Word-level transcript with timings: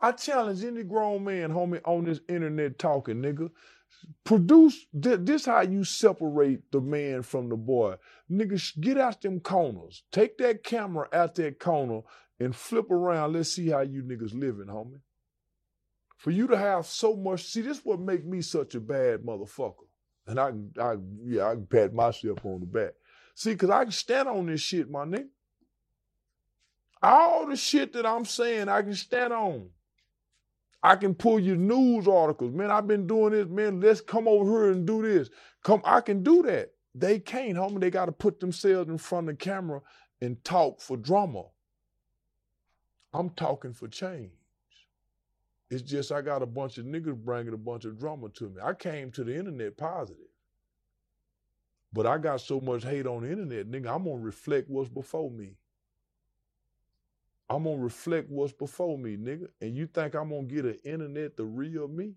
I 0.00 0.12
challenge 0.12 0.64
any 0.64 0.84
grown 0.84 1.24
man, 1.24 1.50
homie, 1.50 1.80
on 1.84 2.04
this 2.04 2.20
internet 2.28 2.78
talking, 2.78 3.16
nigga. 3.16 3.50
Produce 4.22 4.86
th- 5.00 5.20
this 5.22 5.46
how 5.46 5.62
you 5.62 5.82
separate 5.82 6.70
the 6.70 6.80
man 6.80 7.22
from 7.22 7.48
the 7.48 7.56
boy. 7.56 7.96
Nigga, 8.30 8.80
get 8.80 8.98
out 8.98 9.20
them 9.22 9.40
corners. 9.40 10.04
Take 10.12 10.38
that 10.38 10.62
camera 10.62 11.08
out 11.12 11.34
that 11.36 11.58
corner 11.58 12.02
and 12.38 12.54
flip 12.54 12.90
around. 12.90 13.32
Let's 13.32 13.52
see 13.52 13.68
how 13.68 13.80
you 13.80 14.02
niggas 14.02 14.38
living, 14.38 14.66
homie. 14.66 15.00
For 16.16 16.30
you 16.30 16.46
to 16.48 16.56
have 16.56 16.86
so 16.86 17.16
much, 17.16 17.44
see, 17.44 17.62
this 17.62 17.84
what 17.84 18.00
make 18.00 18.24
me 18.24 18.40
such 18.40 18.74
a 18.74 18.80
bad 18.80 19.20
motherfucker. 19.20 19.86
And 20.26 20.38
I 20.38 20.52
I, 20.80 20.96
yeah, 21.24 21.48
I 21.48 21.54
can 21.54 21.66
pat 21.66 21.94
myself 21.94 22.44
on 22.44 22.60
the 22.60 22.66
back. 22.66 22.92
See, 23.34 23.54
cause 23.56 23.70
I 23.70 23.84
can 23.84 23.92
stand 23.92 24.28
on 24.28 24.46
this 24.46 24.60
shit, 24.60 24.90
my 24.90 25.04
nigga. 25.04 25.28
All 27.02 27.46
the 27.46 27.56
shit 27.56 27.92
that 27.92 28.04
I'm 28.04 28.24
saying, 28.24 28.68
I 28.68 28.82
can 28.82 28.94
stand 28.94 29.32
on. 29.32 29.70
I 30.82 30.96
can 30.96 31.14
pull 31.14 31.40
you 31.40 31.56
news 31.56 32.06
articles. 32.06 32.52
Man, 32.52 32.70
I've 32.70 32.86
been 32.86 33.06
doing 33.06 33.32
this. 33.32 33.48
Man, 33.48 33.80
let's 33.80 34.00
come 34.00 34.28
over 34.28 34.50
here 34.50 34.72
and 34.72 34.86
do 34.86 35.02
this. 35.02 35.28
Come, 35.64 35.82
I 35.84 36.00
can 36.00 36.22
do 36.22 36.42
that. 36.44 36.72
They 36.94 37.18
can't, 37.18 37.56
homie. 37.56 37.80
They 37.80 37.90
got 37.90 38.06
to 38.06 38.12
put 38.12 38.40
themselves 38.40 38.88
in 38.88 38.98
front 38.98 39.28
of 39.28 39.38
the 39.38 39.44
camera 39.44 39.80
and 40.20 40.42
talk 40.44 40.80
for 40.80 40.96
drama. 40.96 41.44
I'm 43.12 43.30
talking 43.30 43.72
for 43.72 43.88
change. 43.88 44.30
It's 45.70 45.82
just 45.82 46.12
I 46.12 46.22
got 46.22 46.42
a 46.42 46.46
bunch 46.46 46.78
of 46.78 46.86
niggas 46.86 47.16
bringing 47.16 47.52
a 47.52 47.58
bunch 47.58 47.84
of 47.84 47.98
drama 47.98 48.28
to 48.30 48.48
me. 48.48 48.60
I 48.62 48.72
came 48.72 49.10
to 49.12 49.24
the 49.24 49.36
internet 49.36 49.76
positive. 49.76 50.22
But 51.92 52.06
I 52.06 52.18
got 52.18 52.40
so 52.40 52.60
much 52.60 52.84
hate 52.84 53.06
on 53.06 53.22
the 53.22 53.30
internet, 53.30 53.70
nigga, 53.70 53.94
I'm 53.94 54.04
gonna 54.04 54.18
reflect 54.18 54.68
what's 54.68 54.90
before 54.90 55.30
me. 55.30 55.56
I'm 57.50 57.64
gonna 57.64 57.78
reflect 57.78 58.28
what's 58.30 58.52
before 58.52 58.98
me, 58.98 59.16
nigga. 59.16 59.48
And 59.60 59.74
you 59.74 59.86
think 59.86 60.14
I'm 60.14 60.28
gonna 60.30 60.42
get 60.42 60.64
an 60.64 60.78
internet 60.84 61.36
the 61.36 61.44
real 61.44 61.88
me? 61.88 62.12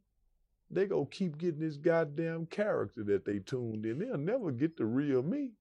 They 0.69 0.85
gonna 0.85 1.05
keep 1.05 1.37
getting 1.37 1.59
this 1.59 1.77
goddamn 1.77 2.47
character 2.47 3.03
that 3.05 3.25
they 3.25 3.39
tuned 3.39 3.85
in. 3.85 3.99
They'll 3.99 4.17
never 4.17 4.51
get 4.51 4.77
the 4.77 4.85
real 4.85 5.21
me. 5.23 5.51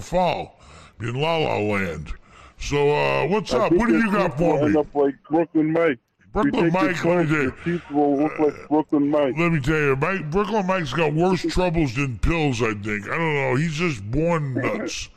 Fall 0.00 0.60
in 1.00 1.14
La 1.14 1.36
La 1.38 1.58
Land. 1.58 2.12
So 2.58 2.90
uh, 2.90 3.26
what's 3.28 3.52
up? 3.52 3.72
What 3.72 3.88
do 3.88 3.98
you 3.98 4.10
got 4.10 4.36
for 4.36 4.58
End 4.62 4.74
me? 4.74 4.80
up 4.80 4.94
like 4.94 5.14
Brooklyn 5.30 5.72
Mike. 5.72 5.98
Brooklyn 6.32 6.70
Mike, 6.72 7.04
let 7.04 7.18
me 7.20 7.26
tell 7.26 7.26
you. 7.26 7.42
Your 7.42 7.50
teeth 7.64 7.90
will 7.90 8.18
look 8.18 8.38
like 8.38 8.68
Brooklyn 8.68 9.10
Mike. 9.10 9.34
Let 9.38 9.52
me 9.52 9.60
tell 9.60 9.78
you, 9.78 9.96
Mike, 9.96 10.30
Brooklyn 10.30 10.66
Mike's 10.66 10.92
got 10.92 11.14
worse 11.14 11.42
troubles 11.42 11.94
than 11.94 12.18
pills, 12.18 12.60
I 12.62 12.74
think. 12.74 13.08
I 13.08 13.16
don't 13.16 13.34
know. 13.34 13.54
He's 13.56 13.72
just 13.74 14.08
born 14.10 14.54
nuts. 14.54 15.08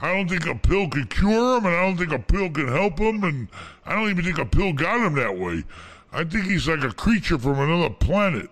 I 0.00 0.14
don't 0.14 0.28
think 0.28 0.46
a 0.46 0.54
pill 0.54 0.88
could 0.88 1.10
cure 1.10 1.58
him, 1.58 1.66
and 1.66 1.74
I 1.74 1.82
don't 1.82 1.96
think 1.96 2.12
a 2.12 2.18
pill 2.18 2.50
can 2.50 2.68
help 2.68 2.98
him, 2.98 3.24
and 3.24 3.48
I 3.84 3.94
don't 3.96 4.10
even 4.10 4.24
think 4.24 4.38
a 4.38 4.46
pill 4.46 4.72
got 4.72 5.00
him 5.00 5.14
that 5.14 5.36
way. 5.36 5.64
I 6.12 6.24
think 6.24 6.46
he's 6.46 6.68
like 6.68 6.84
a 6.84 6.92
creature 6.92 7.38
from 7.38 7.58
another 7.58 7.90
planet. 7.90 8.48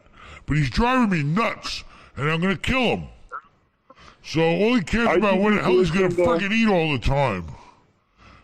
But 0.46 0.56
he's 0.56 0.70
driving 0.70 1.10
me 1.10 1.22
nuts, 1.22 1.84
and 2.16 2.30
I'm 2.30 2.40
going 2.40 2.54
to 2.56 2.60
kill 2.60 2.96
him. 2.96 3.08
So 4.24 4.40
all 4.42 4.74
he 4.74 4.82
cares 4.82 5.08
I 5.08 5.14
about 5.14 5.38
what 5.38 5.54
the 5.54 5.62
hell 5.62 5.72
he's 5.72 5.90
going 5.90 6.10
to 6.10 6.16
listen 6.16 6.38
to- 6.38 6.46
freaking 6.46 6.52
eat 6.52 6.68
all 6.68 6.92
the 6.92 6.98
time. 6.98 7.46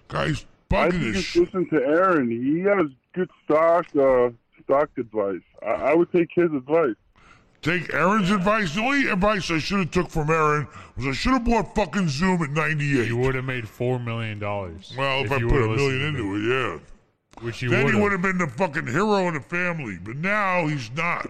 Guys, 0.08 0.44
I 0.70 0.74
bugging 0.74 0.90
think 1.00 1.14
this 1.14 1.34
you 1.34 1.44
listen 1.44 1.68
to 1.70 1.76
Aaron. 1.76 2.30
He 2.30 2.60
has 2.60 2.86
good 3.14 3.30
stock 3.44 3.86
uh, 3.96 4.30
stock 4.62 4.90
advice. 4.96 5.40
I, 5.62 5.66
I 5.66 5.94
would 5.94 6.12
take 6.12 6.30
his 6.34 6.52
advice. 6.52 6.94
Take 7.62 7.94
Aaron's 7.94 8.30
advice. 8.30 8.74
The 8.74 8.80
only 8.80 9.08
advice 9.08 9.48
I 9.50 9.58
should 9.58 9.78
have 9.78 9.90
took 9.92 10.10
from 10.10 10.28
Aaron 10.30 10.66
was 10.96 11.06
I 11.06 11.12
should 11.12 11.32
have 11.32 11.44
bought 11.44 11.74
fucking 11.76 12.08
Zoom 12.08 12.42
at 12.42 12.50
98. 12.50 13.06
You 13.06 13.16
would 13.18 13.36
have 13.36 13.44
made 13.44 13.68
four 13.68 14.00
million 14.00 14.40
dollars. 14.40 14.92
Well, 14.98 15.24
if, 15.24 15.30
I 15.30 15.38
put 15.38 15.44
a 15.62 15.68
million 15.68 16.02
into 16.02 16.34
it, 16.36 16.48
yeah. 16.48 16.78
which 17.44 17.62
you 17.62 17.70
then 17.70 17.84
would 17.84 17.94
he 17.94 18.00
would 18.00 18.10
have. 18.10 18.20
have 18.24 18.36
been 18.36 18.38
the 18.46 18.52
fucking 18.52 18.88
hero 18.88 19.28
of 19.28 19.34
the 19.34 19.40
family. 19.40 19.96
But 20.02 20.16
now 20.16 20.66
he's 20.66 20.90
not 20.96 21.28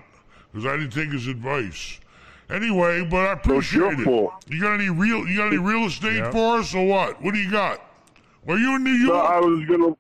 because 0.51 0.65
I 0.67 0.77
didn't 0.79 0.93
take 0.93 1.11
his 1.13 1.27
advice. 1.29 2.01
Anyway, 2.49 3.05
but 3.05 3.17
I 3.39 3.43
So 3.45 3.59
it's 3.59 3.73
your 3.73 3.93
appreciate 3.93 4.01
it. 4.01 4.05
fault. 4.05 4.33
You 4.49 4.61
got 4.61 4.73
any 4.75 4.89
real? 4.89 5.27
You 5.29 5.37
got 5.37 5.49
any 5.49 5.59
real 5.59 5.85
estate 5.85 6.17
Yep. 6.17 6.33
for 6.33 6.59
us 6.59 6.75
or 6.75 6.87
what? 6.87 7.21
What 7.23 7.35
do 7.35 7.41
you 7.41 7.51
got? 7.51 7.79
Were 8.47 8.57
you 8.59 8.75
in 8.77 8.85
New 8.85 9.07
So 9.07 9.13
York? 9.15 9.31
I 9.31 9.39
was 9.41 9.65
gonna, 9.69 9.97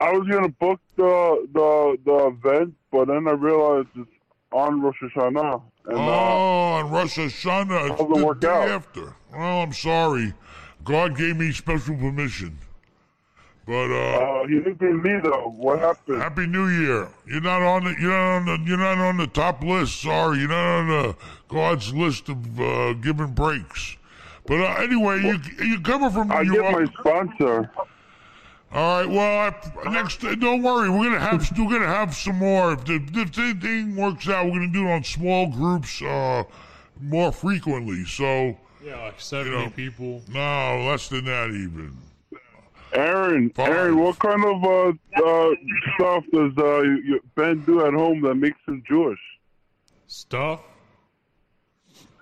I 0.00 0.12
was 0.12 0.26
gonna 0.28 0.48
book 0.48 0.80
the 0.96 1.46
the 1.52 1.96
the 2.04 2.26
event, 2.26 2.74
but 2.90 3.06
then 3.06 3.28
I 3.28 3.32
realized 3.32 3.88
it's 3.96 4.10
on 4.52 4.80
Rosh 4.80 4.96
Hashanah, 5.02 5.62
and 5.86 5.96
oh, 5.96 6.00
uh, 6.00 6.80
on 6.80 6.90
Rosh 6.90 7.18
Hashanah, 7.18 7.90
it's 7.90 7.98
the 7.98 8.24
work 8.24 8.40
day 8.40 8.48
out? 8.48 8.68
after. 8.68 9.14
Well, 9.32 9.62
I'm 9.62 9.72
sorry. 9.72 10.32
God 10.84 11.16
gave 11.16 11.36
me 11.36 11.52
special 11.52 11.96
permission. 11.96 12.58
But 13.66 13.90
uh, 13.90 14.40
uh, 14.42 14.46
he 14.46 14.54
didn't 14.54 14.80
give 14.80 15.04
me 15.04 15.20
though. 15.22 15.52
What 15.54 15.80
happened? 15.80 16.22
Happy 16.22 16.46
New 16.46 16.68
Year. 16.68 17.08
You're 17.26 17.42
not 17.42 17.60
on 17.60 17.84
the 17.84 17.94
you're 18.00 18.10
not 18.10 18.36
on 18.36 18.44
the 18.46 18.58
you're 18.66 18.78
not 18.78 18.96
on 18.96 19.18
the 19.18 19.26
top 19.26 19.62
list. 19.62 20.00
Sorry, 20.00 20.38
you're 20.38 20.48
not 20.48 20.80
on 20.80 20.88
the 20.88 21.16
God's 21.48 21.92
list 21.92 22.30
of 22.30 22.58
uh, 22.58 22.94
giving 22.94 23.32
breaks. 23.32 23.98
But 24.46 24.62
uh, 24.62 24.82
anyway, 24.82 25.20
you 25.20 25.38
you 25.62 25.80
coming 25.80 26.10
from 26.10 26.32
I 26.32 26.44
New 26.44 26.54
get 26.54 26.72
my 26.72 26.86
sponsor. 26.98 27.70
All 28.70 29.00
right. 29.00 29.08
Well, 29.08 29.52
I, 29.86 29.90
next 29.92 30.20
don't 30.20 30.62
worry. 30.62 30.90
We're 30.90 31.04
gonna 31.10 31.20
have 31.20 31.50
we're 31.58 31.70
gonna 31.70 31.86
have 31.86 32.14
some 32.14 32.36
more. 32.36 32.72
If 32.72 32.84
the 32.84 32.94
if 33.14 33.32
the 33.32 33.54
thing 33.54 33.96
works 33.96 34.28
out, 34.28 34.46
we're 34.46 34.52
gonna 34.58 34.68
do 34.68 34.86
it 34.88 34.92
on 34.92 35.04
small 35.04 35.46
groups 35.48 36.02
uh, 36.02 36.44
more 37.00 37.32
frequently. 37.32 38.04
So 38.04 38.56
Yeah, 38.84 39.02
like 39.04 39.20
seventy 39.20 39.56
know. 39.56 39.70
people. 39.70 40.22
no, 40.28 40.84
less 40.88 41.08
than 41.08 41.24
that 41.24 41.48
even. 41.50 41.96
Aaron, 42.92 43.50
Five. 43.50 43.68
Aaron, 43.68 43.98
what 43.98 44.18
kind 44.18 44.42
of 44.44 44.64
uh, 44.64 44.88
uh, 45.22 45.50
stuff 45.94 46.24
does 46.32 46.52
uh, 46.56 46.80
you- 46.82 47.20
Ben 47.34 47.60
do 47.66 47.84
at 47.86 47.92
home 47.92 48.22
that 48.22 48.34
makes 48.34 48.58
him 48.66 48.82
Jewish? 48.88 49.18
Stuff 50.06 50.60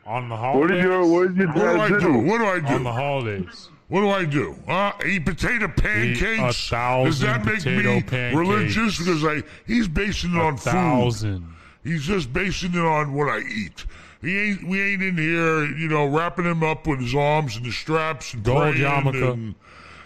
on 0.05 0.28
the 0.28 0.34
What 0.34 0.41
holidays. 0.41 0.77
did 0.77 0.84
your 0.84 1.07
What 1.07 1.28
did 1.37 1.39
your 1.39 1.47
What 1.49 1.55
do 1.75 1.81
I 1.81 1.89
dad 1.89 2.01
do? 2.01 2.19
What 2.19 2.39
do 2.39 2.45
I 2.47 2.61
do 2.61 2.75
on 2.75 2.83
the 2.84 2.93
holidays. 2.93 3.69
What 3.88 4.00
do 4.00 4.08
I 4.10 4.24
do? 4.24 4.56
Uh, 4.66 4.92
eat 5.06 5.24
potato 5.24 5.69
pancakes. 5.69 6.69
thousand 6.69 7.04
Does 7.10 7.20
that 7.20 7.44
make 7.44 7.58
potato 7.58 7.94
me 7.94 8.02
pancakes. 8.02 8.36
religious? 8.36 8.98
Because 8.98 9.24
I 9.24 9.42
he's 9.66 9.86
basing 9.86 10.32
it 10.34 10.38
on 10.41 10.56
food. 10.56 10.72
Thousand. 10.72 11.54
He's 11.84 12.02
just 12.04 12.32
basing 12.32 12.72
it 12.74 12.80
on 12.80 13.12
what 13.12 13.28
I 13.28 13.38
eat. 13.41 13.84
He 14.22 14.36
ain't. 14.36 14.66
We 14.66 14.80
ain't 14.82 15.02
in 15.02 15.16
here, 15.16 15.66
you 15.66 15.86
know, 15.88 16.06
wrapping 16.06 16.47
him 16.47 16.64
up 16.64 16.86
with 16.88 17.00
his 17.00 17.14
arms 17.14 17.56
and 17.56 17.64
the 17.64 17.70
straps 17.70 18.34
and 18.34 18.42
Gold 18.42 18.74
praying 18.74 18.78
yarmulke. 18.78 19.32
and, 19.32 19.54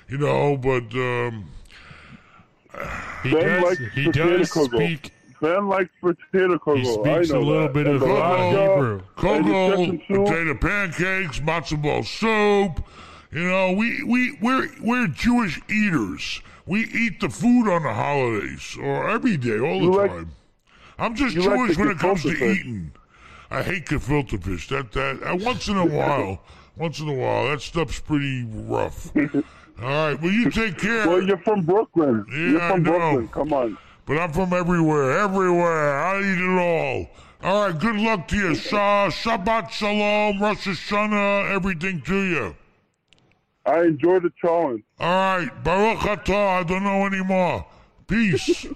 you 0.08 0.18
know. 0.18 0.58
But 0.58 0.92
um, 0.94 1.46
He 3.22 3.30
Ben 3.32 3.62
does. 3.62 3.64
likes 3.80 3.94
He 3.94 4.04
potato 4.06 4.36
does 4.38 4.50
kugel. 4.50 4.74
speak. 4.74 5.12
Ben 5.40 5.68
likes 5.68 5.90
potato 6.02 6.58
kugel. 6.58 6.76
He 7.04 7.10
I 7.10 7.14
speaks 7.22 7.30
a 7.30 7.38
little 7.38 7.62
that. 7.62 7.72
bit 7.72 7.86
And 7.86 7.94
of 7.96 8.00
the 8.02 8.14
uh, 8.14 8.50
Hebrew. 8.50 8.94
and 8.98 9.16
Cocoa, 9.16 9.96
potato 10.26 10.54
pancakes, 10.54 11.40
matzo 11.40 11.80
ball 11.80 12.02
soup. 12.02 12.84
You 13.32 13.44
know, 13.48 13.72
we 13.72 14.02
we 14.02 14.36
we're 14.40 14.68
we're 14.80 15.06
Jewish 15.06 15.60
eaters. 15.70 16.40
We 16.66 16.80
eat 16.86 17.20
the 17.20 17.28
food 17.28 17.68
on 17.70 17.82
the 17.84 17.92
holidays 17.92 18.76
or 18.80 19.08
every 19.08 19.36
day, 19.36 19.58
all 19.58 19.80
You 19.80 19.90
the 19.92 19.96
like- 19.98 20.10
time. 20.10 20.30
I'm 20.98 21.14
just 21.14 21.34
you 21.34 21.42
like 21.42 21.56
Jewish 21.56 21.78
when 21.78 21.88
it 21.90 21.98
comes 21.98 22.22
to 22.22 22.34
fish. 22.34 22.58
eating. 22.60 22.92
I 23.50 23.62
hate 23.62 23.86
gefilte 23.86 24.42
fish. 24.42 24.68
That 24.68 24.92
that 24.92 25.22
uh, 25.22 25.36
once 25.36 25.68
in 25.68 25.76
a 25.76 25.86
while, 25.96 26.42
once 26.76 26.98
in 27.00 27.08
a 27.08 27.14
while, 27.14 27.48
that 27.48 27.62
stuff's 27.62 28.00
pretty 28.00 28.44
rough. 28.50 29.10
All 29.16 29.32
right, 29.88 30.20
well 30.20 30.30
you 30.32 30.50
take 30.50 30.76
care. 30.78 31.08
Well, 31.08 31.22
you're 31.22 31.38
from 31.38 31.62
Brooklyn. 31.62 32.26
Yeah, 32.30 32.36
you're 32.38 32.60
I 32.62 32.70
from 32.72 32.82
know. 32.82 32.90
Brooklyn. 32.90 33.28
Come 33.28 33.52
on. 33.54 33.78
But 34.06 34.18
I'm 34.18 34.32
from 34.32 34.52
everywhere, 34.52 35.18
everywhere. 35.18 35.98
I 35.98 36.18
eat 36.18 36.38
it 36.38 36.58
all. 36.58 37.06
All 37.42 37.66
right, 37.70 37.78
good 37.80 37.96
luck 37.96 38.28
to 38.28 38.36
you. 38.36 38.48
Shabbat 38.50 39.70
Shalom, 39.70 40.42
Rosh 40.42 40.66
Hashanah, 40.66 41.50
everything 41.50 42.02
to 42.02 42.16
you. 42.22 42.56
I 43.70 43.84
enjoy 43.84 44.18
the 44.18 44.32
challenge. 44.40 44.82
All 44.98 45.08
right, 45.08 45.50
Baruch 45.62 46.00
Atah, 46.00 46.60
I 46.60 46.62
don't 46.64 46.82
know 46.82 47.06
anymore. 47.06 47.64
Peace. 48.08 48.66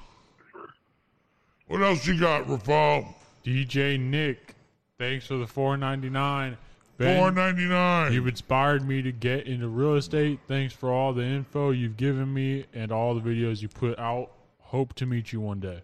what 1.66 1.82
else 1.82 2.06
you 2.06 2.18
got, 2.18 2.46
Rafal? 2.46 3.12
DJ 3.44 3.98
Nick, 3.98 4.54
thanks 4.96 5.26
for 5.26 5.36
the 5.36 5.48
four 5.48 5.76
ninety 5.76 6.08
nine. 6.08 6.56
Ben, 6.96 7.18
Four 7.18 7.32
ninety 7.32 7.64
nine. 7.64 8.12
You've 8.12 8.28
inspired 8.28 8.86
me 8.86 9.02
to 9.02 9.10
get 9.10 9.48
into 9.48 9.66
real 9.66 9.96
estate. 9.96 10.38
Thanks 10.46 10.72
for 10.72 10.92
all 10.92 11.12
the 11.12 11.24
info 11.24 11.70
you've 11.70 11.96
given 11.96 12.32
me 12.32 12.66
and 12.72 12.92
all 12.92 13.16
the 13.16 13.20
videos 13.20 13.60
you 13.62 13.68
put 13.68 13.98
out. 13.98 14.30
Hope 14.60 14.94
to 14.94 15.06
meet 15.06 15.32
you 15.32 15.40
one 15.40 15.58
day. 15.58 15.80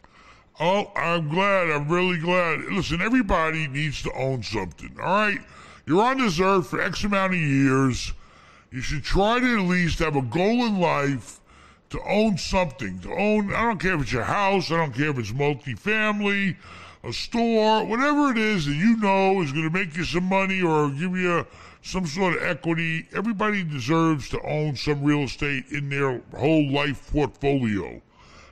Oh, 0.61 0.93
I'm 0.95 1.29
glad. 1.29 1.69
I'm 1.71 1.89
really 1.89 2.19
glad. 2.19 2.61
Listen, 2.71 3.01
everybody 3.01 3.67
needs 3.67 4.03
to 4.05 4.13
own 4.13 4.45
something. 4.45 4.97
All 5.03 5.27
right, 5.27 5.41
you're 5.85 6.01
on 6.01 6.19
this 6.19 6.39
earth 6.39 6.69
for 6.69 6.81
X 6.81 7.03
amount 7.03 7.33
of 7.35 7.41
years. 7.41 8.13
You 8.71 8.81
should 8.81 9.03
try 9.03 9.41
to 9.41 9.59
at 9.59 9.67
least 9.67 9.99
have 9.99 10.15
a 10.15 10.23
goal 10.23 10.65
in 10.65 10.79
life 10.79 11.41
to 11.91 12.01
own 12.03 12.39
something. 12.39 13.01
To 13.01 13.13
own, 13.13 13.53
I 13.53 13.63
don't 13.63 13.81
care 13.81 13.95
if 13.95 14.03
it's 14.03 14.13
your 14.13 14.23
house, 14.23 14.71
I 14.71 14.77
don't 14.77 14.95
care 14.95 15.11
if 15.11 15.19
it's 15.19 15.33
multifamily, 15.33 16.57
a 17.03 17.13
store, 17.13 17.85
whatever 17.85 18.31
it 18.31 18.39
is 18.39 18.67
that 18.67 18.75
you 18.75 18.97
know 18.99 19.43
is 19.43 19.51
going 19.51 19.65
to 19.65 19.77
make 19.77 19.97
you 19.97 20.05
some 20.05 20.25
money 20.25 20.63
or 20.63 20.89
give 20.91 21.17
you 21.17 21.45
some 21.83 22.07
sort 22.07 22.37
of 22.37 22.43
equity. 22.43 23.09
Everybody 23.13 23.65
deserves 23.65 24.29
to 24.31 24.41
own 24.43 24.77
some 24.77 25.03
real 25.03 25.23
estate 25.23 25.65
in 25.71 25.89
their 25.89 26.21
whole 26.37 26.71
life 26.71 27.11
portfolio. 27.11 28.01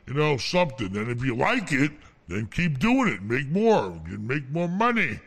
you 0.06 0.14
know, 0.14 0.36
something. 0.38 0.96
And 0.96 1.10
if 1.10 1.22
you 1.22 1.36
like 1.36 1.70
it, 1.70 1.92
then 2.26 2.46
keep 2.46 2.78
doing 2.78 3.08
it. 3.08 3.22
Make 3.22 3.48
more. 3.48 4.00
You 4.10 4.18
make 4.18 4.48
more 4.50 4.68
money. 4.68 5.20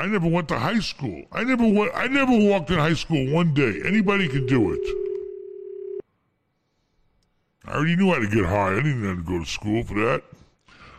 I 0.00 0.06
never 0.06 0.28
went 0.28 0.48
to 0.48 0.58
high 0.58 0.78
school. 0.80 1.24
I 1.30 1.44
never 1.44 1.68
went. 1.68 1.92
I 1.94 2.06
never 2.06 2.32
walked 2.34 2.70
in 2.70 2.78
high 2.78 2.94
school 2.94 3.30
one 3.34 3.52
day. 3.52 3.82
Anybody 3.84 4.28
can 4.28 4.46
do 4.46 4.72
it. 4.72 4.80
I 7.66 7.72
already 7.74 7.96
knew 7.96 8.10
how 8.10 8.18
to 8.18 8.26
get 8.26 8.46
high. 8.46 8.72
I 8.72 8.76
didn't 8.76 9.04
have 9.04 9.18
to 9.18 9.22
go 9.22 9.38
to 9.40 9.44
school 9.44 9.84
for 9.84 9.92
that. 10.00 10.22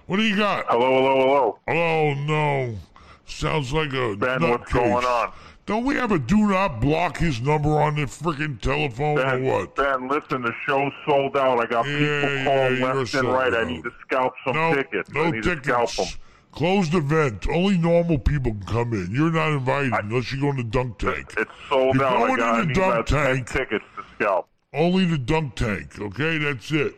What 0.06 0.18
do 0.18 0.24
you 0.24 0.38
got? 0.38 0.66
Hello, 0.68 0.94
hello, 1.02 1.20
hello. 1.20 1.60
Oh 1.68 2.14
no! 2.26 2.78
Sounds 3.26 3.74
like 3.74 3.92
a 3.94 4.16
Ben, 4.18 4.48
what's 4.48 4.72
nutcase. 4.72 4.74
going 4.74 5.04
on? 5.06 5.32
Don't 5.66 5.84
we 5.84 5.96
have 5.96 6.12
a 6.12 6.20
do 6.20 6.38
not 6.48 6.80
block 6.80 7.18
his 7.18 7.42
number 7.42 7.70
on 7.82 7.96
the 7.96 8.04
freaking 8.04 8.62
telephone 8.62 9.16
Ben, 9.16 9.42
or 9.46 9.52
what? 9.62 9.76
Ben, 9.76 10.08
listen, 10.10 10.44
the 10.44 10.54
show's 10.68 10.92
sold 11.08 11.36
out. 11.38 11.60
I 11.60 11.66
got 11.66 11.88
Yeah, 11.88 12.22
people 12.22 12.44
calling 12.44 12.78
you're 12.78 12.94
left 12.96 13.14
and 13.16 13.28
right. 13.30 13.54
I 13.56 13.64
need 13.64 13.84
to 13.84 13.92
scalp 14.06 14.34
some 14.46 14.56
no, 14.56 14.76
tickets. 14.76 15.10
no 15.12 15.24
I 15.24 15.32
need 15.32 15.42
to 15.44 15.58
scalp 15.64 15.90
tickets. 15.90 16.12
them. 16.14 16.22
Closed 16.52 16.94
event. 16.94 17.48
Only 17.50 17.78
normal 17.78 18.18
people 18.20 18.52
can 18.52 18.64
come 18.66 18.94
in. 18.94 19.10
You're 19.12 19.32
not 19.32 19.54
invited 19.54 19.94
unless 19.94 20.32
you 20.32 20.42
go 20.42 20.50
in 20.50 20.58
the 20.58 20.64
dunk 20.64 20.98
tank. 20.98 21.34
It's 21.38 21.52
sold 21.70 21.96
You're 21.96 22.06
out. 22.06 22.14
I 22.14 22.36
going 22.36 22.62
in 22.62 22.68
the 22.68 22.74
dunk 22.74 23.06
tank. 23.08 23.50
tickets 23.50 23.86
to 23.96 24.04
scalp. 24.16 24.48
Only 24.74 25.06
the 25.06 25.18
dunk 25.18 25.56
tank. 25.56 26.00
Okay, 26.00 26.38
that's 26.38 26.72
it. 26.72 26.96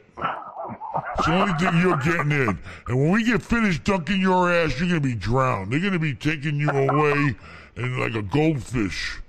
It's 1.17 1.27
the 1.27 1.33
only 1.33 1.53
thing 1.53 1.79
you're 1.81 1.97
getting 1.97 2.31
in. 2.31 2.59
And 2.87 2.99
when 2.99 3.11
we 3.11 3.23
get 3.23 3.41
finished 3.43 3.83
dunking 3.83 4.21
your 4.21 4.51
ass, 4.51 4.79
you're 4.79 4.87
gonna 4.89 4.99
be 4.99 5.15
drowned. 5.15 5.71
They're 5.71 5.79
gonna 5.79 5.99
be 5.99 6.15
taking 6.15 6.55
you 6.59 6.69
away 6.69 7.35
in 7.75 7.99
like 7.99 8.15
a 8.15 8.23
goldfish. 8.23 9.19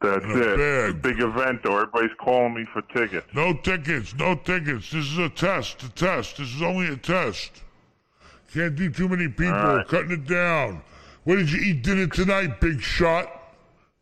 That's 0.00 0.24
it. 0.26 0.90
a 0.90 0.92
big 0.92 1.20
event, 1.20 1.62
though. 1.62 1.76
Everybody's 1.76 2.16
calling 2.18 2.54
me 2.54 2.66
for 2.72 2.82
tickets. 2.82 3.26
No 3.34 3.54
tickets, 3.54 4.14
no 4.14 4.34
tickets. 4.34 4.90
This 4.90 5.06
is 5.06 5.18
a 5.18 5.30
test, 5.30 5.82
a 5.82 5.88
test. 5.90 6.36
This 6.36 6.54
is 6.54 6.62
only 6.62 6.88
a 6.88 6.96
test. 6.96 7.62
Can't 8.54 8.76
do 8.76 8.88
too 8.88 9.08
many 9.08 9.26
people. 9.28 9.52
right. 9.52 9.86
Cutting 9.88 10.12
it 10.12 10.26
down. 10.26 10.80
What 11.24 11.36
did 11.36 11.50
you 11.50 11.60
eat 11.60 11.82
dinner 11.82 12.06
tonight, 12.06 12.60
big 12.60 12.80
shot? 12.80 13.26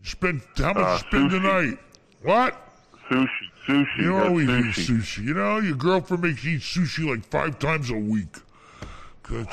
You 0.02 0.06
spent 0.10 0.42
how 0.56 0.74
much 0.74 0.76
Uh, 0.76 0.92
you 0.92 0.98
spend 1.08 1.30
tonight? 1.30 1.78
What? 2.22 2.68
Sushi, 3.08 3.28
sushi, 3.66 3.98
You 3.98 4.16
always 4.16 4.48
sushi. 4.48 4.68
eat 4.68 4.74
sushi. 4.90 5.24
You 5.24 5.34
know, 5.34 5.58
your 5.58 5.76
girlfriend 5.76 6.22
makes 6.24 6.44
you 6.44 6.56
eat 6.56 6.60
sushi 6.60 7.08
like 7.08 7.24
five 7.30 7.58
times 7.58 7.90
a 7.90 7.94
week. 7.94 8.36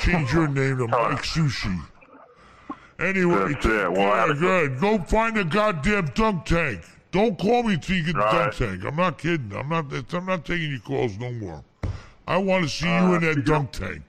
Change 0.00 0.32
your 0.34 0.48
name 0.60 0.76
to 0.78 0.86
Mike 0.88 1.22
Sushi. 1.22 1.80
Anyway, 2.98 3.54
That's 3.54 3.64
it. 3.64 3.92
Well, 3.92 4.28
yeah, 4.28 4.34
good. 4.38 4.78
Go 4.80 4.98
find 4.98 5.38
a 5.38 5.44
goddamn 5.44 6.06
dunk 6.14 6.44
tank. 6.44 6.82
Don't 7.12 7.38
call 7.38 7.62
me 7.62 7.78
till 7.78 7.96
you 7.96 8.02
get 8.04 8.14
the 8.16 8.20
dunk 8.20 8.54
tank. 8.54 8.84
I'm 8.84 8.96
not 8.96 9.16
kidding. 9.16 9.52
I'm 9.56 9.68
not. 9.70 9.86
I'm 10.12 10.26
not 10.26 10.44
taking 10.44 10.70
your 10.72 10.80
calls 10.80 11.16
no 11.18 11.32
more. 11.32 11.64
I 12.28 12.36
want 12.36 12.64
to 12.64 12.68
see 12.68 12.86
you 12.86 12.92
Uh, 12.92 13.12
in 13.14 13.20
that 13.22 13.44
dunk 13.46 13.72
tank. 13.72 14.02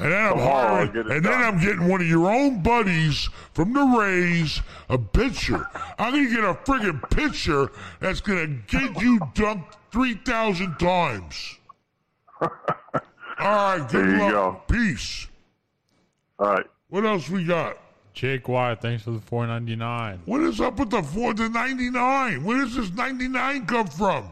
And 0.00 0.10
then 0.12 0.18
I'm 0.26 0.32
Tomorrow 0.32 0.50
I'll 0.50 0.68
hiring, 0.76 0.92
get 0.92 1.06
it 1.06 1.12
and 1.12 1.24
then. 1.26 1.32
I'm 1.42 1.60
getting 1.60 1.86
one 1.88 2.00
of 2.00 2.06
your 2.06 2.30
own 2.30 2.62
buddies 2.62 3.28
from 3.52 3.72
the 3.74 3.82
Rays 3.84 4.62
a 4.88 4.96
pitcher. 4.98 5.68
I'm 5.98 6.12
gonna 6.14 6.30
get 6.30 6.44
a 6.44 6.54
friggin' 6.54 7.10
pitcher 7.10 7.70
that's 8.00 8.20
gonna 8.22 8.46
get 8.66 9.00
you 9.02 9.18
dunked 9.34 9.74
three 9.92 10.14
thousand 10.14 10.76
times. 10.78 11.56
All 12.40 12.48
right, 13.38 13.78
good 13.90 14.06
There 14.06 14.10
you 14.16 14.18
luck. 14.22 14.30
go. 14.32 14.62
Peace. 14.74 15.26
All 16.38 16.54
right. 16.54 16.66
What 16.88 17.04
else 17.04 17.28
we 17.28 17.44
got? 17.44 17.76
Jake 18.14 18.48
Wyatt, 18.48 18.80
thanks 18.82 19.02
for 19.04 19.10
the 19.12 19.20
four 19.20 19.46
ninety 19.46 19.76
nine. 19.76 20.20
What 20.24 20.40
is 20.40 20.60
up 20.60 20.78
with 20.78 20.90
the 20.90 21.02
four 21.02 21.34
to 21.34 21.48
ninety 21.50 21.90
nine? 21.90 22.42
Where 22.42 22.58
does 22.64 22.74
this 22.74 22.90
ninety 22.92 23.28
nine 23.28 23.66
come 23.66 23.86
from? 23.86 24.24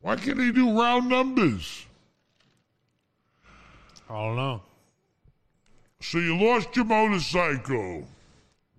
Why 0.00 0.16
can't 0.16 0.36
they 0.38 0.50
do 0.50 0.78
round 0.78 1.08
numbers? 1.08 1.86
I 4.14 4.26
don't 4.26 4.36
know. 4.36 4.62
So 6.00 6.18
you 6.18 6.36
lost 6.38 6.74
your 6.76 6.84
motorcycle. 6.84 8.06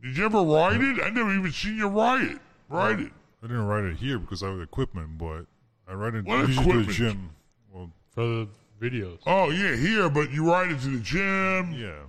Did 0.02 0.18
you 0.18 0.26
ever 0.26 0.42
ride 0.42 0.82
it? 0.82 1.02
I 1.04 1.10
never 1.10 1.34
even 1.34 1.52
seen 1.52 1.78
you 1.78 1.88
ride 1.88 2.22
it. 2.24 2.38
Ride 2.70 3.00
it. 3.02 3.12
I 3.44 3.48
didn't 3.48 3.66
ride 3.66 3.84
it 3.86 3.98
here 3.98 4.18
because 4.20 4.44
I 4.44 4.50
have 4.50 4.62
equipment, 4.62 5.18
but 5.18 5.46
I 5.88 5.94
ride 5.94 6.16
it 6.16 6.26
What 6.26 6.48
usually 6.48 6.66
to 6.66 6.72
the 6.72 6.80
equipment? 6.82 6.98
gym. 6.98 7.30
Well, 7.74 7.92
For 8.12 8.22
the 8.24 8.48
videos. 8.82 9.20
Oh 9.26 9.50
yeah, 9.50 9.76
here, 9.76 10.10
but 10.10 10.32
you 10.32 10.50
ride 10.50 10.72
it 10.72 10.80
to 10.82 10.88
the 10.90 11.00
gym. 11.00 11.74
yeah, 11.74 12.04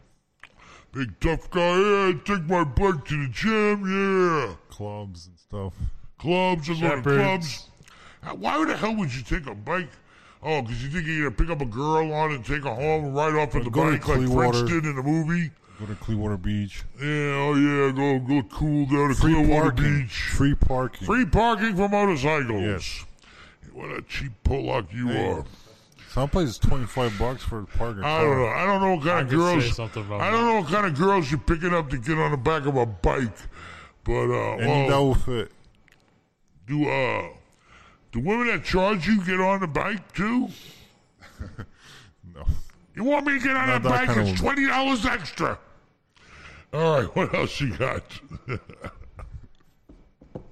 Big 0.93 1.19
tough 1.21 1.51
guy. 1.51 1.79
Yeah, 1.79 2.13
take 2.25 2.45
my 2.45 2.65
bike 2.65 3.05
to 3.07 3.27
the 3.27 3.29
gym. 3.33 3.85
Yeah, 3.87 4.55
clubs 4.71 5.27
and 5.27 5.39
stuff. 5.39 5.75
clubs. 6.19 6.71
I 6.71 6.75
go 6.75 6.81
to 6.81 6.87
Shephard's. 6.97 7.69
clubs. 8.23 8.41
Why 8.41 8.65
the 8.65 8.77
hell 8.77 8.95
would 8.97 9.15
you 9.15 9.23
take 9.23 9.47
a 9.47 9.55
bike? 9.55 9.89
Oh, 10.43 10.63
because 10.63 10.83
you 10.85 10.91
think 10.91 11.07
you're 11.07 11.31
gonna 11.31 11.37
pick 11.37 11.51
up 11.51 11.61
a 11.61 11.71
girl 11.71 12.13
on 12.13 12.31
it 12.33 12.35
and 12.37 12.45
take 12.45 12.63
her 12.65 12.75
home 12.75 13.07
and 13.07 13.17
ride 13.17 13.35
off 13.35 13.55
with 13.55 13.65
the 13.65 13.71
Go 13.71 13.85
to 13.85 13.93
bike 13.93 14.07
like 14.09 14.19
Clearwater. 14.19 14.51
Prince 14.59 14.71
did 14.71 14.85
in 14.87 14.97
the 14.97 15.03
movie? 15.03 15.51
Go 15.81 15.87
to 15.87 15.95
Clearwater 15.97 16.37
Beach. 16.37 16.85
Yeah, 17.01 17.05
oh 17.07 17.55
yeah, 17.55 17.91
go 17.93 18.19
go 18.21 18.43
cool 18.51 18.87
down 18.87 19.09
to 19.09 19.15
Free 19.15 19.35
Clearwater 19.35 19.71
parking. 19.73 20.01
Beach. 20.03 20.13
Free 20.31 20.55
parking. 20.55 21.07
Free 21.07 21.27
parking 21.27 21.77
for 21.77 21.89
motorcycles. 21.89 22.63
Yes. 22.63 23.05
What 23.73 23.91
a 23.91 24.03
cheap 24.03 24.33
Pollock 24.45 24.87
you 24.93 25.09
Hey, 25.09 25.29
are. 25.33 25.45
Some 26.11 26.29
places 26.31 26.57
twenty 26.59 26.87
five 26.87 27.19
bucks 27.19 27.43
for 27.43 27.61
a 27.61 27.67
parking. 27.67 28.05
I 28.05 28.23
don't 28.23 28.39
know. 28.39 28.47
I 28.47 28.65
don't 28.65 28.81
know 28.81 28.95
what 28.95 29.05
kind 29.05 29.11
I 29.19 29.21
of 29.23 29.29
could 29.29 29.37
girls. 29.37 29.79
I 29.79 29.87
don't 29.89 30.09
that. 30.09 30.31
know 30.33 30.61
what 30.61 30.69
kind 30.71 30.87
of 30.87 30.95
girls 30.99 31.31
you're 31.31 31.41
picking 31.41 31.75
up 31.75 31.91
to 31.91 31.99
get 31.99 32.17
on 32.17 32.31
the 32.31 32.37
back 32.39 32.65
of 32.65 32.77
a 32.77 32.87
bike. 32.87 33.37
But 34.05 34.31
uh, 34.31 34.53
Any 34.57 34.63
that 34.65 34.89
well, 34.89 35.07
will 35.09 35.15
fit. 35.15 35.53
do 36.67 36.89
uh, 36.89 37.29
do 38.13 38.21
women 38.21 38.47
that 38.49 38.65
charge 38.65 39.07
you 39.07 39.25
get 39.25 39.41
on 39.41 39.61
the 39.61 39.67
bike 39.67 40.13
too? 40.15 40.49
No. 42.35 42.45
You 42.95 43.05
want 43.05 43.25
me 43.27 43.39
to 43.39 43.39
get 43.39 43.57
on 43.57 43.67
Not 43.69 43.83
that 43.83 43.89
that 43.89 43.89
bike? 43.89 44.07
kind 44.09 44.21
of 44.21 44.29
It's 44.29 44.41
twenty 44.41 44.67
dollars 44.67 45.07
extra. 45.07 45.59
All 46.75 47.01
right, 47.01 47.17
what 47.17 47.35
else 47.35 47.59
you 47.61 47.75
got? 47.77 48.03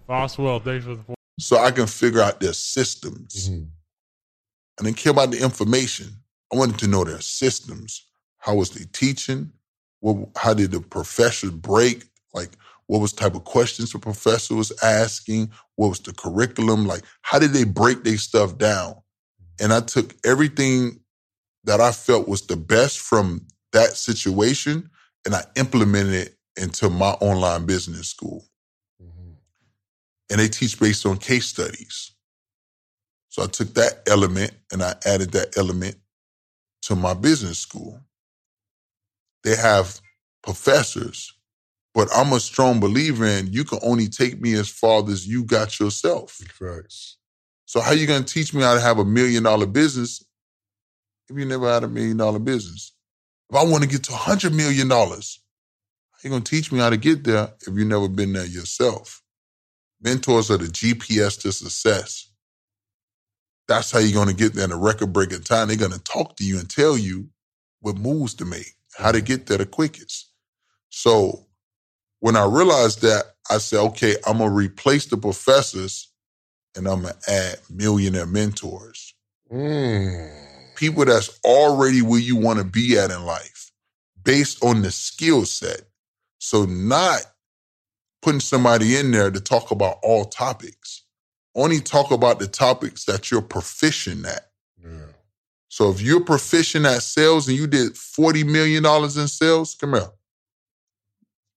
Boswell, 0.07 0.61
thanks 0.61 0.85
for 0.85 0.95
the 0.97 1.03
four. 1.03 1.17
so 1.39 1.59
I 1.59 1.71
can 1.71 1.87
figure 1.87 2.21
out 2.21 2.41
their 2.41 2.53
systems. 2.53 3.51
Mm-hmm. 3.51 3.65
I 4.81 4.85
didn't 4.85 4.97
care 4.97 5.13
about 5.13 5.31
the 5.31 5.43
information. 5.43 6.09
I 6.53 6.57
wanted 6.57 6.79
to 6.79 6.87
know 6.87 7.05
their 7.05 7.21
systems. 7.21 8.07
How 8.39 8.55
was 8.55 8.71
they 8.71 8.85
teaching? 8.93 9.51
What, 10.01 10.29
how 10.37 10.55
did 10.55 10.71
the 10.73 10.81
professor 10.81 11.51
break? 11.51 12.05
Like, 12.33 12.51
what 12.87 13.01
was 13.01 13.13
type 13.13 13.35
of 13.35 13.45
questions 13.45 13.93
the 13.93 13.99
professor 13.99 14.55
was 14.55 14.73
asking? 14.83 15.51
What 15.77 15.89
was 15.89 16.01
the 16.01 16.13
curriculum? 16.13 16.87
Like, 16.87 17.03
how 17.23 17.39
did 17.39 17.53
they 17.53 17.65
break 17.65 18.05
their 18.05 18.19
stuff 18.19 18.59
down? 18.59 18.97
And 19.61 19.73
I 19.73 19.81
took 19.81 20.15
everything 20.25 21.01
that 21.65 21.81
I 21.81 21.93
felt 21.93 22.29
was 22.29 22.47
the 22.47 22.57
best 22.57 22.99
from 22.99 23.47
that 23.73 23.97
situation 23.97 24.91
and 25.25 25.35
I 25.35 25.43
implemented 25.57 26.15
it 26.15 26.37
into 26.57 26.91
my 26.91 27.11
online 27.13 27.67
business 27.67 28.09
school 28.09 28.45
mm-hmm. 29.03 29.33
and 30.31 30.41
they 30.41 30.49
teach 30.49 30.79
based 30.79 31.07
on 31.07 31.17
case 31.17 31.47
studies. 31.47 32.13
So 33.29 33.43
I 33.43 33.47
took 33.47 33.75
that 33.75 34.03
element 34.07 34.53
and 34.73 34.83
I 34.83 34.95
added 35.05 35.33
that 35.33 35.57
element 35.57 35.97
to 36.83 36.95
my 36.95 37.15
business 37.15 37.59
school. 37.59 37.99
They 39.43 39.57
have 39.57 40.01
professors, 40.43 41.34
but 41.95 42.09
I'm 42.15 42.33
a 42.33 42.41
strong 42.41 42.81
believer 42.81 43.25
in 43.25 43.53
you 43.53 43.65
can 43.65 43.79
only 43.83 44.09
take 44.09 44.41
me 44.41 44.55
as 44.55 44.69
far 44.69 45.09
as 45.09 45.27
you 45.27 45.45
got 45.45 45.79
yourself. 45.79 46.41
So 47.67 47.81
how 47.81 47.93
you 47.93 48.07
gonna 48.07 48.25
teach 48.25 48.53
me 48.53 48.63
how 48.63 48.75
to 48.75 48.81
have 48.81 48.99
a 48.99 49.05
million 49.05 49.45
dollar 49.45 49.67
business 49.67 50.25
if 51.29 51.39
you 51.39 51.45
never 51.45 51.73
had 51.73 51.85
a 51.85 51.89
million 51.89 52.17
dollar 52.17 52.41
business? 52.41 52.93
If 53.49 53.57
I 53.57 53.63
want 53.63 53.85
to 53.85 53.89
get 53.89 54.03
to 54.05 54.13
a 54.13 54.17
hundred 54.17 54.55
million 54.55 54.89
dollars, 54.89 55.41
how 56.11 56.19
you 56.25 56.31
gonna 56.31 56.45
teach 56.45 56.73
me 56.73 56.81
how 56.81 56.91
to 56.91 56.97
get 56.97 57.25
there 57.25 57.53
if 57.67 57.75
you 57.75 57.85
never 57.85 58.09
been 58.09 58.33
there 58.33 58.45
yourself? 58.45 59.23
Mentors 60.03 60.51
are 60.51 60.59
the 60.59 60.67
GPS 60.67 61.41
to 61.43 61.53
success. 61.53 62.31
That's 63.69 63.91
how 63.93 64.01
you're 64.01 64.13
gonna 64.13 64.35
get 64.35 64.55
there 64.55 64.65
in 64.65 64.73
a 64.73 64.77
record 64.77 65.13
breaking 65.13 65.43
time. 65.43 65.69
They're 65.69 65.77
gonna 65.77 65.99
talk 65.99 66.37
to 66.37 66.45
you 66.45 66.59
and 66.59 66.69
tell 66.69 66.99
you 66.99 67.29
what 67.81 67.97
moves 67.97 68.35
to 68.35 68.45
make, 68.45 68.75
how 68.97 69.13
to 69.13 69.19
mm-hmm. 69.19 69.27
get 69.27 69.47
there 69.47 69.59
the 69.59 69.67
quickest. 69.67 70.31
So 70.91 71.44
when 72.25 72.37
I 72.37 72.47
realized 72.47 73.03
that, 73.03 73.35
I 73.51 73.59
said, 73.59 73.81
okay, 73.81 74.17
I'm 74.27 74.39
gonna 74.39 74.51
replace 74.51 75.05
the 75.05 75.19
professors 75.19 76.11
and 76.75 76.89
I'm 76.89 77.03
gonna 77.03 77.17
add 77.29 77.59
millionaire 77.69 78.25
mentors. 78.25 79.13
Mm. 79.53 80.75
People 80.75 81.05
that's 81.05 81.39
already 81.45 82.01
where 82.01 82.19
you 82.19 82.37
want 82.37 82.61
to 82.61 82.65
be 82.65 82.99
at 82.99 83.11
in 83.11 83.27
life, 83.27 83.71
based 84.23 84.65
on 84.65 84.81
the 84.81 84.91
skill 84.91 85.45
set. 85.45 85.83
So 86.39 86.65
not 86.65 87.27
putting 88.23 88.41
somebody 88.41 88.97
in 88.97 89.11
there 89.11 89.31
to 89.31 89.39
talk 89.39 89.71
about 89.71 89.99
all 90.03 90.25
topics. 90.25 91.03
Only 91.55 91.79
talk 91.79 92.11
about 92.11 92.39
the 92.39 92.49
topics 92.49 93.05
that 93.05 93.31
you're 93.31 93.43
proficient 93.43 94.25
at. 94.25 94.49
Yeah. 94.83 95.09
So 95.69 95.91
if 95.91 96.01
you're 96.01 96.25
proficient 96.25 96.87
at 96.87 97.03
sales 97.03 97.49
and 97.49 97.59
you 97.59 97.67
did 97.67 97.93
$40 97.93 98.47
million 98.51 98.83
in 98.83 99.29
sales, 99.29 99.75
come 99.75 99.93
here. 99.93 100.09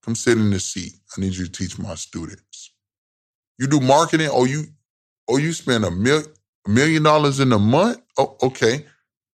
Come 0.08 0.16
sit 0.16 0.40
in 0.40 0.52
the 0.52 0.62
seat. 0.62 0.94
I 1.18 1.22
need 1.22 1.36
you 1.36 1.48
to 1.48 1.54
teach 1.54 1.80
my 1.80 1.96
students. 1.96 2.74
You 3.60 3.68
do 3.68 3.82
marketing 3.82 4.30
or 4.30 4.48
you 4.48 4.66
or 5.28 5.40
you 5.40 5.54
spend 5.54 5.86
a 5.86 5.92
mil 5.92 6.24
million 6.68 7.04
dollars 7.04 7.40
in 7.42 7.54
a 7.54 7.60
month? 7.60 8.00
Oh, 8.20 8.38
okay. 8.44 8.86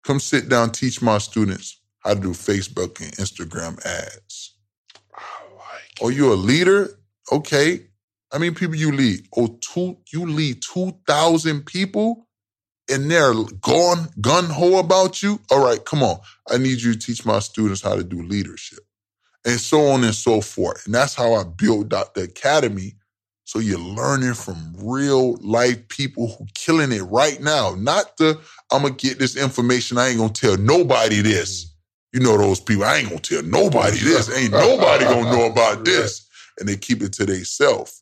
Come 0.05 0.19
sit 0.19 0.49
down, 0.49 0.71
teach 0.71 1.01
my 1.01 1.19
students 1.19 1.81
how 1.99 2.15
to 2.15 2.21
do 2.21 2.31
Facebook 2.31 3.01
and 3.01 3.11
Instagram 3.17 3.85
ads. 3.85 4.55
Like 5.57 5.99
Oh, 6.01 6.09
you're 6.09 6.33
a 6.33 6.37
leader? 6.37 6.89
Okay. 7.31 7.87
How 8.31 8.39
many 8.39 8.53
people 8.55 8.75
you 8.75 8.91
lead? 8.93 9.27
Oh, 9.37 9.59
two, 9.61 9.97
you 10.13 10.25
lead 10.27 10.61
2,000 10.63 11.65
people 11.65 12.27
and 12.91 13.11
they're 13.11 13.33
gone 13.61 14.09
gun 14.21 14.45
ho 14.45 14.79
about 14.79 15.23
you? 15.23 15.39
All 15.51 15.63
right, 15.63 15.83
come 15.85 16.03
on. 16.03 16.19
I 16.51 16.57
need 16.57 16.81
you 16.81 16.93
to 16.93 16.99
teach 16.99 17.25
my 17.25 17.39
students 17.39 17.81
how 17.81 17.95
to 17.95 18.03
do 18.03 18.23
leadership. 18.23 18.79
And 19.45 19.59
so 19.59 19.87
on 19.87 20.03
and 20.03 20.13
so 20.13 20.41
forth. 20.41 20.85
And 20.85 20.93
that's 20.93 21.15
how 21.15 21.33
I 21.33 21.43
built 21.43 21.93
out 21.93 22.13
the 22.13 22.23
academy. 22.23 22.93
So 23.45 23.59
you're 23.59 23.79
learning 23.79 24.35
from 24.35 24.75
real 24.77 25.35
life 25.37 25.87
people 25.89 26.27
who 26.27 26.45
killing 26.53 26.91
it 26.91 27.01
right 27.01 27.41
now. 27.41 27.75
Not 27.77 28.17
the 28.17 28.39
I'm 28.71 28.83
gonna 28.83 28.93
get 28.93 29.19
this 29.19 29.35
information. 29.35 29.97
I 29.97 30.09
ain't 30.09 30.19
gonna 30.19 30.31
tell 30.31 30.57
nobody 30.57 31.21
this. 31.21 31.65
Mm. 31.65 31.69
You 32.13 32.19
know 32.21 32.37
those 32.37 32.59
people. 32.59 32.85
I 32.85 32.97
ain't 32.97 33.09
gonna 33.09 33.19
tell 33.19 33.43
nobody 33.43 33.97
this. 34.03 34.35
Ain't 34.35 34.53
nobody 34.53 35.05
gonna 35.05 35.31
know 35.31 35.45
about 35.51 35.85
this. 35.85 36.27
And 36.59 36.69
they 36.69 36.77
keep 36.77 37.01
it 37.01 37.13
to 37.13 37.25
themselves. 37.25 38.00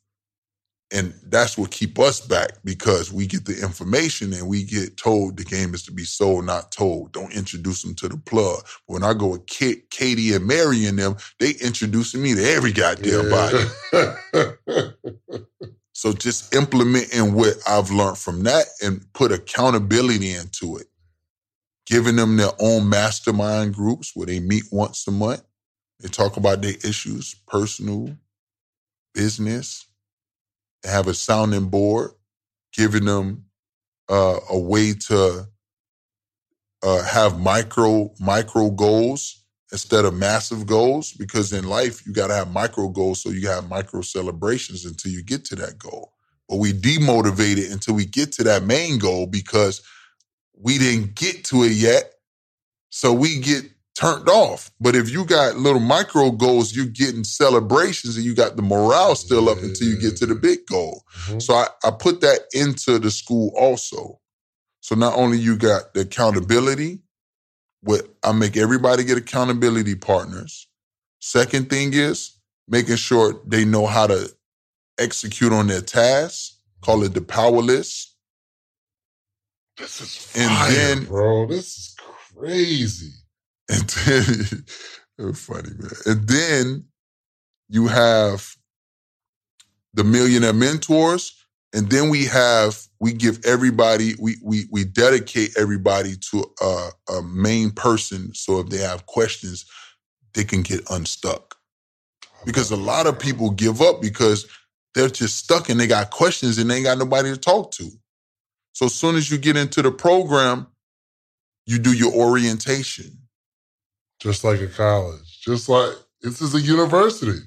And 0.92 1.14
that's 1.28 1.56
what 1.56 1.70
keep 1.70 2.00
us 2.00 2.20
back 2.20 2.54
because 2.64 3.14
we 3.14 3.28
get 3.28 3.46
the 3.46 3.62
information 3.62 4.34
and 4.34 4.48
we 4.48 4.64
get 4.64 4.98
told 4.98 5.38
the 5.38 5.44
game 5.44 5.76
is 5.76 5.84
to 5.84 5.92
be 5.92 6.04
sold, 6.04 6.46
not 6.46 6.72
told. 6.72 7.12
Don't 7.12 7.32
introduce 7.36 7.84
them 7.84 7.94
to 7.96 8.10
the 8.10 8.18
plug. 8.18 8.66
When 8.88 9.04
I 9.04 9.14
go 9.14 9.28
with 9.28 9.46
Kit, 9.46 9.92
Katie 9.92 10.34
and 10.34 10.48
Mary 10.48 10.86
and 10.86 10.98
them, 10.98 11.16
they 11.40 11.52
introducing 11.52 12.24
me 12.24 12.34
to 12.34 12.44
every 12.44 12.72
goddamn 12.72 13.30
body. 13.30 13.66
so 15.94 16.12
just 16.12 16.56
implementing 16.56 17.34
what 17.34 17.54
I've 17.68 17.92
learned 17.92 18.18
from 18.18 18.44
that 18.46 18.66
and 18.82 19.06
put 19.14 19.32
accountability 19.32 20.34
into 20.34 20.78
it. 20.78 20.88
Giving 21.86 22.16
them 22.16 22.38
their 22.38 22.52
own 22.60 22.90
mastermind 22.90 23.76
groups 23.76 24.16
where 24.16 24.26
they 24.26 24.40
meet 24.40 24.64
once 24.72 25.08
a 25.08 25.12
month. 25.12 25.44
They 26.00 26.08
talk 26.08 26.38
about 26.38 26.62
their 26.62 26.76
issues, 26.84 27.36
personal, 27.48 28.16
business, 29.14 29.86
have 30.86 31.08
a 31.08 31.14
sounding 31.14 31.70
board, 31.70 32.12
giving 32.74 33.06
them 33.06 33.46
uh, 34.10 34.40
a 34.50 34.60
way 34.60 34.94
to 34.94 35.48
uh, 36.84 37.04
have 37.04 37.40
micro 37.40 38.12
micro 38.20 38.70
goals 38.72 39.44
instead 39.72 40.06
of 40.06 40.16
massive 40.16 40.66
goals. 40.68 41.14
Because 41.14 41.54
in 41.54 41.66
life, 41.66 42.06
you 42.06 42.14
got 42.14 42.28
to 42.28 42.36
have 42.36 42.52
micro 42.52 42.90
goals 42.90 43.22
so 43.24 43.30
you 43.30 43.48
have 43.50 43.70
micro 43.70 44.02
celebrations 44.02 44.86
until 44.86 45.12
you 45.12 45.24
get 45.24 45.46
to 45.46 45.56
that 45.58 45.78
goal. 45.80 46.14
But 46.48 46.58
we 46.58 46.74
demotivated 46.74 47.72
until 47.72 47.96
we 47.96 48.06
get 48.06 48.32
to 48.34 48.44
that 48.46 48.64
main 48.64 49.00
goal 49.00 49.28
because 49.28 49.82
we 50.58 50.78
didn't 50.78 51.16
get 51.16 51.46
to 51.46 51.64
it 51.64 51.74
yet. 51.74 52.14
So 52.92 53.14
we 53.14 53.40
get 53.40 53.66
turned 54.00 54.30
off. 54.30 54.72
But 54.80 54.96
if 54.96 55.10
you 55.10 55.26
got 55.26 55.58
little 55.58 55.82
micro 55.82 56.32
goals, 56.32 56.74
you're 56.76 56.86
getting 56.86 57.24
celebrations 57.24 58.16
and 58.16 58.26
you 58.26 58.34
got 58.34 58.56
the 58.56 58.62
morale 58.62 59.16
still 59.16 59.50
up 59.50 59.58
until 59.58 59.88
you 59.88 60.00
get 60.00 60.16
to 60.18 60.26
the 60.26 60.36
big 60.36 60.66
goal. 60.68 61.04
Mhm. 61.26 61.42
So 61.42 61.54
I, 61.54 61.68
I 61.84 61.92
put 61.92 62.22
that 62.22 62.42
into 62.54 62.98
the 63.00 63.12
school 63.12 63.52
also. 63.58 64.20
So 64.82 64.96
not 64.96 65.16
only 65.18 65.38
you 65.38 65.58
got 65.58 65.94
the 65.94 66.02
accountability, 66.02 67.00
what 67.82 68.08
I 68.24 68.32
make 68.32 68.56
everybody 68.58 69.04
get 69.04 69.18
accountability 69.18 69.96
partners. 69.96 70.68
Second 71.20 71.70
thing 71.70 71.94
is 71.94 72.38
making 72.68 72.96
sure 72.96 73.42
they 73.46 73.66
know 73.66 73.86
how 73.86 74.08
to 74.08 74.32
execute 74.98 75.52
on 75.52 75.68
their 75.68 75.82
tasks. 75.82 76.58
Call 76.82 77.04
it 77.04 77.14
the 77.14 77.22
power 77.22 77.62
list. 77.62 78.16
This 79.78 80.00
is 80.02 80.34
And 80.36 80.50
fire, 80.52 80.72
then- 80.72 81.06
bro. 81.06 81.48
This 81.48 81.68
is 81.78 81.96
crazy. 82.38 83.12
And 83.70 83.90
then 83.90 85.34
funny, 85.34 85.70
man. 85.78 85.92
And 86.06 86.28
then 86.28 86.86
you 87.70 87.88
have 87.88 88.56
the 89.94 90.04
millionaire 90.04 90.54
mentors. 90.54 91.36
And 91.74 91.90
then 91.92 92.10
we 92.10 92.26
have, 92.26 92.80
we 93.00 93.14
give 93.14 93.40
everybody, 93.46 94.16
we 94.20 94.38
we 94.44 94.66
we 94.72 94.86
dedicate 94.86 95.52
everybody 95.58 96.16
to 96.32 96.46
a, 96.62 96.90
a 97.14 97.24
main 97.24 97.72
person. 97.72 98.34
So 98.34 98.60
if 98.60 98.70
they 98.70 98.80
have 98.80 99.06
questions, 99.06 99.66
they 100.34 100.44
can 100.44 100.64
get 100.64 100.90
unstuck. 100.90 101.56
Oh, 102.34 102.44
because 102.46 102.72
a 102.72 102.76
lot 102.78 103.08
of 103.08 103.20
people 103.20 103.52
give 103.52 103.82
up 103.82 104.02
because 104.02 104.48
they're 104.96 105.10
just 105.10 105.38
stuck 105.38 105.70
and 105.70 105.80
they 105.80 105.88
got 105.88 106.12
questions 106.12 106.58
and 106.58 106.70
they 106.70 106.78
ain't 106.78 106.86
got 106.86 106.98
nobody 106.98 107.32
to 107.32 107.38
talk 107.38 107.72
to. 107.74 107.90
So 108.74 108.88
as 108.88 108.96
soon 108.96 109.16
as 109.16 109.30
you 109.30 109.38
get 109.38 109.58
into 109.58 109.82
the 109.82 109.92
program, 109.92 110.68
you 111.68 111.80
do 111.80 111.94
your 111.94 112.14
orientation. 112.14 113.18
Just 114.20 114.44
like 114.44 114.62
a 114.62 114.68
college. 114.68 115.42
Just 115.42 115.70
like 115.70 115.94
this 116.22 116.42
is 116.42 116.56
a 116.56 116.62
university. 116.62 117.42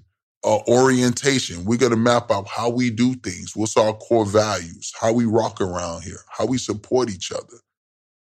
uh, 0.45 0.59
orientation. 0.69 1.65
We 1.65 1.77
got 1.77 1.91
to 1.91 1.97
map 1.97 2.31
out 2.31 2.49
how 2.49 2.71
we 2.71 2.91
do 2.91 3.15
things. 3.15 3.55
What's 3.57 3.77
our 3.77 3.93
core 3.95 4.27
values? 4.27 4.93
How 5.01 5.13
we 5.13 5.25
rock 5.27 5.61
around 5.61 6.03
here? 6.03 6.21
How 6.31 6.47
we 6.47 6.59
support 6.59 7.11
each 7.11 7.33
other? 7.33 7.59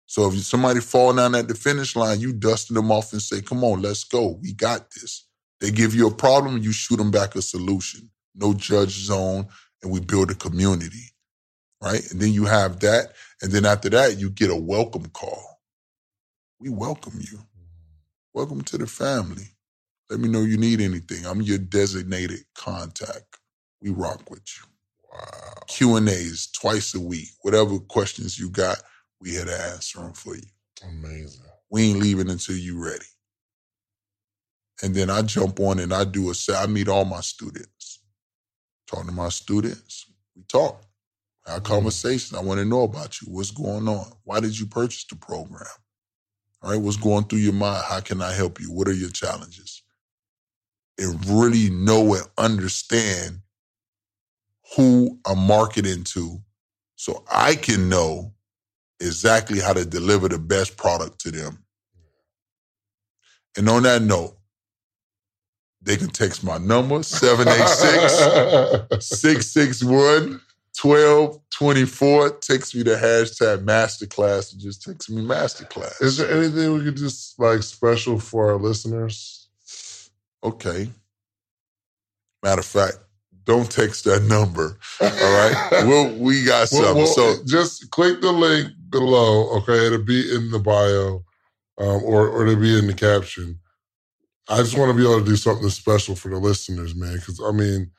So 0.08 0.28
if 0.32 0.40
somebody 0.40 0.82
fall 0.82 1.14
down 1.14 1.36
at 1.36 1.48
the 1.48 1.56
finish 1.56 1.96
line, 1.96 2.20
you 2.20 2.34
dusting 2.34 2.76
them 2.76 2.92
off 2.92 3.14
and 3.14 3.22
say, 3.22 3.42
"Come 3.42 3.64
on, 3.64 3.82
let's 3.82 4.04
go. 4.04 4.40
We 4.42 4.54
got 4.54 4.92
this." 4.92 5.26
They 5.62 5.72
give 5.72 5.96
you 5.96 6.08
a 6.08 6.14
problem, 6.16 6.60
you 6.60 6.74
shoot 6.74 6.98
them 6.98 7.12
back 7.12 7.36
a 7.36 7.42
solution. 7.42 8.12
No 8.36 8.54
judge 8.54 8.92
zone, 8.92 9.48
and 9.84 9.92
we 9.92 10.02
build 10.02 10.32
a 10.32 10.36
community, 10.36 11.14
right? 11.82 12.02
And 12.12 12.22
then 12.22 12.34
you 12.34 12.46
have 12.46 12.80
that, 12.82 13.14
and 13.42 13.52
then 13.52 13.66
after 13.66 13.90
that, 13.92 14.18
you 14.20 14.30
get 14.32 14.52
a 14.52 14.56
welcome 14.56 15.08
call. 15.08 15.62
We 16.60 16.70
welcome 16.70 17.20
you. 17.22 17.40
Welcome 18.34 18.62
to 18.62 18.78
the 18.78 18.88
family. 18.88 19.44
Let 20.10 20.22
me 20.22 20.30
know 20.30 20.42
you 20.44 20.58
need 20.58 20.80
anything. 20.80 21.26
I'm 21.26 21.42
your 21.42 21.58
designated 21.58 22.40
contact. 22.56 23.38
We 23.82 23.90
rock 23.90 24.30
with 24.32 24.44
you. 24.56 24.68
Wow. 25.12 25.64
Q 25.68 25.98
and 25.98 26.08
A's 26.08 26.48
twice 26.48 26.96
a 26.96 27.02
week. 27.02 27.28
Whatever 27.42 27.78
questions 27.80 28.40
you 28.40 28.50
got, 28.50 28.82
we 29.20 29.32
here 29.32 29.44
to 29.44 29.62
answer 29.74 30.00
them 30.00 30.14
for 30.14 30.36
you. 30.36 30.48
Amazing. 30.82 31.42
We 31.70 31.90
ain't 31.90 32.00
leaving 32.00 32.30
until 32.30 32.56
you 32.56 32.82
ready. 32.82 33.04
And 34.82 34.96
then 34.96 35.10
I 35.10 35.24
jump 35.24 35.60
on 35.60 35.80
and 35.80 35.94
I 35.94 36.06
do 36.06 36.30
a 36.30 36.34
set. 36.34 36.64
I 36.64 36.68
meet 36.68 36.88
all 36.88 37.04
my 37.04 37.20
students. 37.20 38.00
Talk 38.88 39.06
to 39.08 39.12
my 39.12 39.28
students. 39.28 40.06
We 40.38 40.44
talk. 40.44 40.82
Have 41.46 41.64
mm. 41.64 41.66
conversation. 41.66 42.38
I 42.38 42.42
want 42.42 42.60
to 42.60 42.66
know 42.66 42.84
about 42.84 43.22
you. 43.22 43.28
What's 43.30 43.52
going 43.52 43.90
on? 43.90 44.06
Why 44.24 44.40
did 44.40 44.58
you 44.58 44.68
purchase 44.68 45.06
the 45.06 45.18
program? 45.18 45.68
All 46.62 46.72
right, 46.72 46.82
what's 46.82 46.98
going 46.98 47.24
through 47.26 47.40
your 47.40 47.54
mind? 47.54 47.84
How 47.88 48.02
can 48.02 48.22
I 48.22 48.34
help 48.34 48.60
you? 48.60 48.72
What 48.72 48.88
are 48.88 48.94
your 48.94 49.10
challenges? 49.10 49.82
And 51.00 51.26
really 51.28 51.70
know 51.70 52.14
and 52.14 52.26
understand 52.38 53.40
who 54.76 55.20
I'm 55.26 55.40
marketing 55.40 56.04
to 56.06 56.40
so 56.96 57.24
I 57.32 57.56
can 57.56 57.90
know 57.90 58.34
exactly 59.00 59.60
how 59.60 59.74
to 59.74 59.86
deliver 59.86 60.30
the 60.30 60.38
best 60.38 60.78
product 60.78 61.20
to 61.22 61.32
them. 61.32 61.64
And 63.58 63.68
on 63.68 63.84
that 63.84 64.04
note, 64.04 64.38
they 65.82 65.98
can 65.98 66.10
text 66.10 66.44
my 66.44 66.60
number 66.60 67.02
786 67.02 69.08
661 69.08 70.40
1224. 70.84 72.40
takes 72.40 72.74
me 72.74 72.84
to 72.84 72.92
hashtag 72.92 73.64
masterclass 73.64 74.52
and 74.52 74.62
just 74.62 74.84
takes 74.84 75.10
me 75.10 75.22
masterclass. 75.22 76.02
Is 76.02 76.18
there 76.18 76.32
anything 76.32 76.74
we 76.74 76.84
could 76.84 76.98
just 76.98 77.40
like 77.40 77.64
special 77.64 78.20
for 78.20 78.52
our 78.52 78.58
listeners? 78.58 79.50
Okay. 80.44 80.90
Matter 82.44 82.62
of 82.62 82.66
fact, 82.66 82.98
don't 83.46 83.70
text 83.70 84.06
that 84.06 84.24
number. 84.24 84.78
All 85.00 85.08
right. 85.10 85.68
We'll, 85.88 86.16
we 86.18 86.44
got 86.44 86.68
something. 86.68 86.96
Well, 86.96 87.16
well, 87.18 87.36
so 87.36 87.44
just 87.46 87.90
click 87.92 88.22
the 88.22 88.32
link 88.32 88.70
below. 88.90 89.50
Okay, 89.58 89.88
it'll 89.88 90.04
be 90.04 90.34
in 90.34 90.52
the 90.52 90.60
bio, 90.60 91.24
um, 91.80 92.04
or 92.04 92.28
or 92.28 92.46
it'll 92.46 92.62
be 92.62 92.78
in 92.78 92.88
the 92.88 92.94
caption. 92.94 93.60
I 94.48 94.58
just 94.58 94.78
want 94.78 94.92
to 94.92 94.98
be 94.98 95.04
able 95.04 95.20
to 95.20 95.26
do 95.26 95.36
something 95.36 95.70
special 95.70 96.16
for 96.16 96.30
the 96.30 96.38
listeners, 96.38 96.94
man. 96.94 97.16
Because 97.16 97.42
I 97.44 97.52
mean, 97.52 97.92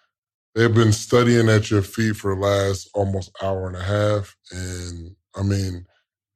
they've 0.54 0.74
been 0.74 0.92
studying 0.92 1.48
at 1.48 1.70
your 1.70 1.82
feet 1.82 2.16
for 2.16 2.34
the 2.34 2.40
last 2.40 2.88
almost 2.94 3.30
hour 3.42 3.66
and 3.66 3.76
a 3.76 3.82
half, 3.82 4.36
and 4.52 5.16
I 5.36 5.42
mean, 5.42 5.86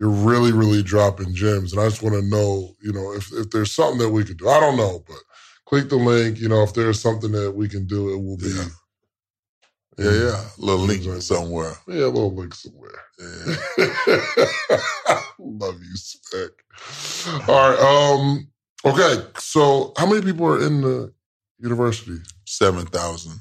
you're 0.00 0.10
really, 0.10 0.52
really 0.52 0.82
dropping 0.82 1.34
gems. 1.34 1.72
And 1.72 1.80
I 1.80 1.88
just 1.88 2.02
want 2.02 2.14
to 2.14 2.22
know, 2.22 2.74
you 2.82 2.92
know, 2.92 3.12
if 3.12 3.32
if 3.32 3.50
there's 3.50 3.72
something 3.72 3.98
that 3.98 4.10
we 4.10 4.24
could 4.24 4.38
do. 4.38 4.48
I 4.48 4.60
don't 4.60 4.76
know, 4.76 5.02
but 5.06 5.16
click 5.66 5.88
the 5.88 5.96
link. 5.96 6.38
You 6.38 6.48
know, 6.48 6.62
if 6.62 6.74
there's 6.74 7.00
something 7.00 7.32
that 7.32 7.52
we 7.52 7.68
can 7.68 7.86
do, 7.86 8.12
it 8.12 8.22
will 8.22 8.36
be. 8.36 8.48
Yeah. 8.48 8.64
yeah, 9.98 10.12
yeah. 10.12 10.44
A 10.58 10.60
little 10.64 10.84
link 10.84 11.22
somewhere. 11.22 11.72
Yeah, 11.88 12.04
a 12.04 12.06
little 12.06 12.34
link 12.34 12.54
somewhere. 12.54 12.90
Yeah. 13.18 13.56
Love 15.38 15.80
you, 15.82 15.96
Spec. 15.96 16.50
All 17.48 17.70
right. 17.70 17.78
Um. 17.80 18.48
Okay. 18.84 19.24
So, 19.38 19.92
how 19.96 20.06
many 20.06 20.22
people 20.22 20.46
are 20.46 20.62
in 20.64 20.82
the 20.82 21.12
university? 21.58 22.18
7,000. 22.44 23.32
Got 23.32 23.40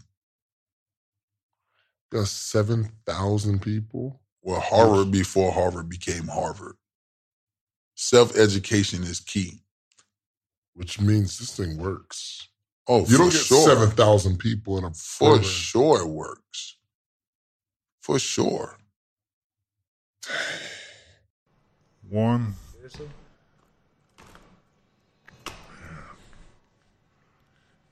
seven 2.25 2.91
thousand 3.05 3.61
people. 3.61 4.21
Well, 4.41 4.59
Harvard 4.59 5.11
before 5.11 5.51
Harvard 5.51 5.89
became 5.89 6.27
Harvard. 6.27 6.75
Self 7.95 8.35
education 8.37 9.03
is 9.03 9.19
key. 9.19 9.61
Which 10.73 10.99
means 10.99 11.39
this 11.39 11.55
thing 11.55 11.77
works. 11.77 12.47
Oh, 12.87 12.99
You 12.99 13.05
for 13.05 13.17
don't 13.17 13.31
get 13.31 13.41
sure. 13.41 13.67
7,000 13.67 14.37
people 14.37 14.77
in 14.77 14.83
a 14.83 14.91
For 14.93 15.29
program. 15.29 15.43
sure 15.43 16.01
it 16.01 16.07
works. 16.07 16.75
For 18.01 18.19
sure. 18.19 18.77
One. 22.09 22.53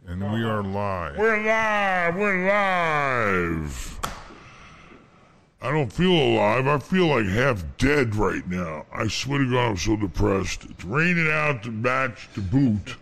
And 0.06 0.22
we 0.34 0.44
are 0.44 0.62
live. 0.62 1.18
We're 1.18 1.44
live. 1.44 2.16
We're 2.18 2.48
live. 2.48 4.00
I 5.64 5.72
don't 5.72 5.92
feel 5.92 6.12
alive. 6.12 6.68
I 6.68 6.78
feel 6.78 7.08
like 7.08 7.26
half 7.26 7.64
dead 7.78 8.16
right 8.16 8.46
now. 8.50 8.86
I 8.94 9.08
swear 9.08 9.40
to 9.40 9.50
God, 9.50 9.70
I'm 9.70 9.78
so 9.78 9.96
depressed. 9.96 10.66
It's 10.66 10.84
raining 10.84 11.32
out 11.32 11.64
to 11.64 11.72
match 11.72 12.28
to 12.34 12.42
boot. 12.42 12.98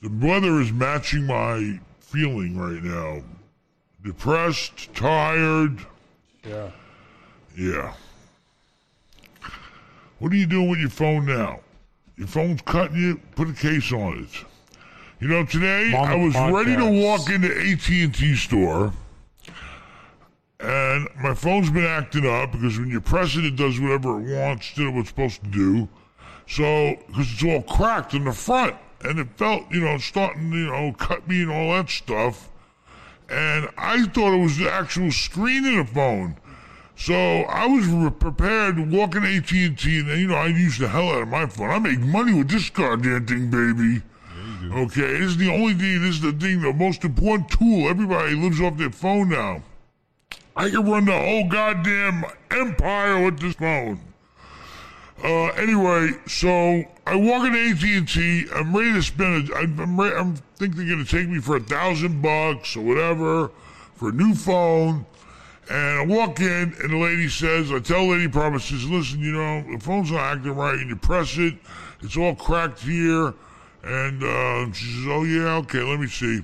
The 0.00 0.08
weather 0.26 0.58
is 0.60 0.72
matching 0.72 1.26
my 1.26 1.78
feeling 2.00 2.56
right 2.56 2.82
now. 2.82 3.22
Depressed, 4.02 4.94
tired. 4.94 5.78
Yeah. 6.42 6.70
Yeah. 7.54 7.92
What 10.18 10.32
are 10.32 10.36
you 10.36 10.46
doing 10.46 10.70
with 10.70 10.78
your 10.78 10.88
phone 10.88 11.26
now? 11.26 11.60
Your 12.16 12.28
phone's 12.28 12.62
cutting 12.62 12.96
you. 12.96 13.20
Put 13.34 13.50
a 13.50 13.52
case 13.52 13.92
on 13.92 14.18
it. 14.24 14.46
You 15.20 15.28
know, 15.28 15.44
today 15.44 15.92
I 15.94 16.14
was 16.14 16.34
ready 16.34 16.74
to 16.74 16.86
walk 17.02 17.28
into 17.28 17.48
AT 17.48 17.88
and 17.88 18.14
T 18.14 18.34
store, 18.34 18.94
and 20.60 21.08
my 21.20 21.34
phone's 21.34 21.70
been 21.70 21.84
acting 21.84 22.26
up 22.26 22.52
because 22.52 22.78
when 22.78 22.88
you 22.88 23.00
press 23.00 23.36
it, 23.36 23.44
it 23.44 23.56
does 23.56 23.78
whatever 23.78 24.20
it 24.20 24.34
wants 24.34 24.68
instead 24.68 24.86
of 24.86 24.94
what's 24.94 25.08
supposed 25.08 25.42
to 25.44 25.50
do. 25.50 25.88
So, 26.48 26.96
because 27.08 27.32
it's 27.32 27.44
all 27.44 27.62
cracked 27.62 28.14
in 28.14 28.24
the 28.24 28.32
front, 28.32 28.76
and 29.02 29.18
it 29.18 29.28
felt, 29.36 29.64
you 29.70 29.80
know, 29.80 29.98
starting, 29.98 30.52
you 30.52 30.66
know, 30.66 30.92
cut 30.92 31.28
me 31.28 31.42
and 31.42 31.50
all 31.50 31.72
that 31.72 31.90
stuff. 31.90 32.50
And 33.28 33.68
I 33.76 34.04
thought 34.06 34.34
it 34.34 34.42
was 34.42 34.56
the 34.56 34.70
actual 34.70 35.10
screen 35.10 35.66
in 35.66 35.78
the 35.78 35.84
phone. 35.84 36.36
So 36.96 37.14
I 37.14 37.66
was 37.66 37.86
re- 37.86 38.10
prepared 38.10 38.76
to 38.76 38.82
walk 38.82 39.16
in 39.16 39.24
AT 39.24 39.50
and 39.52 39.78
T, 39.78 39.98
and 39.98 40.08
you 40.18 40.28
know 40.28 40.36
I 40.36 40.46
use 40.46 40.78
the 40.78 40.88
hell 40.88 41.10
out 41.10 41.22
of 41.22 41.28
my 41.28 41.46
phone. 41.46 41.70
I 41.70 41.78
make 41.78 41.98
money 42.00 42.32
with 42.32 42.48
this 42.48 42.70
goddamn 42.70 43.26
thing, 43.26 43.50
baby. 43.50 44.02
Okay, 44.72 45.18
this 45.18 45.32
is 45.32 45.36
the 45.36 45.52
only 45.52 45.74
thing. 45.74 46.00
This 46.00 46.16
is 46.16 46.20
the 46.22 46.32
thing, 46.32 46.62
the 46.62 46.72
most 46.72 47.04
important 47.04 47.50
tool. 47.50 47.88
Everybody 47.88 48.34
lives 48.34 48.60
off 48.60 48.78
their 48.78 48.90
phone 48.90 49.28
now. 49.28 49.62
I 50.56 50.70
can 50.70 50.90
run 50.90 51.04
the 51.04 51.12
whole 51.12 51.48
goddamn 51.48 52.24
empire 52.50 53.22
with 53.22 53.38
this 53.38 53.54
phone. 53.56 54.00
Uh, 55.22 55.46
anyway, 55.48 56.10
so 56.26 56.82
I 57.06 57.14
walk 57.16 57.46
into 57.46 57.58
AT 57.58 57.82
and 57.82 58.08
T. 58.08 58.46
I'm 58.54 58.74
ready 58.74 58.92
to 58.94 59.02
spend. 59.02 59.50
A, 59.50 59.56
I'm, 59.56 59.78
I'm, 59.78 60.00
re- 60.00 60.14
I'm 60.14 60.36
think 60.56 60.76
they're 60.76 60.88
gonna 60.88 61.04
take 61.04 61.28
me 61.28 61.40
for 61.40 61.56
a 61.56 61.60
thousand 61.60 62.22
bucks 62.22 62.76
or 62.76 62.80
whatever 62.80 63.50
for 63.94 64.08
a 64.08 64.12
new 64.12 64.34
phone. 64.34 65.04
And 65.68 65.98
I 65.98 66.04
walk 66.06 66.40
in, 66.40 66.74
and 66.80 66.90
the 66.90 66.96
lady 66.96 67.28
says, 67.28 67.72
I 67.72 67.80
tell 67.80 68.06
Lady 68.06 68.28
Promises, 68.28 68.88
listen, 68.88 69.18
you 69.18 69.32
know, 69.32 69.62
the 69.62 69.80
phone's 69.80 70.12
not 70.12 70.36
acting 70.36 70.54
right, 70.54 70.78
and 70.78 70.88
you 70.88 70.94
press 70.94 71.36
it, 71.38 71.54
it's 72.02 72.16
all 72.16 72.36
cracked 72.36 72.80
here. 72.80 73.34
And 73.82 74.22
uh, 74.22 74.72
she 74.72 74.84
says, 74.84 75.04
oh, 75.08 75.24
yeah, 75.24 75.56
okay, 75.56 75.82
let 75.82 75.98
me 75.98 76.06
see. 76.06 76.40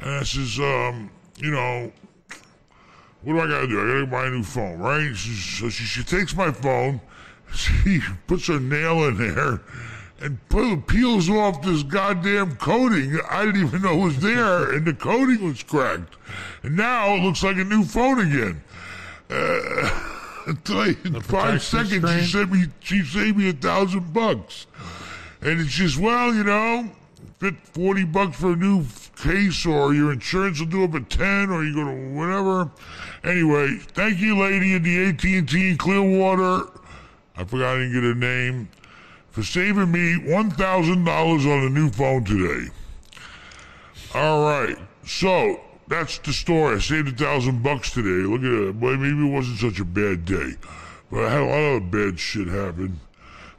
And 0.00 0.10
I 0.10 0.22
says, 0.22 0.60
um, 0.60 1.10
you 1.38 1.50
know, 1.50 1.90
what 3.26 3.32
do 3.32 3.40
I 3.40 3.48
gotta 3.48 3.66
do? 3.66 3.80
I 3.80 3.92
gotta 3.92 4.06
buy 4.06 4.26
a 4.26 4.30
new 4.30 4.44
phone, 4.44 4.78
right? 4.78 5.12
She, 5.16 5.32
so 5.34 5.68
she, 5.68 5.82
she 5.82 6.04
takes 6.04 6.36
my 6.36 6.52
phone, 6.52 7.00
she 7.52 8.00
puts 8.28 8.46
her 8.46 8.60
nail 8.60 9.02
in 9.08 9.16
there, 9.16 9.62
and 10.20 10.86
peels 10.86 11.28
off 11.28 11.60
this 11.60 11.82
goddamn 11.82 12.54
coating 12.54 13.18
I 13.28 13.46
didn't 13.46 13.66
even 13.66 13.82
know 13.82 13.96
was 13.96 14.20
there, 14.20 14.72
and 14.72 14.86
the 14.86 14.94
coating 14.94 15.44
was 15.44 15.60
cracked. 15.64 16.14
And 16.62 16.76
now 16.76 17.16
it 17.16 17.22
looks 17.24 17.42
like 17.42 17.56
a 17.56 17.64
new 17.64 17.82
phone 17.82 18.20
again. 18.20 18.62
Uh, 19.28 20.12
in 20.46 21.20
five 21.20 21.60
seconds, 21.60 21.96
screen? 21.96 22.20
she 22.20 22.26
sent 22.30 22.52
me, 22.52 22.66
she 22.78 23.02
saved 23.02 23.38
me 23.38 23.48
a 23.48 23.54
thousand 23.54 24.12
bucks. 24.12 24.68
And 25.40 25.60
it's 25.60 25.72
just, 25.72 25.98
well, 25.98 26.32
you 26.32 26.44
know, 26.44 26.92
40 27.40 28.04
bucks 28.04 28.36
for 28.40 28.52
a 28.52 28.56
new 28.56 28.84
case, 29.16 29.66
or 29.66 29.92
your 29.94 30.12
insurance 30.12 30.58
will 30.60 30.66
do 30.66 30.84
up 30.84 30.94
at 30.94 31.10
10, 31.10 31.50
or 31.50 31.64
you 31.64 31.74
go 31.74 31.84
to 31.84 32.14
whatever. 32.14 32.70
Anyway, 33.24 33.78
thank 33.94 34.18
you, 34.18 34.38
lady 34.38 34.74
at 34.74 34.82
the 34.82 35.08
AT&T 35.08 35.68
in 35.68 35.76
Clearwater. 35.76 36.68
I 37.36 37.44
forgot 37.44 37.76
I 37.76 37.78
didn't 37.80 37.92
get 37.92 38.02
her 38.02 38.14
name. 38.14 38.68
For 39.30 39.42
saving 39.42 39.92
me 39.92 40.14
$1,000 40.14 41.06
on 41.06 41.66
a 41.66 41.68
new 41.68 41.90
phone 41.90 42.24
today. 42.24 42.70
All 44.14 44.44
right. 44.44 44.78
So, 45.04 45.60
that's 45.88 46.16
the 46.18 46.32
story. 46.32 46.76
I 46.76 46.78
saved 46.78 47.08
a 47.08 47.12
thousand 47.12 47.62
bucks 47.62 47.92
today. 47.92 48.26
Look 48.26 48.40
at 48.40 48.68
it. 48.68 48.80
Boy, 48.80 48.96
maybe 48.96 49.28
it 49.28 49.30
wasn't 49.30 49.58
such 49.58 49.78
a 49.78 49.84
bad 49.84 50.24
day. 50.24 50.54
But 51.10 51.26
I 51.26 51.30
had 51.30 51.42
a 51.42 51.44
lot 51.44 51.76
of 51.76 51.90
bad 51.90 52.18
shit 52.18 52.48
happen. 52.48 52.98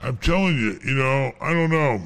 I'm 0.01 0.17
telling 0.17 0.57
you, 0.57 0.79
you 0.83 0.95
know, 0.95 1.31
I 1.39 1.53
don't 1.53 1.69
know. 1.69 2.01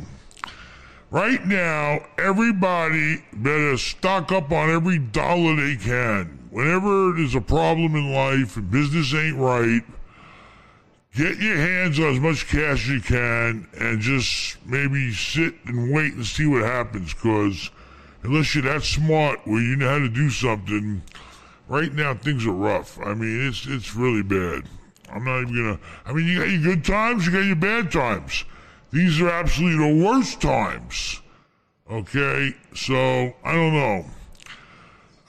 Right 1.11 1.45
now, 1.45 2.05
everybody 2.17 3.21
better 3.33 3.75
stock 3.75 4.31
up 4.31 4.49
on 4.49 4.69
every 4.69 4.97
dollar 4.97 5.57
they 5.57 5.75
can. 5.75 6.47
Whenever 6.51 7.11
there's 7.11 7.35
a 7.35 7.41
problem 7.41 7.97
in 7.97 8.13
life 8.13 8.55
and 8.55 8.71
business 8.71 9.13
ain't 9.13 9.37
right, 9.37 9.81
get 11.13 11.37
your 11.37 11.57
hands 11.57 11.99
on 11.99 12.13
as 12.13 12.19
much 12.21 12.47
cash 12.47 12.83
as 12.85 12.87
you 12.87 13.01
can 13.01 13.67
and 13.77 13.99
just 13.99 14.65
maybe 14.65 15.11
sit 15.11 15.53
and 15.65 15.91
wait 15.91 16.13
and 16.13 16.25
see 16.25 16.45
what 16.45 16.63
happens. 16.63 17.13
Because 17.13 17.71
unless 18.23 18.55
you're 18.55 18.63
that 18.63 18.83
smart 18.83 19.41
where 19.43 19.61
you 19.61 19.75
know 19.75 19.89
how 19.89 19.99
to 19.99 20.07
do 20.07 20.29
something, 20.29 21.01
right 21.67 21.91
now 21.93 22.13
things 22.13 22.47
are 22.47 22.53
rough. 22.53 22.97
I 22.99 23.15
mean, 23.15 23.49
it's 23.49 23.67
it's 23.67 23.97
really 23.97 24.23
bad. 24.23 24.63
I'm 25.11 25.25
not 25.25 25.41
even 25.41 25.55
gonna. 25.57 25.79
I 26.05 26.13
mean, 26.13 26.25
you 26.25 26.39
got 26.39 26.49
your 26.49 26.61
good 26.61 26.85
times, 26.85 27.25
you 27.25 27.33
got 27.33 27.39
your 27.39 27.57
bad 27.57 27.91
times. 27.91 28.45
These 28.91 29.21
are 29.21 29.29
absolutely 29.29 29.87
the 29.87 30.05
worst 30.05 30.41
times. 30.41 31.21
Okay, 31.89 32.55
so 32.73 33.33
I 33.43 33.53
don't 33.53 33.73
know. 33.73 34.05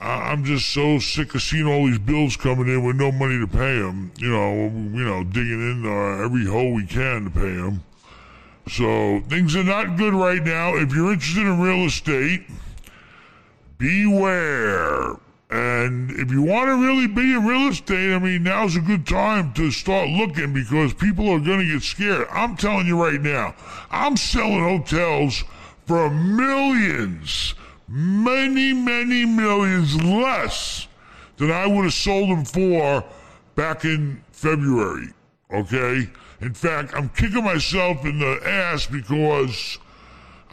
I'm 0.01 0.45
just 0.45 0.71
so 0.71 0.99
sick 0.99 1.33
of 1.37 1.43
seeing 1.43 1.67
all 1.67 1.87
these 1.87 1.99
bills 1.99 2.37
coming 2.37 2.67
in 2.69 2.85
with 2.85 2.97
no 2.97 3.13
money 3.13 3.39
to 3.39 3.47
pay 3.47 3.79
them. 3.79 4.11
You 4.19 4.31
know, 4.31 4.53
you 4.65 5.05
know, 5.05 5.23
digging 5.23 5.61
in 5.61 5.87
uh, 5.87 6.25
every 6.25 6.45
hole 6.45 6.75
we 6.75 6.87
can 6.87 7.25
to 7.25 7.31
pay 7.31 7.55
them. 7.55 7.85
So 8.69 9.21
things 9.29 9.55
are 9.55 9.63
not 9.63 9.97
good 9.97 10.15
right 10.15 10.43
now. 10.43 10.77
If 10.77 10.93
you're 10.93 11.13
interested 11.13 11.43
in 11.43 11.61
real 11.61 11.87
estate, 11.87 12.43
beware. 13.79 15.17
And 15.53 16.11
if 16.13 16.31
you 16.31 16.41
want 16.41 16.69
to 16.69 16.77
really 16.77 17.07
be 17.07 17.35
in 17.35 17.45
real 17.45 17.69
estate, 17.69 18.15
I 18.15 18.19
mean, 18.19 18.43
now's 18.43 18.75
a 18.75 18.81
good 18.81 19.07
time 19.07 19.53
to 19.53 19.71
start 19.71 20.09
looking 20.09 20.55
because 20.55 20.95
people 20.95 21.29
are 21.29 21.39
going 21.39 21.59
to 21.59 21.75
get 21.75 21.83
scared. 21.83 22.27
I'm 22.31 22.57
telling 22.57 22.87
you 22.87 22.99
right 22.99 23.21
now, 23.21 23.55
I'm 23.91 24.17
selling 24.17 24.61
hotels 24.61 25.45
for 25.85 26.09
millions, 26.09 27.55
many, 27.87 28.73
many 28.73 29.27
millions 29.27 30.03
less 30.03 30.89
than 31.37 31.51
I 31.51 31.67
would 31.67 31.85
have 31.85 31.93
sold 31.93 32.31
them 32.31 32.47
for 32.47 33.05
back 33.55 33.85
in 33.85 34.25
February. 34.31 35.09
Okay? 35.53 36.09
In 36.41 36.55
fact, 36.55 36.95
I'm 36.97 37.11
kicking 37.11 37.45
myself 37.45 38.07
in 38.07 38.19
the 38.19 38.41
ass 38.43 38.87
because 38.87 39.77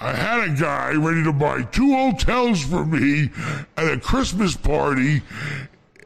I 0.02 0.14
had 0.14 0.50
a 0.50 0.54
guy 0.54 0.94
ready 0.94 1.24
to 1.26 1.34
buy 1.34 1.64
two 1.64 1.94
hotels 1.94 2.64
for 2.64 2.86
me 2.86 3.30
at 3.76 3.92
a 3.92 4.00
Christmas 4.00 4.56
party, 4.56 5.22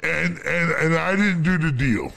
and 0.01 0.37
and 0.39 0.71
and 0.71 0.95
I 0.95 1.15
didn't 1.15 1.43
do 1.43 1.59
the 1.59 1.71
deal. 1.71 2.11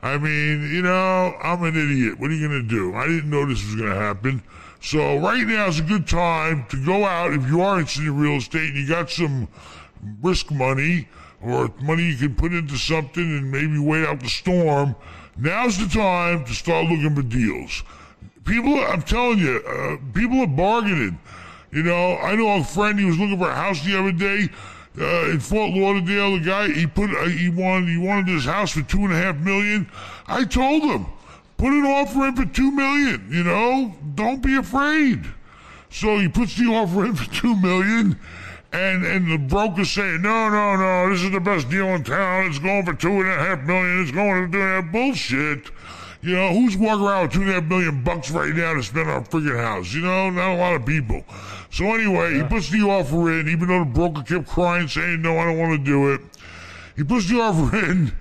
I 0.00 0.16
mean, 0.16 0.72
you 0.72 0.82
know, 0.82 1.34
I'm 1.42 1.64
an 1.64 1.76
idiot. 1.76 2.20
What 2.20 2.30
are 2.30 2.34
you 2.34 2.46
gonna 2.46 2.62
do? 2.62 2.94
I 2.94 3.06
didn't 3.08 3.28
know 3.28 3.44
this 3.46 3.64
was 3.64 3.74
gonna 3.74 3.96
happen. 3.96 4.44
So 4.80 5.18
right 5.18 5.44
now 5.44 5.66
is 5.66 5.80
a 5.80 5.82
good 5.82 6.06
time 6.06 6.66
to 6.68 6.84
go 6.84 7.04
out 7.04 7.32
if 7.32 7.48
you 7.48 7.62
are 7.62 7.80
interested 7.80 8.06
in 8.06 8.16
real 8.16 8.36
estate 8.36 8.70
and 8.70 8.78
you 8.78 8.86
got 8.86 9.10
some 9.10 9.48
risk 10.22 10.52
money 10.52 11.08
or 11.42 11.68
money 11.82 12.04
you 12.04 12.16
can 12.16 12.36
put 12.36 12.52
into 12.52 12.76
something 12.76 13.24
and 13.24 13.50
maybe 13.50 13.80
wait 13.80 14.06
out 14.06 14.20
the 14.20 14.28
storm. 14.28 14.94
Now's 15.36 15.78
the 15.78 15.88
time 15.88 16.44
to 16.44 16.54
start 16.54 16.84
looking 16.84 17.16
for 17.16 17.22
deals 17.22 17.82
people 18.46 18.78
i'm 18.84 19.02
telling 19.02 19.38
you 19.38 19.60
uh, 19.66 19.96
people 20.14 20.40
are 20.40 20.46
bargaining 20.46 21.18
you 21.72 21.82
know 21.82 22.16
i 22.18 22.34
know 22.34 22.56
a 22.56 22.64
friend 22.64 22.98
he 22.98 23.04
was 23.04 23.18
looking 23.18 23.38
for 23.38 23.50
a 23.50 23.54
house 23.54 23.84
the 23.84 23.98
other 23.98 24.12
day 24.12 24.48
uh, 24.98 25.30
in 25.30 25.40
fort 25.40 25.72
lauderdale 25.72 26.38
the 26.38 26.44
guy 26.44 26.68
he 26.68 26.86
put 26.86 27.10
uh, 27.10 27.24
he 27.24 27.48
wanted 27.48 27.88
he 27.88 27.98
wanted 27.98 28.28
his 28.28 28.44
house 28.44 28.72
for 28.72 28.82
two 28.82 29.00
and 29.00 29.12
a 29.12 29.16
half 29.16 29.36
million 29.36 29.88
i 30.28 30.44
told 30.44 30.82
him 30.82 31.06
put 31.58 31.72
an 31.72 31.84
offer 31.84 32.28
in 32.28 32.36
for 32.36 32.46
two 32.46 32.70
million 32.70 33.26
you 33.30 33.42
know 33.42 33.94
don't 34.14 34.42
be 34.42 34.56
afraid 34.56 35.26
so 35.90 36.18
he 36.18 36.28
puts 36.28 36.56
the 36.56 36.64
offer 36.72 37.04
in 37.04 37.14
for 37.14 37.30
two 37.34 37.54
million 37.56 38.18
and 38.72 39.06
and 39.06 39.30
the 39.30 39.38
broker's 39.38 39.90
saying, 39.90 40.22
no, 40.22 40.48
no, 40.48 40.76
no, 40.76 41.10
this 41.10 41.22
is 41.22 41.30
the 41.30 41.40
best 41.40 41.70
deal 41.70 41.86
in 41.88 42.04
town. 42.04 42.46
It's 42.46 42.58
going 42.58 42.84
for 42.84 42.94
two 42.94 43.20
and 43.20 43.28
a 43.28 43.34
half 43.34 43.60
million. 43.60 44.02
It's 44.02 44.10
going 44.10 44.44
and 44.44 44.54
a 44.54 44.58
half 44.58 44.92
bullshit. 44.92 45.70
You 46.26 46.34
know, 46.34 46.52
who's 46.52 46.76
walking 46.76 47.06
around 47.06 47.22
with 47.22 47.32
two 47.34 47.42
and 47.42 47.50
a 47.50 47.52
half 47.52 47.64
million 47.66 48.02
bucks 48.02 48.32
right 48.32 48.52
now 48.52 48.74
to 48.74 48.82
spend 48.82 49.08
on 49.08 49.22
a 49.22 49.24
freaking 49.24 49.56
house? 49.56 49.94
You 49.94 50.00
know, 50.00 50.28
not 50.28 50.56
a 50.56 50.56
lot 50.56 50.74
of 50.74 50.84
people. 50.84 51.22
So 51.70 51.84
anyway, 51.94 52.34
he 52.34 52.42
puts 52.42 52.68
the 52.68 52.80
offer 52.80 53.38
in, 53.38 53.48
even 53.48 53.68
though 53.68 53.84
the 53.84 53.84
broker 53.84 54.24
kept 54.24 54.48
crying, 54.48 54.88
saying, 54.88 55.22
no, 55.22 55.38
I 55.38 55.44
don't 55.44 55.56
want 55.56 55.78
to 55.78 55.84
do 55.84 56.12
it. 56.12 56.20
He 56.96 57.04
puts 57.04 57.28
the 57.28 57.38
offer 57.40 57.76
in, 57.90 58.12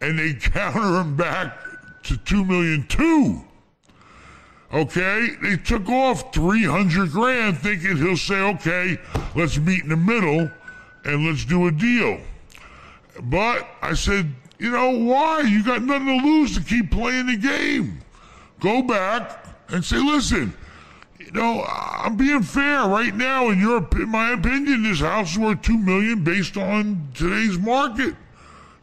and 0.00 0.16
they 0.16 0.34
counter 0.34 1.00
him 1.00 1.16
back 1.16 1.58
to 2.04 2.16
two 2.18 2.44
million 2.44 2.86
two. 2.86 3.42
Okay, 4.72 5.30
they 5.42 5.56
took 5.56 5.88
off 5.88 6.32
300 6.32 7.10
grand 7.10 7.58
thinking 7.58 7.96
he'll 7.96 8.16
say, 8.16 8.40
okay, 8.42 8.96
let's 9.34 9.58
meet 9.58 9.82
in 9.82 9.88
the 9.88 9.96
middle 9.96 10.48
and 11.04 11.26
let's 11.26 11.44
do 11.44 11.66
a 11.66 11.72
deal. 11.72 12.20
But 13.24 13.68
I 13.82 13.94
said, 13.94 14.32
you 14.60 14.70
know, 14.70 14.90
why? 14.90 15.40
You 15.40 15.64
got 15.64 15.82
nothing 15.82 16.06
to 16.06 16.26
lose 16.26 16.54
to 16.54 16.62
keep 16.62 16.90
playing 16.90 17.26
the 17.26 17.36
game. 17.36 18.00
Go 18.60 18.82
back 18.82 19.46
and 19.68 19.82
say, 19.82 19.96
listen, 19.96 20.52
you 21.18 21.32
know, 21.32 21.64
I'm 21.64 22.16
being 22.16 22.42
fair 22.42 22.86
right 22.86 23.14
now. 23.14 23.48
In 23.48 23.58
your, 23.58 23.88
in 23.92 24.10
my 24.10 24.32
opinion, 24.32 24.82
this 24.82 25.00
house 25.00 25.32
is 25.32 25.38
worth 25.38 25.62
two 25.62 25.78
million 25.78 26.22
based 26.22 26.58
on 26.58 27.08
today's 27.14 27.58
market. 27.58 28.14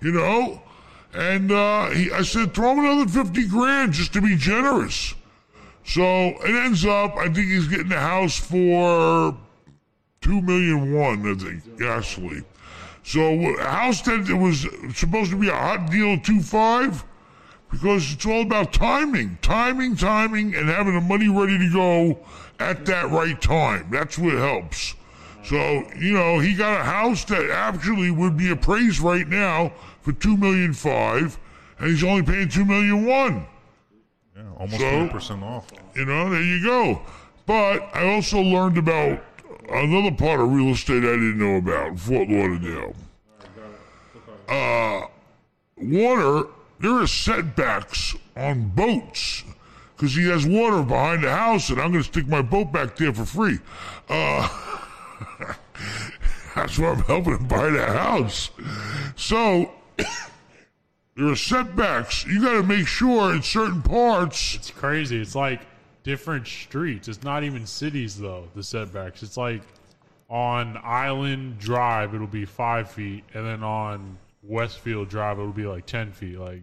You 0.02 0.14
know, 0.14 0.62
and 1.14 1.52
uh, 1.52 1.90
he, 1.92 2.12
I 2.12 2.24
said, 2.24 2.54
throw 2.54 2.72
him 2.72 2.80
another 2.80 3.08
fifty 3.08 3.48
grand 3.48 3.94
just 3.94 4.14
to 4.14 4.22
be 4.22 4.36
generous. 4.36 5.14
So 5.86 6.02
it 6.04 6.66
ends 6.66 6.86
up, 6.86 7.16
I 7.18 7.26
think 7.26 7.48
he's 7.50 7.68
getting 7.68 7.90
the 7.90 8.00
house 8.00 8.38
for 8.38 9.38
two 10.22 10.42
million 10.42 10.94
one. 10.94 11.26
I 11.30 11.36
think 11.36 11.82
actually. 11.82 12.44
So 13.08 13.22
a 13.58 13.64
house 13.64 14.02
that 14.02 14.28
was 14.36 14.68
supposed 14.94 15.32
to 15.32 15.38
be 15.38 15.48
a 15.48 15.56
hot 15.56 15.90
deal 15.90 16.10
at 16.16 16.26
two 16.26 16.42
five, 16.42 17.06
because 17.72 18.12
it's 18.12 18.26
all 18.26 18.42
about 18.42 18.74
timing, 18.74 19.38
timing, 19.42 19.96
timing, 19.96 20.54
and 20.56 20.68
having 20.68 20.94
the 20.94 21.00
money 21.00 21.30
ready 21.30 21.58
to 21.58 21.72
go 21.72 22.20
at 22.60 22.86
that 22.88 23.10
right 23.10 23.42
time. 23.42 23.88
That's 23.90 24.18
what 24.18 24.34
helps. 24.34 24.94
So 25.46 25.90
you 25.98 26.12
know 26.12 26.40
he 26.40 26.54
got 26.54 26.82
a 26.82 26.84
house 26.84 27.24
that 27.26 27.50
actually 27.50 28.12
would 28.12 28.36
be 28.36 28.52
appraised 28.52 29.00
right 29.00 29.26
now 29.26 29.72
for 30.02 30.12
two 30.12 30.36
million 30.36 30.74
five, 30.74 31.40
and 31.80 31.90
he's 31.90 32.04
only 32.04 32.24
paying 32.24 32.50
two 32.50 32.66
million 32.66 33.06
one. 33.06 33.46
Yeah, 34.36 34.44
almost 34.58 34.80
So- 34.82 35.08
percent 35.08 35.44
off. 35.44 35.68
You 35.96 36.04
know, 36.04 36.30
there 36.30 36.44
you 36.44 36.62
go. 36.62 37.02
But 37.46 37.90
I 37.96 38.06
also 38.14 38.42
learned 38.42 38.78
about 38.78 39.24
another 39.70 40.16
part 40.16 40.40
of 40.40 40.52
real 40.52 40.70
estate 40.70 41.04
I 41.04 41.14
didn't 41.14 41.40
know 41.40 41.58
about 41.58 42.00
Fort 42.00 42.30
Lauderdale. 42.30 42.96
Uh, 44.48 45.08
water, 45.76 46.48
there 46.80 46.94
are 46.94 47.08
setbacks 47.08 48.16
on 48.36 48.70
boats 48.70 49.44
because 49.96 50.16
he 50.16 50.28
has 50.30 50.46
water 50.46 50.84
behind 50.84 51.24
the 51.24 51.32
house, 51.32 51.70
and 51.70 51.82
I'm 51.82 51.92
going 51.92 52.04
to 52.04 52.10
stick 52.10 52.28
my 52.28 52.42
boat 52.42 52.72
back 52.72 52.96
there 52.96 53.14
for 53.14 53.26
free. 53.26 53.58
Uh, 54.08 54.48
that's 56.56 56.78
why 56.78 56.90
I'm 56.90 57.02
helping 57.02 57.38
him 57.38 57.48
buy 57.48 57.70
the 57.70 57.86
house. 57.86 58.52
So, 59.16 59.72
there 61.16 61.28
are 61.28 61.36
setbacks. 61.36 62.26
You 62.26 62.42
got 62.42 62.54
to 62.54 62.64
make 62.64 62.88
sure 62.88 63.34
in 63.34 63.42
certain 63.42 63.82
parts. 63.82 64.56
It's 64.56 64.72
crazy. 64.72 65.20
It's 65.20 65.36
like 65.36 65.62
different 66.08 66.48
streets. 66.48 67.10
It's 67.10 67.22
not 67.22 67.44
even 67.44 67.66
cities 67.66 68.18
though. 68.18 68.46
The 68.56 68.64
setbacks. 68.64 69.22
It's 69.24 69.36
like 69.36 69.62
on 70.30 70.80
Island 70.82 71.60
Drive, 71.60 72.16
it'll 72.16 72.28
be 72.28 72.46
five 72.46 72.90
feet, 72.90 73.26
and 73.34 73.46
then 73.46 73.62
on 73.62 74.18
Westfield 74.42 75.10
Drive, 75.10 75.38
it'll 75.38 75.52
be 75.52 75.68
like 75.68 75.86
ten 75.86 76.14
feet. 76.14 76.40
Like 76.40 76.62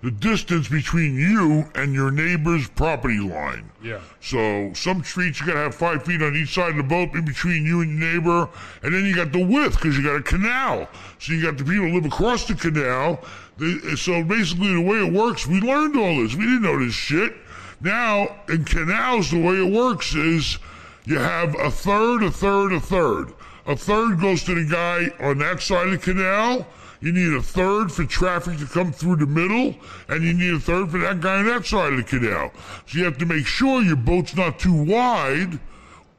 the 0.00 0.12
distance 0.12 0.68
between 0.68 1.16
you 1.16 1.68
and 1.74 1.92
your 1.92 2.12
neighbor's 2.12 2.68
property 2.68 3.18
line. 3.18 3.68
yeah, 3.82 3.98
So 4.20 4.72
some 4.74 5.02
streets 5.02 5.40
you 5.40 5.46
gotta 5.48 5.58
have 5.58 5.74
five 5.74 6.04
feet 6.04 6.22
on 6.22 6.36
each 6.36 6.54
side 6.54 6.70
of 6.70 6.76
the 6.76 6.84
boat 6.84 7.12
in 7.14 7.24
between 7.24 7.66
you 7.66 7.80
and 7.80 7.98
your 7.98 8.12
neighbor, 8.12 8.48
and 8.84 8.94
then 8.94 9.04
you 9.04 9.16
got 9.16 9.32
the 9.32 9.44
width 9.44 9.74
because 9.74 9.98
you 9.98 10.04
got 10.04 10.14
a 10.14 10.22
canal. 10.22 10.88
So 11.18 11.32
you 11.32 11.42
got 11.42 11.58
the 11.58 11.64
people 11.64 11.88
who 11.88 11.94
live 11.94 12.04
across 12.04 12.46
the 12.46 12.54
canal. 12.54 13.24
They, 13.56 13.96
so 13.96 14.22
basically, 14.22 14.72
the 14.72 14.80
way 14.80 15.04
it 15.04 15.12
works, 15.12 15.48
we 15.48 15.60
learned 15.60 15.96
all 15.96 16.22
this. 16.22 16.36
We 16.36 16.44
didn't 16.44 16.62
know 16.62 16.78
this 16.78 16.94
shit. 16.94 17.34
Now 17.80 18.40
in 18.48 18.64
canals, 18.64 19.30
the 19.30 19.40
way 19.40 19.54
it 19.64 19.72
works 19.72 20.14
is 20.14 20.58
you 21.04 21.18
have 21.18 21.54
a 21.58 21.70
third, 21.70 22.22
a 22.22 22.30
third, 22.30 22.72
a 22.72 22.80
third. 22.80 23.32
A 23.66 23.76
third 23.76 24.20
goes 24.20 24.44
to 24.44 24.54
the 24.54 24.64
guy 24.64 25.10
on 25.24 25.38
that 25.38 25.60
side 25.60 25.86
of 25.86 25.92
the 25.92 25.98
canal. 25.98 26.66
You 27.00 27.12
need 27.12 27.32
a 27.34 27.42
third 27.42 27.92
for 27.92 28.04
traffic 28.04 28.58
to 28.58 28.66
come 28.66 28.92
through 28.92 29.16
the 29.16 29.26
middle, 29.26 29.76
and 30.08 30.24
you 30.24 30.32
need 30.34 30.54
a 30.54 30.58
third 30.58 30.90
for 30.90 30.98
that 30.98 31.20
guy 31.20 31.38
on 31.38 31.46
that 31.46 31.64
side 31.64 31.92
of 31.92 31.98
the 31.98 32.02
canal. 32.02 32.50
So 32.86 32.98
you 32.98 33.04
have 33.04 33.18
to 33.18 33.26
make 33.26 33.46
sure 33.46 33.82
your 33.82 33.96
boat's 33.96 34.34
not 34.34 34.58
too 34.58 34.74
wide 34.74 35.60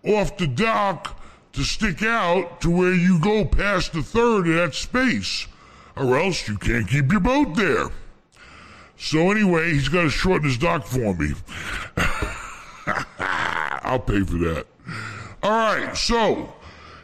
off 0.06 0.38
the 0.38 0.48
dock 0.48 1.20
to 1.54 1.64
stick 1.64 2.04
out 2.04 2.62
to 2.62 2.70
where 2.70 2.94
you 2.94 3.20
go 3.20 3.44
past 3.44 3.92
the 3.92 4.04
third 4.04 4.48
of 4.48 4.56
that 4.56 4.76
space, 4.76 5.48
or 5.98 6.18
else 6.18 6.48
you 6.48 6.58
can't 6.58 6.88
keep 6.88 7.12
your 7.12 7.20
boat 7.20 7.56
there. 7.56 7.90
So 9.00 9.32
anyway, 9.32 9.72
he's 9.72 9.88
got 9.88 10.04
to 10.04 10.10
shorten 10.10 10.48
his 10.48 10.58
dock 10.58 10.86
for 10.86 11.16
me. 11.16 11.34
I'll 13.20 14.00
pay 14.00 14.24
for 14.24 14.38
that. 14.40 14.68
All 15.42 15.52
right, 15.52 15.96
so 15.96 16.54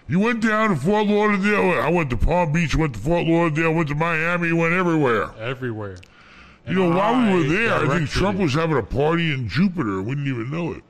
you 0.07 0.19
went 0.19 0.41
down 0.41 0.69
to 0.71 0.75
Fort 0.75 1.07
Lauderdale. 1.07 1.79
I 1.79 1.89
went 1.89 2.09
to 2.09 2.17
Palm 2.17 2.51
Beach, 2.51 2.75
went 2.75 2.93
to 2.95 2.99
Fort 2.99 3.25
Lauderdale, 3.25 3.73
went 3.73 3.87
to 3.87 3.95
Miami, 3.95 4.51
went 4.51 4.73
everywhere. 4.73 5.31
everywhere. 5.39 5.97
You 6.67 6.73
know, 6.73 6.89
while 6.89 7.31
we 7.31 7.37
were 7.39 7.47
there, 7.47 7.73
I 7.73 7.97
think 7.97 8.09
Trump 8.09 8.39
it. 8.39 8.43
was 8.43 8.53
having 8.53 8.77
a 8.77 8.83
party 8.83 9.33
in 9.33 9.47
Jupiter. 9.47 10.01
We 10.01 10.15
didn't 10.15 10.27
even 10.27 10.51
know 10.51 10.73
it. 10.73 10.83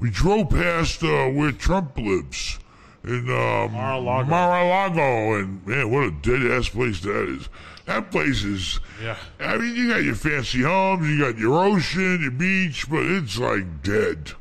We 0.00 0.10
drove 0.10 0.50
past 0.50 1.02
uh, 1.02 1.28
where 1.28 1.52
Trump 1.52 1.96
lives 1.96 2.58
in 3.04 3.30
um, 3.30 3.72
Mar-a-Lago. 3.72 4.28
Mar-a-Lago, 4.28 5.38
and 5.38 5.66
man, 5.66 5.90
what 5.90 6.04
a 6.04 6.10
dead 6.10 6.50
ass 6.50 6.68
place 6.68 7.00
that 7.00 7.28
is. 7.28 7.48
That 7.86 8.10
place 8.10 8.44
is. 8.44 8.80
Yeah. 9.02 9.16
I 9.40 9.58
mean, 9.58 9.74
you 9.74 9.88
got 9.90 10.04
your 10.04 10.14
fancy 10.14 10.62
homes, 10.62 11.08
you 11.08 11.18
got 11.18 11.36
your 11.38 11.64
ocean, 11.64 12.20
your 12.22 12.30
beach, 12.30 12.88
but 12.88 13.02
it's 13.04 13.38
like 13.38 13.82
dead. 13.82 14.32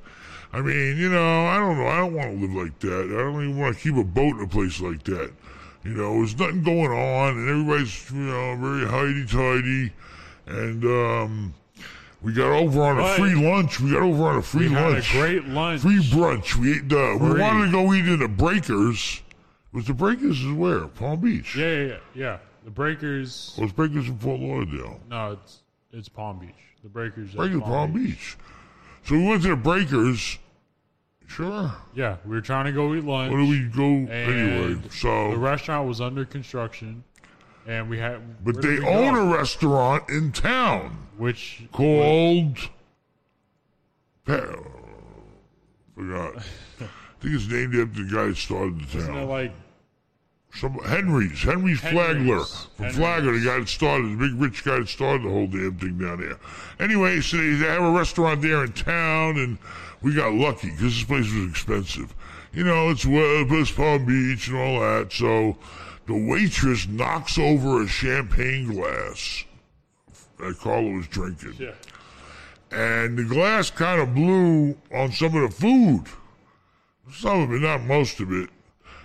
I 0.54 0.62
mean, 0.62 0.98
you 0.98 1.10
know, 1.10 1.46
I 1.48 1.58
don't 1.60 1.78
know. 1.78 1.88
I 1.88 1.98
don't 2.00 2.14
want 2.14 2.32
to 2.40 2.46
live 2.46 2.54
like 2.66 2.80
that. 2.80 3.06
I 3.06 3.18
don't 3.24 3.42
even 3.50 3.58
want 3.58 3.76
to 3.78 3.82
keep 3.82 3.96
a 3.96 4.04
boat 4.04 4.36
in 4.38 4.44
a 4.44 4.48
place 4.48 4.80
like 4.82 5.02
that. 5.04 5.32
You 5.84 5.92
know, 5.94 6.14
there's 6.18 6.38
nothing 6.38 6.62
going 6.64 6.92
on, 6.92 7.38
and 7.38 7.50
everybody's, 7.50 8.12
you 8.12 8.18
know, 8.20 8.56
very 8.58 8.86
hidey 8.86 9.32
tidy. 9.32 9.94
And 10.46 10.84
um, 10.84 11.54
we 12.22 12.34
got 12.34 12.52
over 12.52 12.84
on 12.84 13.00
a 13.00 13.16
free 13.16 13.34
lunch. 13.34 13.80
We 13.80 13.92
got 13.92 14.04
over 14.04 14.24
on 14.28 14.38
a 14.38 14.42
free 14.44 14.68
We 14.68 14.74
had 14.76 14.84
a 14.84 14.90
lunch. 14.92 15.12
great 15.14 15.46
lunch. 15.48 15.82
Free 15.82 15.98
brunch. 16.04 16.56
We 16.58 16.74
ate 16.76 16.90
the, 16.90 17.18
we 17.20 17.40
wanted 17.40 17.68
to 17.68 17.72
go 17.72 17.92
eat 17.94 18.08
in 18.08 18.20
the 18.20 18.28
Breakers. 18.28 19.22
Was 19.74 19.88
the 19.88 19.94
Breakers 19.94 20.40
is 20.44 20.52
where? 20.52 20.86
Palm 20.88 21.22
Beach. 21.22 21.56
Yeah, 21.56 21.66
yeah, 21.72 21.84
yeah, 21.86 21.98
yeah. 22.14 22.38
The 22.63 22.71
Breakers. 22.71 23.58
Was 23.60 23.71
Breakers 23.71 24.08
in 24.08 24.17
Fort 24.17 24.39
Lauderdale? 24.39 25.00
No, 25.10 25.34
it's 25.34 25.62
it's 25.91 26.10
Palm 26.10 26.39
Beach. 26.39 26.54
The 26.84 26.89
Breakers. 26.89 27.32
Breakers, 27.32 27.62
Palm 27.62 27.93
Beach. 27.93 28.38
So 29.04 29.15
we 29.15 29.28
went 29.28 29.41
to 29.43 29.50
the 29.50 29.56
Breakers. 29.56 30.38
Sure. 31.28 31.74
Yeah, 31.95 32.17
we 32.26 32.32
were 32.32 32.41
trying 32.41 32.65
to 32.65 32.71
go 32.71 32.93
eat 32.93 33.06
lunch. 33.06 33.32
Where 33.32 33.41
do 33.41 33.50
we 33.50 33.62
go 33.63 34.12
anyway? 34.12 34.82
So 34.91 35.32
the 35.32 35.38
restaurant 35.38 35.88
was 35.88 36.02
under 36.02 36.26
construction, 36.26 37.04
and 37.65 37.89
we 37.89 38.00
had. 38.00 38.43
But 38.43 38.62
they 38.62 38.80
own 38.80 39.13
go? 39.13 39.21
a 39.21 39.38
restaurant 39.38 40.10
in 40.10 40.32
town 40.34 41.08
which 41.17 41.63
called. 41.71 42.58
Forgot. 44.26 44.65
I 46.00 46.39
think 47.19 47.36
it's 47.36 47.47
named 47.47 47.76
after 47.76 48.04
the 48.04 48.10
guy 48.12 48.28
that 48.28 48.38
started 48.38 48.80
the 48.80 48.97
isn't 48.97 49.15
it 49.15 49.19
town. 49.19 49.30
like 49.30 49.52
Some 50.54 50.74
Henry's, 50.80 51.44
Henry's 51.44 51.80
Flagler 51.80 52.44
from 52.44 52.86
Henry's. 52.86 52.96
Flagler, 52.96 53.40
the 53.40 53.46
guy 53.46 53.60
that 53.60 53.70
started, 53.70 54.12
the 54.12 54.28
big 54.28 54.42
rich 54.42 54.64
guy 54.66 54.80
that 54.80 54.90
started 54.90 55.26
the 55.26 55.30
whole 55.30 55.48
damn 55.48 55.76
thing 55.78 55.98
down 55.98 56.20
there. 56.20 56.38
Anyway, 56.80 57.22
so 57.22 57.38
they, 57.38 57.54
they 57.54 57.68
have 57.68 57.84
a 57.84 57.92
restaurant 57.92 58.42
there 58.42 58.66
in 58.66 58.74
town, 58.74 59.38
and 59.38 59.58
we 60.02 60.14
got 60.14 60.34
lucky 60.34 60.70
because 60.72 60.96
this 60.96 61.04
place 61.04 61.32
was 61.34 61.50
expensive. 61.50 62.14
You 62.54 62.66
know, 62.66 62.90
it's 62.90 63.06
West 63.06 63.50
West 63.50 63.76
Palm 63.78 64.06
Beach 64.06 64.50
and 64.50 64.58
all 64.58 64.82
that. 64.82 65.14
So 65.14 65.58
the 66.06 66.28
waitress 66.28 66.88
knocks 66.88 67.38
over 67.38 67.84
a 67.84 67.88
champagne 67.88 68.74
glass 68.74 69.46
that 70.38 70.58
Carla 70.60 70.92
was 70.92 71.08
drinking 71.08 71.56
yeah. 71.60 71.72
and 72.72 73.18
the 73.18 73.24
glass 73.24 73.70
kind 73.70 74.02
of 74.02 74.14
blew 74.14 74.76
on 74.94 75.12
some 75.12 75.36
of 75.36 75.42
the 75.44 75.56
food. 75.56 76.06
Some 77.14 77.42
of 77.42 77.52
it, 77.54 77.62
not 77.62 77.84
most 77.84 78.20
of 78.20 78.32
it. 78.32 78.50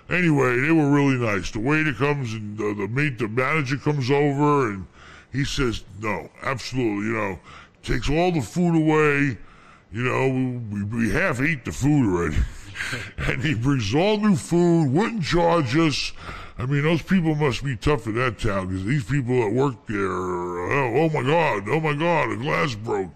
Anyway, 0.09 0.61
they 0.61 0.71
were 0.71 0.91
really 0.91 1.17
nice. 1.17 1.51
The 1.51 1.59
waiter 1.59 1.93
comes 1.93 2.33
and 2.33 2.57
the, 2.57 2.75
the 2.75 2.89
mate, 2.89 3.19
the 3.19 3.29
manager 3.29 3.77
comes 3.77 4.11
over 4.11 4.71
and 4.71 4.87
he 5.33 5.45
says, 5.45 5.85
"No, 6.01 6.31
absolutely, 6.43 7.09
you 7.09 7.13
know, 7.13 7.39
takes 7.83 8.09
all 8.09 8.31
the 8.31 8.41
food 8.41 8.77
away. 8.77 9.37
You 9.93 10.03
know, 10.03 10.29
we, 10.71 10.85
we 10.85 11.11
half 11.11 11.41
ate 11.41 11.65
the 11.65 11.73
food 11.73 12.07
already." 12.07 12.37
and 13.19 13.43
he 13.43 13.55
brings 13.55 13.95
all 13.95 14.19
new 14.19 14.37
food, 14.37 14.93
wouldn't 14.93 15.25
charge 15.25 15.77
us. 15.77 16.13
I 16.59 16.67
mean, 16.67 16.83
those 16.83 17.03
people 17.03 17.35
must 17.35 17.65
be 17.65 17.77
tough 17.77 18.07
in 18.07 18.15
that 18.15 18.39
town 18.39 18.69
because 18.69 18.85
these 18.85 19.05
people 19.05 19.41
that 19.41 19.53
work 19.53 19.87
there, 19.87 20.11
oh, 20.11 20.93
oh 20.97 21.09
my 21.11 21.23
God, 21.23 21.69
oh 21.69 21.81
my 21.81 21.95
God, 21.95 22.31
a 22.31 22.37
glass 22.37 22.75
broke. 22.75 23.11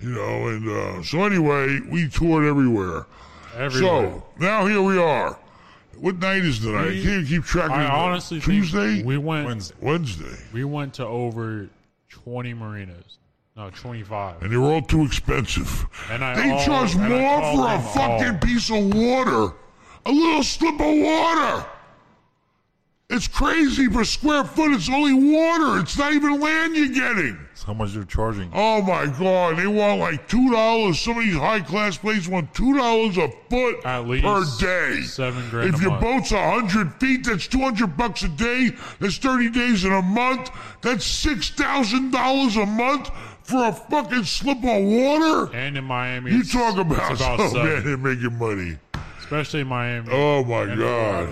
You 0.00 0.10
know, 0.10 0.48
and 0.48 0.68
uh, 0.68 1.02
so 1.02 1.24
anyway, 1.24 1.80
we 1.90 2.08
toured 2.08 2.44
everywhere. 2.44 3.06
Everywhere. 3.56 4.10
So 4.10 4.24
now 4.38 4.66
here 4.66 4.82
we 4.82 4.98
are. 4.98 5.38
What 5.98 6.18
night 6.18 6.42
is 6.44 6.58
tonight? 6.60 6.98
I 6.98 7.02
can't 7.02 7.26
keep 7.26 7.44
track 7.44 7.66
of 7.66 7.72
I 7.76 7.86
honestly 7.86 8.40
Tuesday, 8.40 8.94
think 8.96 9.06
we 9.06 9.18
went 9.18 9.46
Wednesday. 9.46 9.74
Wednesday, 9.80 10.36
we 10.52 10.64
went 10.64 10.94
to 10.94 11.06
over 11.06 11.68
twenty 12.08 12.54
marinas. 12.54 13.18
No, 13.56 13.70
twenty 13.70 14.02
five. 14.02 14.42
and 14.42 14.50
they 14.50 14.56
were 14.56 14.72
all 14.72 14.82
too 14.82 15.04
expensive. 15.04 15.86
And 16.10 16.24
I 16.24 16.34
They 16.34 16.50
all- 16.50 16.64
charge 16.64 16.96
more 16.96 17.08
for 17.54 17.74
a 17.74 17.78
fucking 17.94 18.34
all. 18.34 18.38
piece 18.38 18.70
of 18.70 18.94
water, 18.94 19.54
a 20.06 20.10
little 20.10 20.42
slip 20.42 20.74
of 20.80 20.96
water. 20.98 21.66
It's 23.14 23.28
crazy 23.28 23.88
per 23.88 24.04
square 24.04 24.42
foot. 24.44 24.72
It's 24.72 24.88
only 24.88 25.12
water. 25.12 25.78
It's 25.80 25.98
not 25.98 26.14
even 26.14 26.40
land 26.40 26.74
you're 26.74 26.88
getting. 26.88 27.36
That's 27.48 27.62
how 27.64 27.74
much 27.74 27.92
they're 27.92 28.04
charging. 28.04 28.50
Oh 28.54 28.80
my 28.80 29.04
God! 29.06 29.58
They 29.58 29.66
want 29.66 30.00
like 30.00 30.26
two 30.28 30.50
dollars. 30.50 30.98
Some 30.98 31.18
of 31.18 31.24
these 31.24 31.36
high 31.36 31.60
class 31.60 31.98
places 31.98 32.28
want 32.28 32.52
two 32.54 32.74
dollars 32.76 33.18
a 33.18 33.28
foot 33.50 33.84
At 33.84 34.08
least 34.08 34.24
per 34.24 34.44
day. 34.58 35.02
seven 35.02 35.48
grand 35.50 35.74
If 35.74 35.82
your 35.82 35.90
month. 35.90 36.02
boat's 36.02 36.32
a 36.32 36.50
hundred 36.50 36.94
feet, 36.94 37.24
that's 37.26 37.46
two 37.46 37.60
hundred 37.60 37.96
bucks 37.98 38.22
a 38.22 38.28
day. 38.28 38.70
That's 38.98 39.18
thirty 39.18 39.50
days 39.50 39.84
in 39.84 39.92
a 39.92 40.02
month. 40.02 40.50
That's 40.80 41.04
six 41.04 41.50
thousand 41.50 42.12
dollars 42.12 42.56
a 42.56 42.64
month 42.66 43.10
for 43.42 43.66
a 43.66 43.72
fucking 43.72 44.24
slip 44.24 44.58
of 44.64 44.82
water. 44.84 45.54
And 45.54 45.76
in 45.76 45.84
Miami, 45.84 46.30
You 46.32 46.44
talk 46.44 46.78
about, 46.78 47.12
about 47.16 47.40
oh 47.40 47.52
man, 47.52 47.84
they're 47.84 47.96
making 47.98 48.38
money. 48.38 48.78
especially 49.20 49.60
in 49.60 49.66
Miami. 49.66 50.08
Oh 50.10 50.42
my 50.44 50.74
God! 50.74 51.28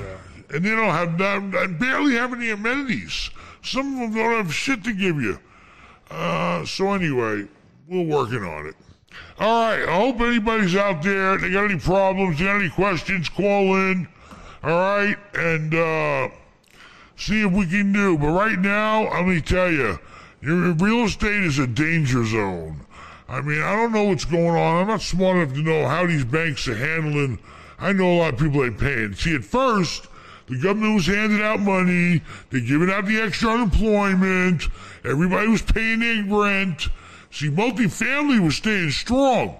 And 0.52 0.64
they 0.64 0.70
don't 0.70 0.90
have 0.90 1.18
not, 1.18 1.78
barely 1.78 2.14
have 2.14 2.32
any 2.32 2.50
amenities. 2.50 3.30
Some 3.62 3.94
of 3.94 4.12
them 4.12 4.14
don't 4.14 4.44
have 4.44 4.54
shit 4.54 4.82
to 4.84 4.92
give 4.92 5.20
you. 5.20 5.38
Uh, 6.10 6.64
so 6.64 6.92
anyway, 6.92 7.46
we're 7.88 8.02
working 8.02 8.42
on 8.42 8.66
it. 8.66 8.74
All 9.38 9.64
right. 9.64 9.88
I 9.88 9.96
hope 9.96 10.20
anybody's 10.20 10.76
out 10.76 11.02
there. 11.02 11.38
They 11.38 11.50
got 11.50 11.70
any 11.70 11.78
problems? 11.78 12.38
They 12.38 12.44
got 12.44 12.60
any 12.60 12.70
questions? 12.70 13.28
Call 13.28 13.76
in. 13.76 14.08
All 14.62 14.70
right, 14.72 15.16
and 15.36 15.74
uh, 15.74 16.28
see 17.16 17.46
if 17.46 17.50
we 17.50 17.66
can 17.66 17.94
do. 17.94 18.18
But 18.18 18.28
right 18.28 18.58
now, 18.58 19.04
let 19.04 19.26
me 19.26 19.40
tell 19.40 19.72
you, 19.72 19.98
your 20.42 20.72
real 20.74 21.04
estate 21.06 21.44
is 21.44 21.58
a 21.58 21.66
danger 21.66 22.26
zone. 22.26 22.84
I 23.26 23.40
mean, 23.40 23.62
I 23.62 23.74
don't 23.74 23.92
know 23.92 24.04
what's 24.04 24.26
going 24.26 24.50
on. 24.50 24.82
I'm 24.82 24.88
not 24.88 25.00
smart 25.00 25.38
enough 25.38 25.54
to 25.54 25.62
know 25.62 25.86
how 25.86 26.06
these 26.06 26.26
banks 26.26 26.68
are 26.68 26.76
handling. 26.76 27.38
I 27.78 27.94
know 27.94 28.12
a 28.12 28.18
lot 28.18 28.34
of 28.34 28.40
people 28.40 28.62
ain't 28.62 28.78
paying. 28.78 29.14
See, 29.14 29.34
at 29.34 29.44
first, 29.44 30.08
the 30.50 30.58
government 30.58 30.96
was 30.96 31.06
handing 31.06 31.40
out 31.40 31.60
money. 31.60 32.20
They're 32.50 32.60
giving 32.60 32.90
out 32.90 33.06
the 33.06 33.20
extra 33.20 33.50
unemployment. 33.50 34.64
Everybody 35.04 35.46
was 35.46 35.62
paying 35.62 36.00
their 36.00 36.24
rent. 36.24 36.88
See, 37.30 37.48
multifamily 37.48 38.40
was 38.40 38.56
staying 38.56 38.90
strong. 38.90 39.56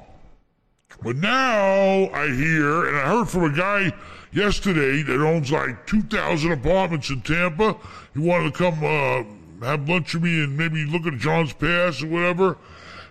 But 1.01 1.15
now 1.15 2.11
I 2.13 2.27
hear, 2.35 2.89
and 2.89 2.97
I 2.97 3.09
heard 3.09 3.29
from 3.29 3.45
a 3.45 3.57
guy 3.57 3.93
yesterday 4.33 5.03
that 5.03 5.25
owns 5.25 5.53
like 5.53 5.87
2,000 5.87 6.51
apartments 6.51 7.09
in 7.09 7.21
Tampa. 7.23 7.77
He 8.13 8.19
wanted 8.19 8.53
to 8.53 8.59
come 8.59 8.85
uh, 8.85 9.65
have 9.65 9.89
lunch 9.89 10.15
with 10.15 10.25
me 10.25 10.43
and 10.43 10.59
maybe 10.59 10.85
look 10.87 11.07
at 11.07 11.21
John's 11.21 11.53
Pass 11.53 12.03
or 12.03 12.09
whatever. 12.09 12.59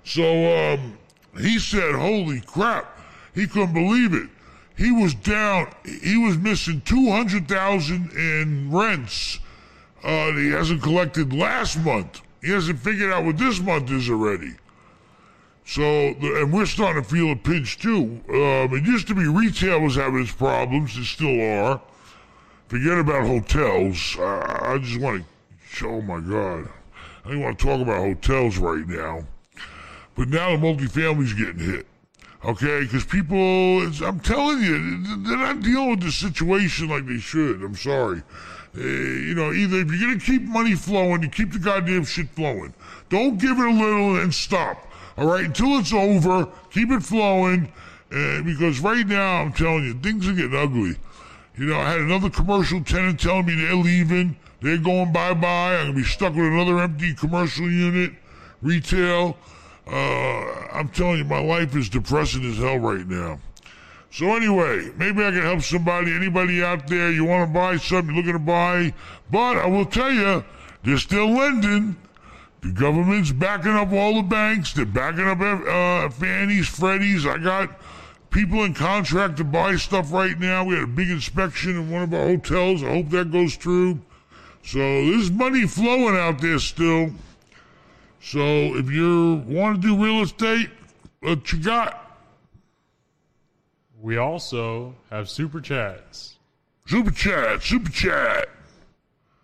So 0.03 0.73
um, 0.73 0.97
he 1.39 1.59
said, 1.59 1.95
Holy 1.95 2.41
crap, 2.41 2.99
he 3.33 3.47
couldn't 3.47 3.73
believe 3.73 4.13
it. 4.13 4.29
He 4.79 4.91
was 4.91 5.13
down, 5.13 5.71
he 5.83 6.17
was 6.17 6.37
missing 6.37 6.81
200,000 6.85 8.11
in 8.11 8.71
rents 8.71 9.39
uh, 10.03 10.31
he 10.31 10.49
hasn't 10.49 10.81
collected 10.81 11.33
last 11.33 11.77
month. 11.79 12.21
He 12.41 12.51
hasn't 12.51 12.79
figured 12.79 13.11
out 13.11 13.25
what 13.25 13.37
this 13.37 13.59
month 13.59 13.91
is 13.91 14.09
already. 14.09 14.53
So, 15.65 15.81
and 15.81 16.51
we're 16.51 16.65
starting 16.65 17.03
to 17.03 17.09
feel 17.09 17.31
a 17.31 17.35
pinch 17.35 17.77
too. 17.79 18.21
Um, 18.29 18.73
it 18.73 18.85
used 18.85 19.07
to 19.07 19.15
be 19.15 19.27
retail 19.27 19.81
was 19.81 19.95
having 19.95 20.21
its 20.21 20.31
problems, 20.31 20.97
it 20.97 21.05
still 21.05 21.41
are. 21.41 21.81
Forget 22.67 22.97
about 22.97 23.27
hotels. 23.27 24.15
I, 24.19 24.73
I 24.73 24.77
just 24.77 24.99
want 24.99 25.25
to, 25.75 25.87
oh 25.87 26.01
my 26.01 26.19
God. 26.19 26.69
I 27.25 27.31
don't 27.31 27.41
want 27.41 27.59
to 27.59 27.65
talk 27.65 27.81
about 27.81 27.97
hotels 27.97 28.57
right 28.57 28.87
now. 28.87 29.25
But 30.15 30.29
now 30.29 30.55
the 30.55 30.57
multifamily's 30.57 31.33
getting 31.33 31.59
hit. 31.59 31.85
Okay, 32.45 32.81
because 32.81 33.05
people, 33.05 33.81
I'm 34.01 34.21
telling 34.21 34.61
you, 34.61 35.03
they're 35.25 35.37
not 35.37 35.61
dealing 35.61 35.89
with 35.89 36.01
the 36.01 36.11
situation 36.11 36.87
like 36.87 37.05
they 37.05 37.17
should. 37.17 37.61
I'm 37.61 37.75
sorry. 37.75 38.23
Uh, 38.77 38.81
you 38.81 39.35
know, 39.35 39.51
either 39.51 39.79
if 39.79 39.91
you're 39.91 40.07
going 40.07 40.19
to 40.19 40.25
keep 40.25 40.43
money 40.43 40.75
flowing, 40.75 41.21
you 41.21 41.29
keep 41.29 41.51
the 41.51 41.59
goddamn 41.59 42.05
shit 42.05 42.29
flowing. 42.29 42.73
Don't 43.09 43.37
give 43.39 43.59
it 43.59 43.65
a 43.65 43.71
little 43.71 44.19
and 44.21 44.33
stop. 44.33 44.87
All 45.17 45.27
right, 45.27 45.45
until 45.45 45.79
it's 45.79 45.91
over, 45.91 46.47
keep 46.71 46.91
it 46.91 47.03
flowing. 47.03 47.73
Uh, 48.11 48.41
because 48.43 48.79
right 48.79 49.05
now, 49.05 49.41
I'm 49.41 49.51
telling 49.51 49.83
you, 49.83 49.93
things 49.95 50.27
are 50.27 50.33
getting 50.33 50.55
ugly. 50.55 50.95
You 51.57 51.65
know, 51.65 51.77
I 51.77 51.91
had 51.91 51.99
another 51.99 52.29
commercial 52.29 52.81
tenant 52.83 53.19
telling 53.19 53.47
me 53.47 53.55
they're 53.55 53.75
leaving. 53.75 54.37
They're 54.61 54.77
going 54.77 55.11
bye 55.11 55.33
bye. 55.33 55.75
I'm 55.75 55.87
going 55.87 55.95
to 55.95 56.01
be 56.01 56.03
stuck 56.03 56.35
with 56.35 56.45
another 56.45 56.79
empty 56.79 57.13
commercial 57.13 57.69
unit, 57.69 58.13
retail. 58.61 59.37
Uh, 59.91 60.67
I'm 60.71 60.89
telling 60.89 61.17
you, 61.17 61.23
my 61.23 61.41
life 61.41 61.75
is 61.75 61.89
depressing 61.89 62.45
as 62.45 62.57
hell 62.57 62.77
right 62.77 63.07
now. 63.07 63.39
So 64.11 64.35
anyway, 64.35 64.91
maybe 64.97 65.23
I 65.23 65.31
can 65.31 65.41
help 65.41 65.61
somebody. 65.61 66.13
Anybody 66.13 66.63
out 66.63 66.87
there, 66.87 67.11
you 67.11 67.25
want 67.25 67.49
to 67.49 67.53
buy 67.53 67.77
something, 67.77 68.15
you're 68.15 68.23
looking 68.23 68.33
to 68.33 68.45
buy. 68.45 68.93
But 69.31 69.57
I 69.57 69.67
will 69.67 69.85
tell 69.85 70.11
you, 70.11 70.43
they're 70.83 70.97
still 70.97 71.29
lending. 71.29 71.95
The 72.61 72.71
government's 72.71 73.31
backing 73.31 73.71
up 73.71 73.91
all 73.91 74.15
the 74.15 74.27
banks. 74.27 74.73
They're 74.73 74.85
backing 74.85 75.27
up 75.27 75.39
uh, 75.39 76.09
Fannie's, 76.09 76.67
Freddie's. 76.67 77.25
I 77.25 77.37
got 77.37 77.79
people 78.31 78.63
in 78.63 78.73
contract 78.73 79.37
to 79.37 79.43
buy 79.43 79.75
stuff 79.75 80.11
right 80.11 80.37
now. 80.39 80.65
We 80.65 80.75
had 80.75 80.83
a 80.83 80.87
big 80.87 81.09
inspection 81.09 81.71
in 81.71 81.89
one 81.89 82.03
of 82.03 82.13
our 82.13 82.27
hotels. 82.27 82.83
I 82.83 82.89
hope 82.89 83.09
that 83.09 83.31
goes 83.31 83.55
through. 83.55 84.01
So 84.63 84.79
there's 84.79 85.31
money 85.31 85.65
flowing 85.67 86.17
out 86.17 86.41
there 86.41 86.59
still. 86.59 87.11
So 88.21 88.41
if 88.75 88.89
you 88.91 89.43
want 89.47 89.81
to 89.81 89.87
do 89.87 90.03
real 90.03 90.21
estate, 90.21 90.69
what 91.21 91.51
you 91.51 91.59
got? 91.59 92.05
We 94.01 94.17
also 94.17 94.95
have 95.09 95.29
super 95.29 95.61
chats. 95.61 96.35
Super 96.87 97.11
chat, 97.11 97.61
super 97.61 97.91
chat. 97.91 98.49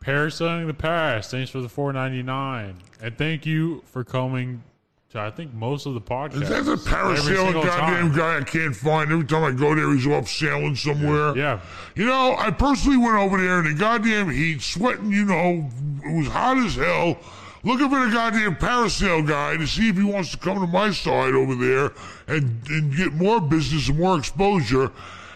Parasailing 0.03 0.67
the 0.67 0.73
past. 0.73 1.31
Thanks 1.31 1.49
for 1.49 1.61
the 1.61 1.69
four 1.69 1.91
ninety 1.91 2.21
nine, 2.23 2.77
and 3.01 3.17
thank 3.17 3.45
you 3.45 3.83
for 3.85 4.03
coming 4.03 4.63
to 5.09 5.19
I 5.19 5.31
think 5.31 5.53
most 5.53 5.85
of 5.85 5.93
the 5.93 6.01
podcasts. 6.01 6.43
Is 6.43 6.49
that 6.49 6.65
the 6.65 6.75
parasailing 6.75 7.53
goddamn 7.53 8.11
time. 8.11 8.15
guy 8.15 8.37
I 8.37 8.43
can't 8.43 8.75
find? 8.75 9.11
Every 9.11 9.25
time 9.25 9.43
I 9.43 9.51
go 9.51 9.73
there, 9.73 9.91
he's 9.93 10.05
off 10.07 10.27
sailing 10.27 10.75
somewhere. 10.75 11.35
Yeah, 11.35 11.59
You 11.95 12.05
know, 12.05 12.35
I 12.37 12.51
personally 12.51 12.97
went 12.97 13.15
over 13.15 13.41
there 13.41 13.59
in 13.59 13.65
the 13.65 13.73
goddamn 13.73 14.29
heat, 14.29 14.61
sweating, 14.61 15.11
you 15.11 15.25
know, 15.25 15.69
it 16.03 16.17
was 16.17 16.27
hot 16.27 16.57
as 16.57 16.75
hell, 16.75 17.17
looking 17.65 17.89
for 17.89 18.05
the 18.05 18.11
goddamn 18.11 18.55
parasail 18.55 19.27
guy 19.27 19.57
to 19.57 19.65
see 19.65 19.89
if 19.89 19.97
he 19.97 20.03
wants 20.03 20.31
to 20.31 20.37
come 20.37 20.59
to 20.59 20.67
my 20.67 20.91
side 20.91 21.33
over 21.33 21.55
there 21.55 21.91
and, 22.27 22.61
and 22.69 22.95
get 22.95 23.11
more 23.13 23.41
business 23.41 23.89
and 23.89 23.99
more 23.99 24.17
exposure. 24.17 24.91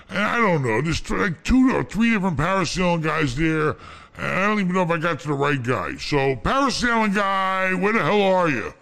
And 0.10 0.20
I 0.20 0.38
don't 0.38 0.64
know, 0.64 0.82
there's 0.82 1.10
like 1.10 1.44
two 1.44 1.76
or 1.76 1.84
three 1.84 2.12
different 2.12 2.38
parasailing 2.38 3.04
guys 3.04 3.36
there. 3.36 3.76
And 4.16 4.26
I 4.26 4.48
don't 4.48 4.60
even 4.60 4.74
know 4.74 4.84
if 4.84 4.92
I 4.92 4.98
got 4.98 5.20
to 5.22 5.28
the 5.28 5.34
right 5.34 5.62
guy. 5.62 5.96
So, 5.96 6.36
parasailing 6.36 7.16
guy, 7.16 7.74
where 7.74 7.94
the 7.94 8.04
hell 8.04 8.22
are 8.22 8.50
you? 8.50 8.74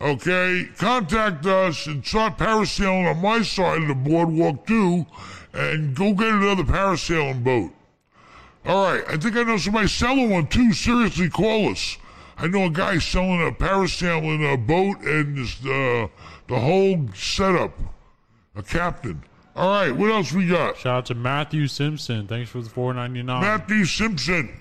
Okay, 0.00 0.68
contact 0.78 1.44
us 1.46 1.86
and 1.86 2.04
start 2.04 2.38
parasailing 2.38 3.10
on 3.10 3.20
my 3.20 3.42
side 3.42 3.82
of 3.82 3.88
the 3.88 3.94
boardwalk 3.94 4.66
too, 4.66 5.06
and 5.52 5.94
go 5.94 6.12
get 6.12 6.28
another 6.28 6.64
parasailing 6.64 7.44
boat. 7.44 7.70
All 8.66 8.84
right, 8.84 9.04
I 9.08 9.16
think 9.16 9.36
I 9.36 9.42
know 9.42 9.58
somebody 9.58 9.88
selling 9.88 10.30
one 10.30 10.46
too. 10.46 10.72
Seriously, 10.72 11.28
call 11.28 11.70
us. 11.70 11.98
I 12.40 12.46
know 12.46 12.64
a 12.64 12.70
guy 12.70 12.98
selling 12.98 13.46
a 13.46 13.52
parasail 13.52 14.22
parasailing 14.22 14.54
a 14.54 14.56
boat 14.56 15.00
and 15.02 15.36
this, 15.36 15.58
uh, 15.60 16.08
the 16.48 16.58
whole 16.58 17.08
setup. 17.14 17.78
A 18.56 18.62
captain. 18.62 19.22
All 19.54 19.68
right, 19.68 19.94
what 19.94 20.10
else 20.10 20.32
we 20.32 20.46
got? 20.48 20.78
shout 20.78 20.86
out 20.98 21.06
to 21.06 21.14
Matthew 21.14 21.66
Simpson. 21.66 22.26
Thanks 22.26 22.50
for 22.50 22.62
the 22.62 22.70
four 22.70 22.94
ninety 22.94 23.22
nine. 23.22 23.42
Matthew 23.42 23.84
Simpson. 23.84 24.58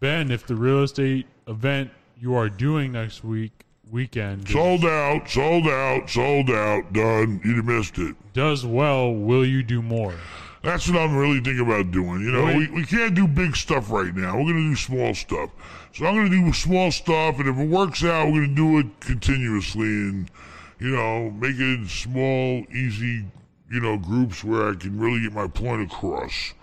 Ben, 0.00 0.30
if 0.30 0.46
the 0.46 0.56
real 0.56 0.82
estate 0.82 1.26
event 1.46 1.90
you 2.18 2.34
are 2.34 2.48
doing 2.48 2.92
next 2.92 3.22
week 3.22 3.64
weekend 3.90 4.48
Sold 4.48 4.84
out, 4.84 5.28
sold 5.28 5.66
out, 5.66 6.10
sold 6.10 6.50
out, 6.50 6.92
done. 6.92 7.40
You 7.44 7.62
missed 7.62 7.98
it. 7.98 8.16
does 8.32 8.64
well, 8.66 9.12
will 9.12 9.44
you 9.44 9.62
do 9.62 9.82
more? 9.82 10.14
That's 10.62 10.88
what 10.88 10.98
I'm 10.98 11.16
really 11.16 11.40
thinking 11.40 11.64
about 11.64 11.90
doing. 11.90 12.20
You 12.20 12.32
know, 12.32 12.44
we, 12.56 12.68
we 12.70 12.84
can't 12.84 13.14
do 13.14 13.26
big 13.26 13.56
stuff 13.56 13.90
right 13.90 14.14
now. 14.14 14.36
We're 14.36 14.52
going 14.52 14.64
to 14.64 14.70
do 14.70 14.76
small 14.76 15.14
stuff. 15.14 15.50
So 15.92 16.06
I'm 16.06 16.14
going 16.14 16.30
to 16.30 16.44
do 16.44 16.52
small 16.52 16.90
stuff, 16.92 17.38
and 17.40 17.48
if 17.48 17.58
it 17.58 17.68
works 17.68 18.04
out, 18.04 18.26
we're 18.26 18.46
going 18.46 18.48
to 18.48 18.54
do 18.54 18.78
it 18.78 19.00
continuously 19.00 19.88
and, 19.88 20.30
you 20.78 20.90
know, 20.90 21.30
make 21.30 21.56
it 21.58 21.88
small, 21.88 22.64
easy, 22.72 23.24
you 23.70 23.80
know, 23.80 23.96
groups 23.96 24.44
where 24.44 24.70
I 24.70 24.74
can 24.74 24.98
really 25.00 25.22
get 25.22 25.32
my 25.32 25.48
point 25.48 25.82
across. 25.90 26.54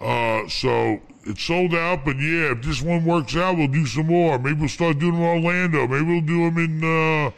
Uh, 0.00 0.46
so 0.48 1.00
it's 1.24 1.42
sold 1.42 1.74
out, 1.74 2.04
but 2.04 2.16
yeah, 2.18 2.52
if 2.52 2.62
this 2.62 2.82
one 2.82 3.04
works 3.04 3.34
out, 3.34 3.56
we'll 3.56 3.66
do 3.68 3.86
some 3.86 4.06
more. 4.06 4.38
Maybe 4.38 4.60
we'll 4.60 4.68
start 4.68 4.98
doing 4.98 5.14
them 5.14 5.22
in 5.22 5.44
Orlando. 5.44 5.86
Maybe 5.86 6.04
we'll 6.04 6.20
do 6.20 6.50
them 6.50 6.58
in 6.58 6.84
uh, 6.84 7.30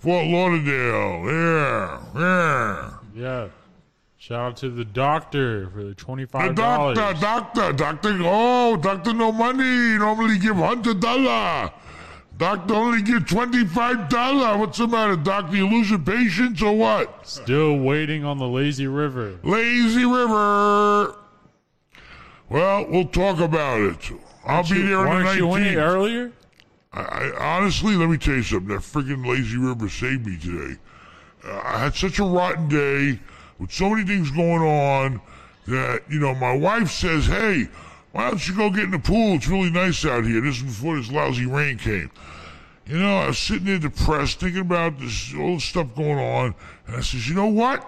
Fort 0.00 0.26
Lauderdale. 0.26 1.24
Yeah, 1.30 2.00
yeah. 2.16 2.94
Yeah. 3.14 3.48
Shout 4.20 4.38
out 4.38 4.56
to 4.58 4.68
the 4.68 4.84
doctor 4.84 5.70
for 5.70 5.82
the 5.82 5.94
twenty 5.94 6.24
The 6.24 6.30
five 6.30 6.54
doctor, 6.54 7.18
doctor, 7.18 7.72
doctor. 7.72 8.18
Oh, 8.22 8.76
doctor, 8.76 9.14
no 9.14 9.32
money. 9.32 9.96
Normally 9.96 10.38
give 10.38 10.56
hundred 10.56 11.00
dollar. 11.00 11.72
Doctor 12.36 12.74
only 12.74 13.00
give 13.00 13.26
twenty 13.26 13.64
five 13.64 14.10
dollar. 14.10 14.58
What's 14.58 14.76
the 14.76 14.88
matter, 14.88 15.16
doctor? 15.16 15.56
You 15.56 15.66
lose 15.66 15.88
your 15.88 16.00
patience 16.00 16.60
or 16.60 16.76
what? 16.76 17.26
Still 17.26 17.78
waiting 17.78 18.26
on 18.26 18.36
the 18.36 18.46
lazy 18.46 18.86
river. 18.86 19.38
Lazy 19.42 20.04
River. 20.04 21.16
Well, 22.50 22.88
we'll 22.90 23.08
talk 23.08 23.40
about 23.40 23.80
it. 23.80 24.10
I'll 24.44 24.68
be 24.68 24.82
there 24.82 24.98
on 24.98 25.20
the 25.20 25.24
Weren't 25.24 25.38
you 25.38 25.54
in 25.54 25.78
earlier? 25.78 26.32
I, 26.92 27.00
I 27.00 27.56
honestly, 27.56 27.96
let 27.96 28.10
me 28.10 28.18
tell 28.18 28.34
you 28.34 28.42
something. 28.42 28.68
That 28.68 28.82
freaking 28.82 29.26
lazy 29.26 29.56
river 29.56 29.88
saved 29.88 30.26
me 30.26 30.36
today. 30.36 30.78
Uh, 31.42 31.58
I 31.64 31.78
had 31.78 31.94
such 31.94 32.18
a 32.18 32.24
rotten 32.24 32.68
day 32.68 33.18
with 33.60 33.70
so 33.70 33.90
many 33.90 34.04
things 34.04 34.30
going 34.30 34.62
on 34.62 35.20
that 35.66 36.02
you 36.08 36.18
know 36.18 36.34
my 36.34 36.56
wife 36.56 36.90
says, 36.90 37.26
"Hey, 37.26 37.68
why 38.12 38.30
don't 38.30 38.48
you 38.48 38.56
go 38.56 38.70
get 38.70 38.84
in 38.84 38.90
the 38.90 38.98
pool? 38.98 39.34
It's 39.34 39.46
really 39.46 39.70
nice 39.70 40.04
out 40.04 40.24
here." 40.24 40.40
This 40.40 40.56
is 40.56 40.62
before 40.62 40.96
this 40.96 41.10
lousy 41.10 41.46
rain 41.46 41.78
came. 41.78 42.10
You 42.86 42.98
know, 42.98 43.18
I 43.18 43.26
was 43.28 43.38
sitting 43.38 43.66
there 43.66 43.78
depressed, 43.78 44.40
thinking 44.40 44.62
about 44.62 44.98
this 44.98 45.32
all 45.38 45.54
this 45.54 45.64
stuff 45.64 45.94
going 45.94 46.18
on, 46.18 46.54
and 46.86 46.96
I 46.96 47.00
says, 47.00 47.28
"You 47.28 47.34
know 47.34 47.46
what? 47.46 47.86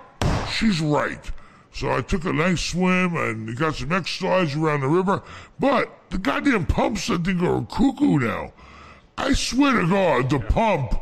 She's 0.53 0.81
right." 0.81 1.31
So 1.73 1.91
I 1.91 2.03
took 2.03 2.27
a 2.27 2.33
nice 2.33 2.61
swim 2.61 3.17
and 3.17 3.57
got 3.57 3.77
some 3.77 3.93
exercise 3.93 4.55
around 4.55 4.83
the 4.83 4.89
river. 4.89 5.23
But 5.59 5.91
the 6.11 6.19
goddamn 6.19 6.67
pumps, 6.67 7.09
I 7.09 7.17
think, 7.17 7.43
are 7.43 7.63
cuckoo 7.63 8.19
now. 8.19 8.53
I 9.17 9.33
swear 9.33 9.81
to 9.81 9.89
God, 9.89 10.29
the 10.29 10.39
pump 10.39 10.95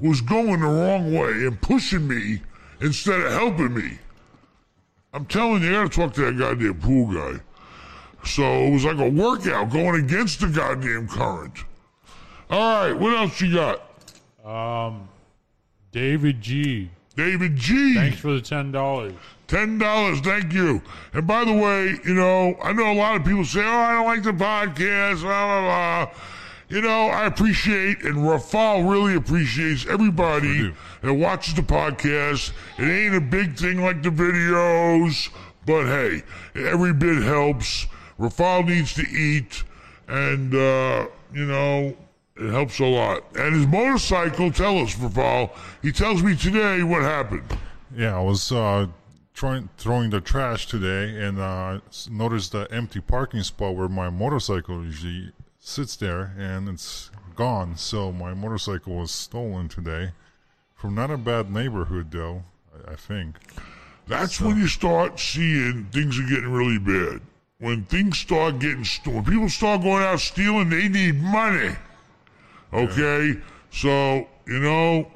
was 0.00 0.22
going 0.22 0.60
the 0.60 0.66
wrong 0.66 1.12
way 1.12 1.46
and 1.46 1.60
pushing 1.60 2.08
me 2.08 2.40
instead 2.80 3.20
of 3.20 3.32
helping 3.32 3.74
me. 3.74 3.98
I'm 5.14 5.26
telling 5.26 5.62
you, 5.62 5.68
I 5.70 5.84
gotta 5.84 5.88
talk 5.88 6.12
to 6.14 6.24
that 6.26 6.36
goddamn 6.36 6.80
pool 6.80 7.14
guy. 7.14 7.40
So 8.24 8.42
it 8.42 8.72
was 8.72 8.84
like 8.84 8.98
a 8.98 9.08
workout 9.08 9.70
going 9.70 10.04
against 10.04 10.40
the 10.40 10.48
goddamn 10.48 11.06
current. 11.06 11.56
All 12.50 12.88
right, 12.88 12.92
what 12.92 13.16
else 13.16 13.40
you 13.40 13.54
got? 13.54 13.80
Um, 14.44 15.08
David 15.92 16.40
G. 16.40 16.90
David 17.16 17.54
G. 17.54 17.94
Thanks 17.94 18.18
for 18.18 18.32
the 18.32 18.40
ten 18.40 18.72
dollars. 18.72 19.12
Ten 19.46 19.78
dollars, 19.78 20.20
thank 20.20 20.52
you. 20.52 20.82
And 21.12 21.26
by 21.26 21.44
the 21.44 21.52
way, 21.52 21.96
you 22.04 22.14
know, 22.14 22.56
I 22.60 22.72
know 22.72 22.90
a 22.90 22.94
lot 22.94 23.14
of 23.14 23.24
people 23.24 23.44
say, 23.44 23.62
"Oh, 23.62 23.70
I 23.70 23.92
don't 23.92 24.06
like 24.06 24.22
the 24.24 24.32
podcast," 24.32 25.20
blah 25.20 25.46
blah 25.46 26.06
blah. 26.06 26.20
You 26.74 26.80
know, 26.80 27.06
I 27.06 27.26
appreciate, 27.26 28.02
and 28.02 28.16
Rafal 28.16 28.90
really 28.90 29.14
appreciates 29.14 29.86
everybody 29.86 30.74
that 31.02 31.14
watches 31.14 31.54
the 31.54 31.62
podcast. 31.62 32.50
It 32.78 32.82
ain't 32.82 33.14
a 33.14 33.20
big 33.20 33.56
thing 33.56 33.80
like 33.80 34.02
the 34.02 34.08
videos, 34.08 35.30
but 35.64 35.86
hey, 35.86 36.24
every 36.56 36.92
bit 36.92 37.22
helps. 37.22 37.86
Rafal 38.18 38.66
needs 38.66 38.92
to 38.94 39.08
eat, 39.08 39.62
and 40.08 40.52
uh, 40.52 41.06
you 41.32 41.46
know, 41.46 41.96
it 42.34 42.50
helps 42.50 42.80
a 42.80 42.86
lot. 42.86 43.22
And 43.36 43.54
his 43.54 43.68
motorcycle, 43.68 44.50
tell 44.50 44.76
us, 44.78 44.96
Rafal. 44.96 45.56
He 45.80 45.92
tells 45.92 46.24
me 46.24 46.34
today 46.34 46.82
what 46.82 47.02
happened. 47.02 47.56
Yeah, 47.96 48.16
I 48.16 48.20
was 48.20 48.50
uh, 48.50 48.88
trying 49.32 49.68
throwing 49.78 50.10
the 50.10 50.20
trash 50.20 50.66
today, 50.66 51.24
and 51.24 51.38
uh, 51.38 51.78
noticed 52.10 52.50
the 52.50 52.66
empty 52.72 53.00
parking 53.00 53.44
spot 53.44 53.76
where 53.76 53.88
my 53.88 54.10
motorcycle 54.10 54.82
usually 54.82 55.30
sits 55.64 55.96
there, 55.96 56.34
and 56.38 56.68
it's 56.68 57.10
gone. 57.34 57.76
So 57.76 58.12
my 58.12 58.34
motorcycle 58.34 58.96
was 58.96 59.10
stolen 59.10 59.68
today 59.68 60.12
from 60.74 60.94
not 60.94 61.10
a 61.10 61.16
bad 61.16 61.50
neighborhood, 61.50 62.10
though. 62.10 62.44
I, 62.86 62.92
I 62.92 62.96
think. 62.96 63.36
That's 64.06 64.40
when 64.40 64.58
you 64.58 64.68
start 64.68 65.18
seeing 65.18 65.86
things 65.86 66.18
are 66.18 66.28
getting 66.28 66.52
really 66.52 66.78
bad. 66.78 67.22
When 67.58 67.84
things 67.84 68.18
start 68.18 68.58
getting 68.58 68.84
stolen, 68.84 69.24
people 69.24 69.48
start 69.48 69.80
going 69.80 70.02
out 70.02 70.20
stealing, 70.20 70.68
they 70.68 70.88
need 70.88 71.22
money. 71.22 71.74
Okay? 72.72 73.38
So, 73.70 74.28
you 74.46 74.58
know, 74.58 75.10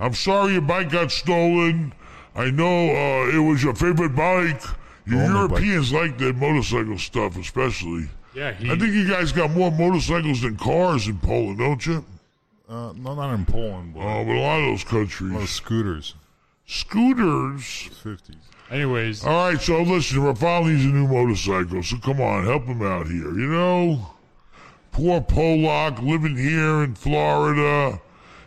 I'm 0.00 0.14
sorry 0.14 0.54
your 0.54 0.62
bike 0.62 0.90
got 0.90 1.12
stolen. 1.12 1.92
I 2.34 2.50
know 2.50 2.88
uh, 2.88 3.36
it 3.36 3.40
was 3.40 3.62
your 3.62 3.74
favorite 3.74 4.16
bike. 4.16 4.62
You 5.04 5.18
only 5.18 5.48
bike. 5.48 5.60
Europeans 5.60 5.92
like 5.92 6.16
that 6.18 6.36
motorcycle 6.36 6.98
stuff, 6.98 7.36
especially. 7.36 8.08
Yeah, 8.34 8.52
he. 8.52 8.70
I 8.70 8.76
think 8.78 8.92
you 8.94 9.08
guys 9.08 9.32
got 9.32 9.50
more 9.50 9.70
motorcycles 9.70 10.42
than 10.42 10.56
cars 10.56 11.06
in 11.08 11.18
Poland, 11.18 11.58
don't 11.58 11.84
you? 11.86 12.04
Uh, 12.68 12.92
no, 12.96 13.14
not 13.14 13.32
in 13.34 13.44
Poland, 13.46 13.94
but 13.94 14.00
Oh, 14.00 14.24
but 14.24 14.32
a 14.32 14.40
lot 14.40 14.60
of 14.60 14.66
those 14.66 14.82
a 14.92 14.94
lot 14.96 15.02
of 15.04 15.10
countries. 15.10 15.50
scooters, 15.50 16.14
Scooters. 16.66 17.88
fifties. 18.02 18.36
Anyways, 18.70 19.24
All 19.24 19.48
right, 19.50 19.58
so 19.60 19.80
listen, 19.82 20.18
Rafal 20.18 20.66
needs 20.70 20.84
a 20.84 20.88
new 20.88 21.08
motorcycle, 21.08 21.82
so 21.82 21.96
come 21.96 22.20
on, 22.20 22.44
help 22.44 22.64
him 22.64 22.82
out 22.82 23.06
here. 23.06 23.32
You 23.32 23.46
know, 23.50 24.10
poor 24.92 25.22
Polak 25.22 26.02
living 26.02 26.36
here 26.36 26.82
in 26.84 26.94
Florida. 26.94 27.98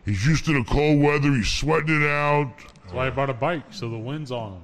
He's 0.05 0.23
used 0.27 0.45
to 0.45 0.53
the 0.53 0.63
cold 0.69 1.01
weather. 1.01 1.31
He's 1.33 1.47
sweating 1.49 2.03
it 2.03 2.07
out. 2.07 2.53
that's 2.83 2.93
why 2.93 3.07
I 3.07 3.09
bought 3.09 3.31
a 3.31 3.33
bike, 3.33 3.63
so 3.71 3.89
the 3.89 3.97
wind's 3.97 4.31
on 4.31 4.53
him. 4.53 4.61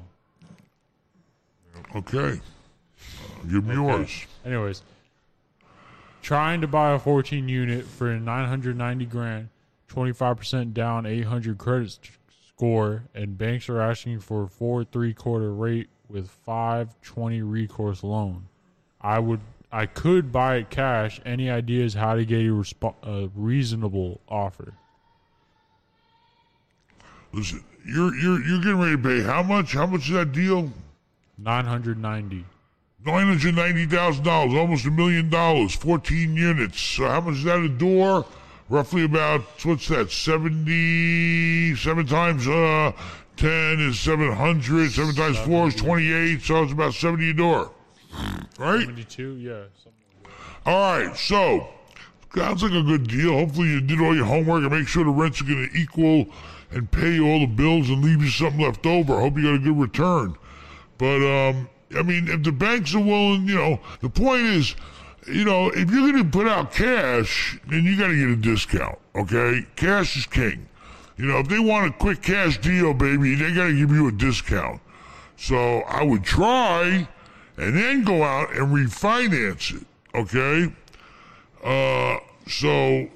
Okay, 1.96 2.40
Uh, 2.40 3.44
give 3.52 3.64
him 3.66 3.72
yours. 3.72 4.26
Anyways, 4.46 4.84
trying 6.28 6.60
to 6.60 6.68
buy 6.68 6.92
a 6.92 7.00
14 7.00 7.48
unit 7.48 7.86
for 7.86 8.20
990 8.20 9.06
grand, 9.06 9.48
25% 9.88 10.74
down, 10.74 11.06
800 11.06 11.58
credit 11.58 11.98
score, 12.50 13.04
and 13.16 13.38
banks 13.38 13.70
are 13.70 13.80
asking 13.80 14.20
for 14.20 14.44
a 14.44 14.48
four 14.50 14.84
three 14.84 15.14
quarter 15.14 15.54
rate 15.54 15.88
with 16.10 16.30
520 16.30 17.42
recourse 17.44 18.04
loan. 18.04 18.50
I 19.00 19.20
would, 19.20 19.40
I 19.72 19.86
could 19.86 20.34
buy 20.34 20.58
it 20.58 20.70
cash. 20.70 21.22
Any 21.24 21.50
ideas 21.50 21.94
how 21.94 22.16
to 22.16 22.26
get 22.26 22.42
a, 22.42 22.50
resp- 22.50 22.96
a 23.04 23.30
reasonable 23.34 24.20
offer? 24.28 24.74
Listen, 27.32 27.64
you're 27.86 28.14
you're 28.16 28.44
you're 28.44 28.60
getting 28.60 28.80
ready 28.80 28.98
to 28.98 29.02
pay 29.02 29.22
how 29.22 29.44
much? 29.44 29.72
How 29.72 29.86
much 29.86 30.10
is 30.10 30.14
that 30.16 30.34
deal? 30.34 30.74
990. 31.38 31.44
Nine 31.46 31.66
hundred 31.66 32.00
ninety 32.00 32.46
thousand 33.88 34.24
dollars, 34.24 34.54
almost 34.54 34.86
a 34.86 34.92
million 34.92 35.30
dollars, 35.30 35.76
fourteen 35.76 36.36
units. 36.36 36.80
So 36.80 37.08
how 37.08 37.22
much 37.22 37.36
is 37.36 37.44
that 37.44 37.60
a 37.60 37.70
door? 37.70 38.26
Roughly 38.70 39.06
about 39.06 39.42
what's 39.64 39.88
that? 39.88 40.12
Seventy 40.12 41.76
seven 41.76 42.06
times 42.06 42.48
uh 42.48 42.92
ten 43.38 43.80
is 43.80 44.00
seven 44.00 44.32
hundred. 44.32 44.92
Seven 44.92 45.16
times 45.16 45.38
four 45.40 45.68
is 45.68 45.76
twenty 45.76 46.12
eight. 46.12 46.42
So 46.42 46.64
it's 46.64 46.74
about 46.74 46.94
seventy 46.94 47.30
a 47.30 47.34
door, 47.34 47.72
right? 48.60 48.82
72, 48.82 49.36
yeah. 49.36 49.64
Something 49.84 49.94
like 50.24 50.32
All 50.66 50.98
right. 50.98 51.16
So 51.16 51.70
sounds 52.36 52.64
like 52.64 52.74
a 52.74 52.84
good 52.84 53.08
deal. 53.08 53.34
Hopefully 53.34 53.70
you 53.70 53.82
did 53.82 54.02
all 54.02 54.16
your 54.16 54.26
homework 54.26 54.64
and 54.64 54.72
make 54.72 54.88
sure 54.88 55.04
the 55.04 55.12
rents 55.12 55.42
are 55.42 55.46
going 55.46 55.70
to 55.70 55.78
equal 55.78 56.26
and 56.72 56.90
pay 56.92 57.20
all 57.20 57.40
the 57.40 57.48
bills 57.48 57.90
and 57.90 58.04
leave 58.04 58.22
you 58.22 58.30
something 58.30 58.62
left 58.62 58.86
over. 58.86 59.16
I 59.16 59.22
hope 59.22 59.38
you 59.38 59.44
got 59.44 59.56
a 59.56 59.60
good 59.60 59.80
return. 59.80 60.36
But 60.98 61.22
um, 61.24 61.70
I 61.96 62.04
mean, 62.04 62.28
if 62.28 62.44
the 62.44 62.52
banks 62.52 62.94
are 62.94 63.00
willing, 63.00 63.48
you 63.48 63.56
know, 63.56 63.80
the 64.02 64.10
point 64.10 64.44
is, 64.44 64.76
you 65.28 65.46
know, 65.46 65.70
if 65.70 65.90
you're 65.92 66.12
going 66.12 66.24
to 66.24 66.30
put 66.30 66.48
out 66.48 66.74
cash, 66.74 67.60
then 67.68 67.84
you 67.84 67.98
got 67.98 68.08
to 68.08 68.16
get 68.16 68.30
a 68.30 68.36
discount. 68.36 68.98
Okay, 69.16 69.66
cash 69.76 70.18
is 70.18 70.26
king. 70.26 70.68
You 71.18 71.26
know, 71.26 71.40
if 71.40 71.48
they 71.48 71.60
want 71.60 71.88
a 71.88 71.98
quick 71.98 72.22
cash 72.22 72.60
deal, 72.60 72.94
baby, 72.94 73.36
they 73.36 73.54
got 73.54 73.68
to 73.68 73.78
give 73.78 73.92
you 73.92 74.08
a 74.08 74.12
discount. 74.12 74.82
So 75.36 75.80
I 75.82 76.04
would 76.04 76.24
try, 76.24 77.08
and 77.58 77.78
then 77.78 78.04
go 78.04 78.24
out 78.24 78.52
and 78.52 78.68
refinance 78.68 79.82
it. 79.82 79.88
Okay. 80.16 80.74
Uh, 81.64 82.20
so 82.48 82.70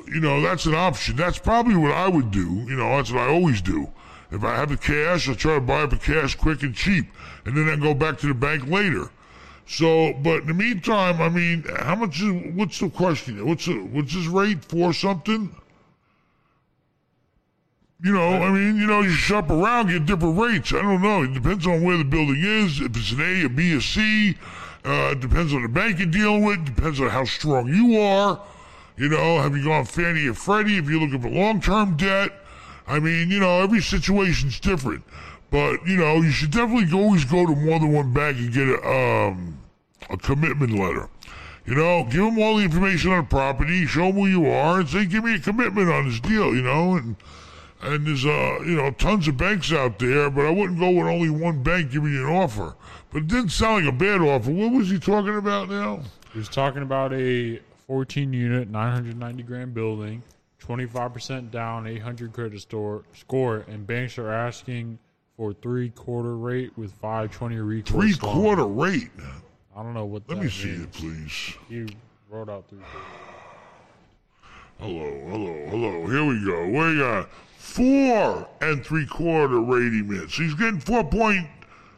you 0.07 0.19
know 0.19 0.41
that's 0.41 0.65
an 0.65 0.75
option. 0.75 1.15
That's 1.15 1.39
probably 1.39 1.75
what 1.75 1.91
I 1.91 2.07
would 2.07 2.31
do. 2.31 2.65
You 2.67 2.75
know, 2.75 2.89
that's 2.97 3.11
what 3.11 3.21
I 3.21 3.27
always 3.27 3.61
do. 3.61 3.89
If 4.31 4.43
I 4.43 4.55
have 4.55 4.69
the 4.69 4.77
cash, 4.77 5.27
I 5.27 5.33
try 5.33 5.55
to 5.55 5.61
buy 5.61 5.85
the 5.85 5.97
cash 5.97 6.35
quick 6.35 6.63
and 6.63 6.73
cheap, 6.73 7.05
and 7.45 7.55
then 7.55 7.69
I 7.69 7.75
go 7.75 7.93
back 7.93 8.17
to 8.19 8.27
the 8.27 8.33
bank 8.33 8.67
later. 8.67 9.09
So, 9.67 10.13
but 10.13 10.41
in 10.41 10.47
the 10.47 10.53
meantime, 10.53 11.21
I 11.21 11.29
mean, 11.29 11.65
how 11.79 11.95
much 11.95 12.21
is? 12.21 12.55
What's 12.55 12.79
the 12.79 12.89
question? 12.89 13.45
What's 13.45 13.65
the, 13.65 13.79
what's 13.79 14.13
this 14.13 14.27
rate 14.27 14.63
for 14.63 14.93
something? 14.93 15.55
You 18.03 18.13
know, 18.13 18.33
I 18.33 18.51
mean, 18.51 18.77
you 18.77 18.87
know, 18.87 19.01
you 19.01 19.11
shop 19.11 19.49
around, 19.49 19.87
get 19.87 20.07
different 20.07 20.39
rates. 20.39 20.73
I 20.73 20.81
don't 20.81 21.03
know. 21.03 21.23
It 21.23 21.33
depends 21.33 21.67
on 21.67 21.83
where 21.83 21.97
the 21.97 22.03
building 22.03 22.41
is. 22.41 22.81
If 22.81 22.97
it's 22.97 23.11
an 23.11 23.21
A, 23.21 23.45
a 23.45 23.49
B, 23.49 23.73
a 23.75 23.81
C. 23.81 24.37
Uh, 24.83 25.11
it 25.11 25.19
depends 25.19 25.53
on 25.53 25.61
the 25.61 25.69
bank 25.69 25.99
you're 25.99 26.07
dealing 26.07 26.43
with. 26.43 26.65
Depends 26.65 26.99
on 26.99 27.09
how 27.09 27.25
strong 27.25 27.67
you 27.67 27.99
are. 27.99 28.41
You 28.97 29.09
know, 29.09 29.39
have 29.39 29.55
you 29.55 29.63
gone 29.63 29.85
Fannie 29.85 30.27
or 30.27 30.33
Freddie? 30.33 30.77
If 30.77 30.89
you're 30.89 30.99
looking 30.99 31.21
for 31.21 31.29
long-term 31.29 31.97
debt, 31.97 32.31
I 32.91 32.99
mean, 32.99 33.31
you 33.31 33.39
know, 33.39 33.61
every 33.61 33.81
situation's 33.81 34.59
different. 34.59 35.03
But 35.49 35.85
you 35.87 35.95
know, 35.95 36.17
you 36.17 36.31
should 36.31 36.51
definitely 36.51 36.97
always 36.97 37.23
go 37.23 37.45
to 37.45 37.55
more 37.55 37.79
than 37.79 37.91
one 37.93 38.13
bank 38.13 38.37
and 38.37 38.53
get 38.53 38.67
a 38.67 38.85
um, 38.85 39.59
a 40.09 40.17
commitment 40.17 40.77
letter. 40.77 41.09
You 41.65 41.75
know, 41.75 42.03
give 42.03 42.25
them 42.25 42.39
all 42.39 42.57
the 42.57 42.63
information 42.63 43.11
on 43.11 43.23
the 43.23 43.29
property, 43.29 43.85
show 43.85 44.07
them 44.07 44.15
who 44.15 44.27
you 44.27 44.45
are, 44.47 44.81
and 44.81 44.89
say, 44.89 45.05
"Give 45.05 45.23
me 45.23 45.35
a 45.35 45.39
commitment 45.39 45.89
on 45.89 46.09
this 46.09 46.19
deal." 46.19 46.53
You 46.53 46.63
know, 46.63 46.95
and 46.95 47.15
and 47.81 48.05
there's 48.05 48.25
uh 48.25 48.59
you 48.65 48.75
know 48.75 48.91
tons 48.91 49.27
of 49.27 49.37
banks 49.37 49.71
out 49.71 49.99
there, 49.99 50.29
but 50.29 50.45
I 50.45 50.49
wouldn't 50.49 50.79
go 50.79 50.89
with 50.89 51.07
only 51.07 51.29
one 51.29 51.63
bank 51.63 51.91
giving 51.91 52.11
you 52.11 52.27
an 52.27 52.33
offer. 52.33 52.75
But 53.11 53.23
it 53.23 53.27
didn't 53.27 53.49
sound 53.49 53.85
like 53.85 53.93
a 53.93 53.97
bad 53.97 54.21
offer. 54.21 54.51
What 54.51 54.71
was 54.73 54.89
he 54.89 54.99
talking 54.99 55.35
about 55.37 55.69
now? 55.69 56.01
He 56.33 56.39
was 56.39 56.49
talking 56.49 56.81
about 56.81 57.13
a 57.13 57.59
14 57.87 58.31
unit, 58.31 58.69
990 58.69 59.43
grand 59.43 59.73
building, 59.73 60.23
25% 60.61 61.51
down, 61.51 61.87
800 61.87 62.33
credit 62.33 62.61
store, 62.61 63.03
score, 63.13 63.65
and 63.67 63.85
banks 63.85 64.17
are 64.17 64.29
asking 64.31 64.99
for 65.35 65.53
three 65.53 65.89
quarter 65.89 66.37
rate 66.37 66.71
with 66.77 66.91
520 66.93 67.57
recourse. 67.57 67.89
Three 67.89 68.27
loan. 68.27 68.35
quarter 68.35 68.65
rate. 68.67 69.09
I 69.75 69.81
don't 69.81 69.93
know 69.93 70.05
what 70.05 70.23
Let 70.29 70.37
me 70.39 70.49
see 70.49 70.69
it, 70.69 70.91
please. 70.91 71.55
You 71.69 71.87
wrote 72.29 72.49
out 72.49 72.67
three. 72.69 72.79
Hello, 74.79 75.27
hello, 75.29 75.67
hello. 75.69 76.07
Here 76.07 76.25
we 76.25 76.45
go. 76.45 76.67
We 76.67 76.97
got 76.99 77.29
four 77.57 78.47
and 78.61 78.85
three 78.85 79.05
quarter 79.05 79.61
rating 79.61 80.09
minutes. 80.09 80.35
He's 80.37 80.53
getting 80.55 80.79
four 80.79 81.03
point 81.03 81.47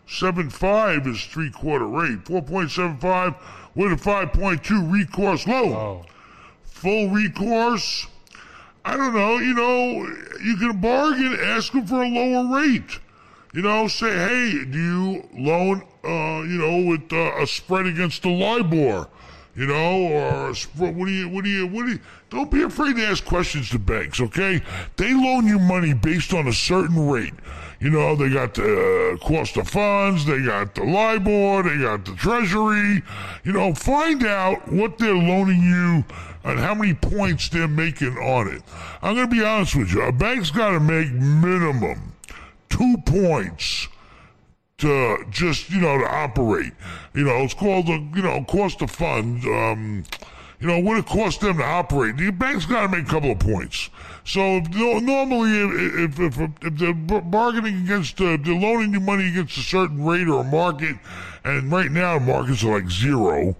seven 0.07 0.49
five 0.49 1.07
is 1.07 1.23
three 1.25 1.49
quarter 1.49 1.87
rate. 1.87 2.25
Four 2.25 2.41
point 2.41 2.71
seven 2.71 2.97
five 2.97 3.35
with 3.75 3.93
a 3.93 3.97
five 3.97 4.33
point 4.33 4.63
two 4.63 4.83
recourse 4.85 5.47
loan. 5.47 5.73
Oh, 5.73 6.05
Full 6.65 7.09
recourse. 7.09 8.07
I 8.85 8.97
don't 8.97 9.13
know. 9.13 9.37
You 9.37 9.53
know, 9.53 10.07
you 10.43 10.57
can 10.57 10.79
bargain. 10.79 11.37
Ask 11.39 11.71
them 11.71 11.87
for 11.87 12.03
a 12.03 12.07
lower 12.07 12.61
rate. 12.61 12.99
You 13.53 13.61
know, 13.61 13.87
say, 13.87 14.11
hey, 14.11 14.65
do 14.65 14.79
you 14.79 15.29
loan, 15.33 15.83
uh, 16.03 16.41
you 16.41 16.57
know, 16.57 16.89
with 16.89 17.13
uh, 17.13 17.41
a 17.41 17.45
spread 17.45 17.85
against 17.85 18.23
the 18.23 18.29
LIBOR? 18.29 19.07
You 19.55 19.67
know, 19.67 20.07
or 20.07 20.53
what 20.75 21.05
do 21.05 21.11
you, 21.11 21.29
what 21.29 21.43
do 21.43 21.49
you, 21.51 21.67
what 21.67 21.85
do 21.85 21.91
you, 21.91 21.99
don't 22.31 22.49
be 22.49 22.63
afraid 22.63 22.95
to 22.95 23.05
ask 23.05 23.23
questions 23.23 23.69
to 23.69 23.77
banks, 23.77 24.19
okay? 24.19 24.63
They 24.95 25.13
loan 25.13 25.45
you 25.45 25.59
money 25.59 25.93
based 25.93 26.33
on 26.33 26.47
a 26.47 26.53
certain 26.53 27.07
rate. 27.07 27.35
You 27.83 27.89
know, 27.89 28.15
they 28.15 28.29
got 28.29 28.53
the 28.53 29.17
uh, 29.21 29.27
cost 29.27 29.57
of 29.57 29.67
funds, 29.67 30.25
they 30.25 30.41
got 30.41 30.73
the 30.73 30.85
LIBOR, 30.85 31.63
they 31.63 31.81
got 31.81 32.05
the 32.05 32.15
treasury. 32.15 33.03
You 33.43 33.51
know, 33.51 33.73
find 33.73 34.25
out 34.25 34.71
what 34.71 34.97
they're 34.97 35.13
loaning 35.13 35.61
you 35.61 36.05
and 36.45 36.59
how 36.59 36.75
many 36.75 36.93
points 36.93 37.49
they're 37.49 37.67
making 37.67 38.17
on 38.17 38.47
it. 38.47 38.61
I'm 39.01 39.15
going 39.15 39.29
to 39.29 39.35
be 39.35 39.43
honest 39.43 39.75
with 39.75 39.91
you. 39.91 40.01
A 40.01 40.13
bank's 40.13 40.49
got 40.49 40.71
to 40.71 40.79
make 40.79 41.11
minimum 41.11 42.13
two 42.69 42.95
points 43.05 43.89
to 44.77 45.25
just 45.29 45.69
you 45.69 45.81
know 45.81 45.97
to 45.97 46.09
operate. 46.09 46.71
You 47.13 47.25
know, 47.25 47.43
it's 47.43 47.53
called 47.53 47.87
the 47.87 48.09
you 48.15 48.21
know 48.21 48.45
cost 48.45 48.81
of 48.81 48.91
funds. 48.91 49.45
Um, 49.45 50.05
you 50.61 50.67
know 50.67 50.79
what 50.79 50.97
it 50.97 51.05
costs 51.05 51.41
them 51.41 51.57
to 51.57 51.65
operate. 51.65 52.15
The 52.15 52.31
bank's 52.31 52.65
got 52.65 52.83
to 52.83 52.87
make 52.87 53.05
a 53.07 53.09
couple 53.09 53.31
of 53.31 53.39
points. 53.39 53.89
So 54.25 54.57
if, 54.57 54.69
no- 54.69 54.99
normally, 54.99 55.51
if 56.03 56.19
if, 56.19 56.39
if, 56.61 56.77
they're 56.77 56.93
bargaining 56.93 57.83
against, 57.83 58.19
uh, 58.21 58.37
they're 58.41 58.55
loaning 58.55 58.93
you 58.93 58.99
money 58.99 59.27
against 59.27 59.57
a 59.57 59.61
certain 59.61 60.03
rate 60.03 60.27
or 60.27 60.41
a 60.41 60.43
market, 60.43 60.95
and 61.43 61.71
right 61.71 61.91
now 61.91 62.19
markets 62.19 62.63
are 62.63 62.79
like 62.79 62.89
zero. 62.89 63.55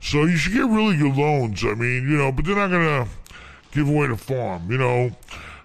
So 0.00 0.24
you 0.24 0.36
should 0.36 0.52
get 0.52 0.66
really 0.66 0.96
good 0.96 1.16
loans. 1.16 1.64
I 1.64 1.74
mean, 1.74 2.08
you 2.08 2.16
know, 2.16 2.32
but 2.32 2.44
they're 2.44 2.56
not 2.56 2.70
gonna 2.70 3.06
give 3.72 3.88
away 3.88 4.08
the 4.08 4.16
farm. 4.16 4.70
You 4.70 4.78
know, 4.78 5.10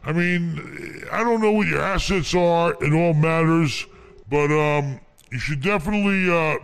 I 0.05 0.11
mean, 0.11 1.03
I 1.11 1.23
don't 1.23 1.41
know 1.41 1.51
what 1.51 1.67
your 1.67 1.81
assets 1.81 2.35
are. 2.35 2.73
It 2.83 2.93
all 2.93 3.13
matters, 3.13 3.85
but 4.29 4.51
um, 4.51 4.99
you 5.31 5.39
should 5.39 5.61
definitely 5.61 6.29
uh, 6.29 6.57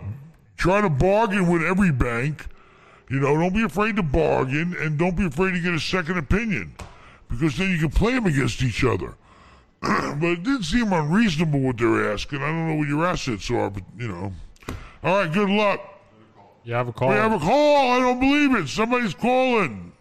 try 0.56 0.80
to 0.80 0.90
bargain 0.90 1.48
with 1.48 1.62
every 1.62 1.90
bank. 1.90 2.46
You 3.08 3.18
know, 3.18 3.36
don't 3.36 3.54
be 3.54 3.64
afraid 3.64 3.96
to 3.96 4.02
bargain, 4.04 4.76
and 4.78 4.96
don't 4.96 5.16
be 5.16 5.26
afraid 5.26 5.52
to 5.52 5.60
get 5.60 5.74
a 5.74 5.80
second 5.80 6.18
opinion, 6.18 6.74
because 7.30 7.56
then 7.56 7.70
you 7.70 7.78
can 7.78 7.90
play 7.90 8.12
them 8.14 8.26
against 8.26 8.62
each 8.62 8.84
other. 8.84 9.14
but 9.80 10.22
it 10.24 10.42
didn't 10.42 10.64
seem 10.64 10.92
unreasonable 10.92 11.60
what 11.60 11.78
they 11.78 11.86
were 11.86 12.12
asking. 12.12 12.42
I 12.42 12.46
don't 12.48 12.68
know 12.68 12.74
what 12.74 12.88
your 12.88 13.06
assets 13.06 13.50
are, 13.50 13.70
but 13.70 13.82
you 13.96 14.08
know. 14.08 14.32
All 15.02 15.16
right, 15.18 15.32
good 15.32 15.48
luck. 15.48 15.80
you 16.64 16.74
have 16.74 16.88
a 16.88 16.92
call. 16.92 17.08
We 17.08 17.14
have 17.14 17.32
a 17.32 17.38
call. 17.38 17.92
I 17.92 17.98
don't 18.00 18.20
believe 18.20 18.54
it. 18.54 18.68
Somebody's 18.68 19.14
calling. 19.14 19.92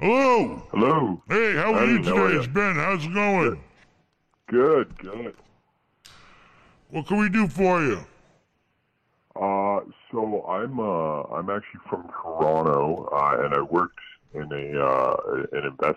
Hello. 0.00 0.62
Hello. 0.70 1.22
Hey, 1.28 1.54
how 1.54 1.74
are 1.74 1.86
Hey, 1.86 1.92
you 1.92 1.98
today? 2.02 2.10
are 2.18 2.32
ya? 2.32 2.38
It's 2.38 2.46
Ben. 2.46 2.74
How's 2.76 3.04
it 3.04 3.12
going? 3.14 3.62
Good, 4.48 4.98
good. 4.98 5.34
What 6.90 7.06
can 7.06 7.18
we 7.18 7.28
do 7.28 7.46
for 7.48 7.82
you? 7.82 7.98
Uh, 9.36 9.80
so 10.10 10.44
I'm 10.46 10.78
uh 10.78 11.22
I'm 11.34 11.48
actually 11.50 11.80
from 11.88 12.08
Toronto, 12.22 13.08
uh, 13.12 13.44
and 13.44 13.54
I 13.54 13.62
worked 13.62 13.98
in 14.34 14.42
a 14.52 14.78
uh 14.84 15.16
an 15.52 15.64
investment 15.64 15.96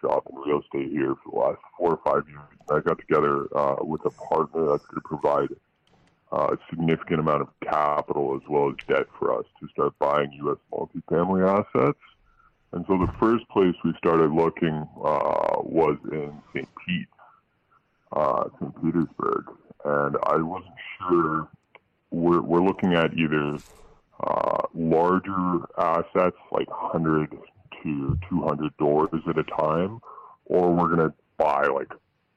shop 0.00 0.26
in 0.30 0.36
real 0.36 0.60
estate 0.60 0.90
here 0.90 1.14
for 1.24 1.30
the 1.32 1.38
last 1.38 1.60
four 1.76 1.92
or 1.92 2.00
five 2.04 2.28
years. 2.28 2.42
I 2.70 2.80
got 2.80 2.98
together 2.98 3.46
uh, 3.56 3.76
with 3.80 4.04
a 4.04 4.10
partner 4.10 4.66
that's 4.66 4.84
going 4.86 5.00
to 5.02 5.08
provide 5.08 5.48
uh, 6.32 6.54
a 6.54 6.58
significant 6.70 7.20
amount 7.20 7.42
of 7.42 7.48
capital 7.60 8.36
as 8.36 8.48
well 8.48 8.70
as 8.70 8.76
debt 8.86 9.06
for 9.18 9.38
us 9.38 9.44
to 9.60 9.68
start 9.68 9.98
buying 9.98 10.32
U.S. 10.44 10.58
multifamily 10.72 11.46
assets. 11.46 11.98
And 12.72 12.84
so 12.86 12.98
the 12.98 13.12
first 13.18 13.48
place 13.48 13.74
we 13.82 13.94
started 13.96 14.30
looking 14.30 14.86
uh, 15.02 15.62
was 15.62 15.96
in 16.12 16.32
St. 16.52 16.68
Pete, 16.86 17.08
uh, 18.12 18.44
St. 18.60 18.82
Petersburg, 18.82 19.44
and 19.84 20.16
I 20.24 20.36
wasn't 20.36 20.74
sure 20.98 21.48
we're, 22.10 22.42
we're 22.42 22.62
looking 22.62 22.92
at 22.92 23.14
either 23.14 23.58
uh, 24.22 24.66
larger 24.74 25.60
assets 25.78 26.36
like 26.52 26.68
100 26.68 27.38
to 27.82 28.18
200 28.28 28.76
doors 28.78 29.08
at 29.28 29.38
a 29.38 29.44
time, 29.44 30.00
or 30.46 30.72
we're 30.72 30.94
going 30.94 31.08
to 31.08 31.14
buy 31.36 31.66
like 31.66 31.92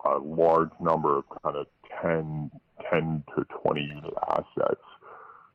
a 0.06 0.18
large 0.18 0.72
number 0.80 1.18
of 1.18 1.24
kind 1.44 1.56
of 1.56 1.68
10, 2.02 2.52
10 2.90 3.24
to 3.36 3.46
20 3.64 3.82
unit 3.82 4.14
assets. 4.30 4.82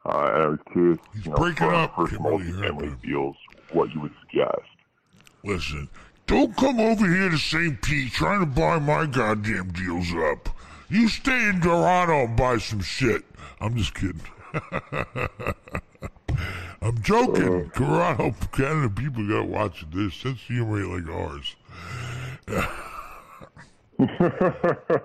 Uh, 0.05 0.31
and 0.35 0.43
I 0.43 0.47
was 0.47 0.59
curious, 0.73 0.99
He's 1.15 1.25
you 1.27 1.31
know, 1.33 1.37
breaking 1.39 1.57
for 1.57 1.75
up. 1.75 1.99
really 1.99 2.11
hear 2.11 2.19
multifamily 2.21 3.03
deals, 3.03 3.37
what 3.73 3.93
you 3.93 4.01
would 4.03 4.15
suggest. 4.23 4.69
Listen, 5.45 5.89
don't 6.27 6.57
come 6.57 6.79
over 6.81 7.07
here 7.07 7.29
to 7.29 7.39
St. 7.39 7.81
Pete 7.83 8.13
trying 8.13 8.41
to 8.41 8.47
buy 8.47 8.79
my 8.79 9.07
goddamn 9.07 9.73
deals 9.73 10.13
up. 10.15 10.49
You 10.89 11.09
stay 11.09 11.49
in 11.49 11.61
Toronto 11.61 12.25
and 12.25 12.37
buy 12.37 12.59
some 12.59 12.81
shit. 12.81 13.25
I'm 13.61 13.77
just 13.77 13.95
kidding. 13.95 14.21
I'm 16.83 17.01
joking. 17.03 17.71
Toronto, 17.75 18.35
Canada 18.53 18.91
people 18.91 19.27
got 19.29 19.49
watching 19.49 19.91
this. 19.91 20.15
Sense 20.15 20.41
humor 20.41 20.81
ain't 20.81 21.07
like 21.07 21.17
ours. 21.17 21.57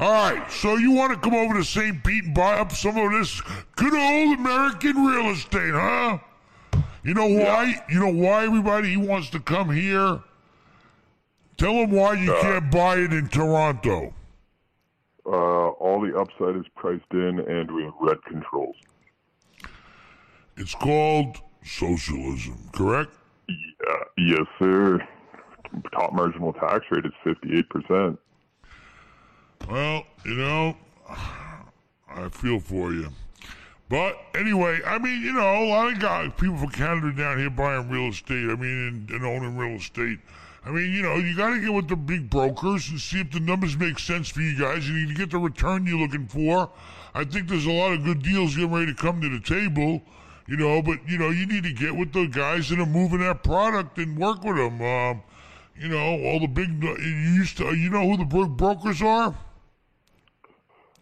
All 0.00 0.10
right, 0.10 0.50
so 0.50 0.76
you 0.76 0.92
want 0.92 1.12
to 1.12 1.18
come 1.18 1.34
over 1.34 1.54
to 1.54 1.64
St. 1.64 2.02
Pete 2.02 2.24
and 2.24 2.34
buy 2.34 2.58
up 2.58 2.72
some 2.72 2.96
of 2.96 3.12
this 3.12 3.40
good 3.76 3.94
old 3.94 4.38
American 4.38 5.04
real 5.04 5.30
estate, 5.30 5.72
huh? 5.72 6.18
You 7.02 7.14
know 7.14 7.26
why? 7.26 7.82
You 7.88 8.00
know 8.00 8.12
why 8.12 8.44
everybody 8.44 8.96
wants 8.96 9.30
to 9.30 9.40
come 9.40 9.70
here? 9.70 10.20
Tell 11.56 11.72
them 11.72 11.90
why 11.90 12.14
you 12.14 12.32
can't 12.40 12.70
buy 12.70 12.96
it 12.96 13.12
in 13.12 13.28
Toronto. 13.28 14.12
Uh, 15.24 15.68
all 15.68 16.00
the 16.00 16.16
upside 16.18 16.56
is 16.56 16.66
priced 16.74 17.04
in, 17.12 17.40
and 17.40 17.70
we 17.70 17.84
have 17.84 17.94
rent 18.00 18.24
controls. 18.24 18.76
It's 20.56 20.74
called 20.74 21.38
socialism, 21.64 22.70
correct? 22.72 23.10
Yeah, 23.48 23.54
yes, 24.16 24.46
sir. 24.58 25.06
Top 25.92 26.12
marginal 26.12 26.52
tax 26.54 26.84
rate 26.90 27.04
is 27.04 27.12
58%. 27.24 28.16
Well, 29.68 30.04
you 30.24 30.34
know, 30.34 30.76
I 32.08 32.28
feel 32.30 32.60
for 32.60 32.92
you. 32.92 33.08
But 33.88 34.16
anyway, 34.34 34.80
I 34.84 34.98
mean, 34.98 35.22
you 35.22 35.32
know, 35.32 35.64
a 35.64 35.66
lot 35.68 35.92
of 35.92 36.00
guys, 36.00 36.32
people 36.38 36.56
from 36.56 36.70
Canada 36.70 37.12
down 37.12 37.38
here 37.38 37.50
buying 37.50 37.88
real 37.88 38.08
estate. 38.08 38.50
I 38.50 38.56
mean, 38.56 39.08
and, 39.08 39.10
and 39.10 39.24
owning 39.24 39.56
real 39.56 39.76
estate. 39.76 40.18
I 40.64 40.70
mean, 40.70 40.92
you 40.92 41.02
know, 41.02 41.16
you 41.16 41.36
got 41.36 41.50
to 41.50 41.60
get 41.60 41.72
with 41.72 41.88
the 41.88 41.94
big 41.94 42.28
brokers 42.28 42.88
and 42.90 43.00
see 43.00 43.20
if 43.20 43.30
the 43.30 43.38
numbers 43.38 43.76
make 43.76 44.00
sense 44.00 44.28
for 44.28 44.40
you 44.40 44.58
guys. 44.58 44.88
You 44.88 44.96
need 44.96 45.08
to 45.08 45.14
get 45.14 45.30
the 45.30 45.38
return 45.38 45.86
you're 45.86 45.98
looking 45.98 46.26
for. 46.26 46.70
I 47.14 47.24
think 47.24 47.48
there's 47.48 47.66
a 47.66 47.72
lot 47.72 47.92
of 47.92 48.02
good 48.02 48.22
deals 48.22 48.56
getting 48.56 48.72
ready 48.72 48.86
to 48.86 48.94
come 48.94 49.20
to 49.20 49.28
the 49.28 49.40
table. 49.40 50.02
You 50.48 50.56
know, 50.56 50.80
but 50.82 50.98
you 51.08 51.18
know, 51.18 51.30
you 51.30 51.46
need 51.46 51.64
to 51.64 51.72
get 51.72 51.96
with 51.96 52.12
the 52.12 52.26
guys 52.26 52.68
that 52.68 52.78
are 52.78 52.86
moving 52.86 53.18
that 53.20 53.42
product 53.42 53.98
and 53.98 54.16
work 54.16 54.44
with 54.44 54.56
them. 54.56 54.80
Um, 54.80 55.22
you 55.78 55.88
know, 55.88 55.98
all 56.24 56.40
the 56.40 56.46
big. 56.46 56.82
You 56.82 56.96
used 56.98 57.56
to. 57.58 57.74
You 57.74 57.90
know 57.90 58.08
who 58.08 58.16
the 58.16 58.24
bro- 58.24 58.46
brokers 58.48 59.02
are? 59.02 59.34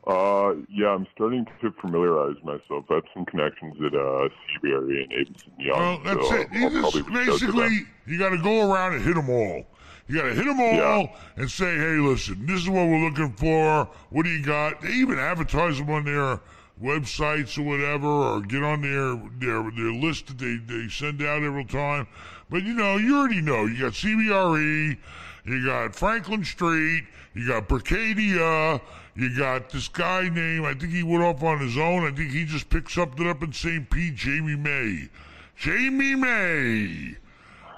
Uh, 0.06 0.54
yeah, 0.68 0.88
I'm 0.88 1.06
starting 1.14 1.46
to 1.62 1.72
familiarize 1.80 2.36
myself. 2.44 2.84
I 2.90 2.94
have 2.94 3.04
some 3.14 3.24
connections 3.24 3.74
at 3.80 3.94
uh, 3.94 4.28
CBRE 4.62 5.02
and 5.02 5.12
Ableton 5.12 5.52
Young. 5.58 5.78
Well, 5.78 6.00
that's 6.04 6.28
so 6.28 6.34
it. 6.34 6.48
I'll 6.52 6.70
probably 6.70 7.00
just 7.00 7.08
reach 7.08 7.28
out 7.28 7.38
to 7.38 7.46
them. 7.46 7.54
basically 7.56 7.78
you 8.06 8.18
got 8.18 8.28
to 8.30 8.38
go 8.42 8.70
around 8.70 8.94
and 8.94 9.02
hit 9.04 9.14
them 9.14 9.30
all. 9.30 9.64
You 10.06 10.16
got 10.16 10.24
to 10.24 10.34
hit 10.34 10.44
them 10.44 10.60
all 10.60 10.74
Yeah. 10.74 11.06
and 11.36 11.50
say, 11.50 11.76
"Hey, 11.78 11.96
listen, 11.96 12.44
this 12.44 12.60
is 12.60 12.68
what 12.68 12.86
we're 12.86 13.08
looking 13.08 13.32
for. 13.32 13.88
What 14.10 14.24
do 14.24 14.28
you 14.30 14.42
got?" 14.44 14.82
They 14.82 14.90
even 14.92 15.18
advertise 15.18 15.78
them 15.78 15.88
on 15.88 16.04
their 16.04 16.38
websites 16.82 17.58
or 17.58 17.62
whatever, 17.62 18.06
or 18.06 18.40
get 18.40 18.62
on 18.62 18.82
their 18.82 19.16
their 19.38 19.70
their 19.70 19.92
list 19.92 20.26
that 20.26 20.38
they 20.38 20.56
they 20.56 20.88
send 20.88 21.22
out 21.22 21.42
every 21.42 21.64
time. 21.64 22.06
But 22.50 22.62
you 22.62 22.74
know, 22.74 22.96
you 22.96 23.16
already 23.18 23.40
know. 23.40 23.64
You 23.66 23.80
got 23.80 23.92
CBRE, 23.92 24.96
you 25.44 25.64
got 25.64 25.94
Franklin 25.94 26.44
Street, 26.44 27.04
you 27.34 27.48
got 27.48 27.68
Berkadia. 27.68 28.80
You 29.16 29.36
got 29.38 29.70
this 29.70 29.86
guy 29.86 30.28
named, 30.28 30.66
I 30.66 30.74
think 30.74 30.92
he 30.92 31.04
went 31.04 31.22
off 31.22 31.40
on 31.44 31.60
his 31.60 31.76
own. 31.78 32.02
I 32.02 32.10
think 32.10 32.32
he 32.32 32.44
just 32.44 32.68
picked 32.68 32.90
something 32.90 33.28
up 33.28 33.44
in 33.44 33.52
St. 33.52 33.88
Pete, 33.88 34.16
Jamie 34.16 34.56
May. 34.56 35.08
Jamie 35.56 36.16
May. 36.16 37.16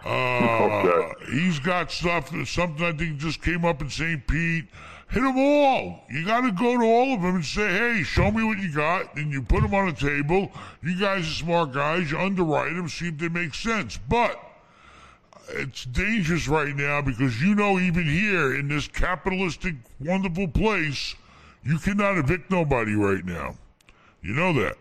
Uh, 0.06 0.84
Okay. 0.86 1.12
He's 1.32 1.58
got 1.58 1.90
stuff, 1.90 2.28
something 2.46 2.86
I 2.86 2.92
think 2.92 3.18
just 3.18 3.42
came 3.42 3.64
up 3.64 3.82
in 3.82 3.90
St. 3.90 4.24
Pete. 4.24 4.66
Hit 5.08 5.22
them 5.22 5.38
all. 5.38 6.00
You 6.10 6.24
got 6.26 6.40
to 6.40 6.50
go 6.50 6.78
to 6.78 6.84
all 6.84 7.14
of 7.14 7.22
them 7.22 7.36
and 7.36 7.44
say, 7.44 7.68
hey, 7.68 8.02
show 8.02 8.30
me 8.30 8.42
what 8.42 8.58
you 8.58 8.72
got. 8.72 9.14
And 9.16 9.32
you 9.32 9.40
put 9.40 9.62
them 9.62 9.74
on 9.74 9.88
a 9.88 9.92
table. 9.92 10.50
You 10.82 10.98
guys 10.98 11.22
are 11.22 11.30
smart 11.30 11.72
guys. 11.72 12.10
You 12.10 12.18
underwrite 12.18 12.74
them, 12.74 12.88
see 12.88 13.08
if 13.08 13.18
they 13.18 13.28
make 13.28 13.54
sense. 13.54 13.98
But 14.08 14.40
it's 15.50 15.84
dangerous 15.84 16.48
right 16.48 16.74
now 16.74 17.02
because 17.02 17.40
you 17.40 17.54
know, 17.54 17.78
even 17.78 18.04
here 18.04 18.56
in 18.56 18.68
this 18.68 18.88
capitalistic, 18.88 19.76
wonderful 20.00 20.48
place, 20.48 21.14
you 21.62 21.78
cannot 21.78 22.18
evict 22.18 22.50
nobody 22.50 22.94
right 22.94 23.24
now. 23.24 23.56
You 24.22 24.34
know 24.34 24.52
that. 24.54 24.76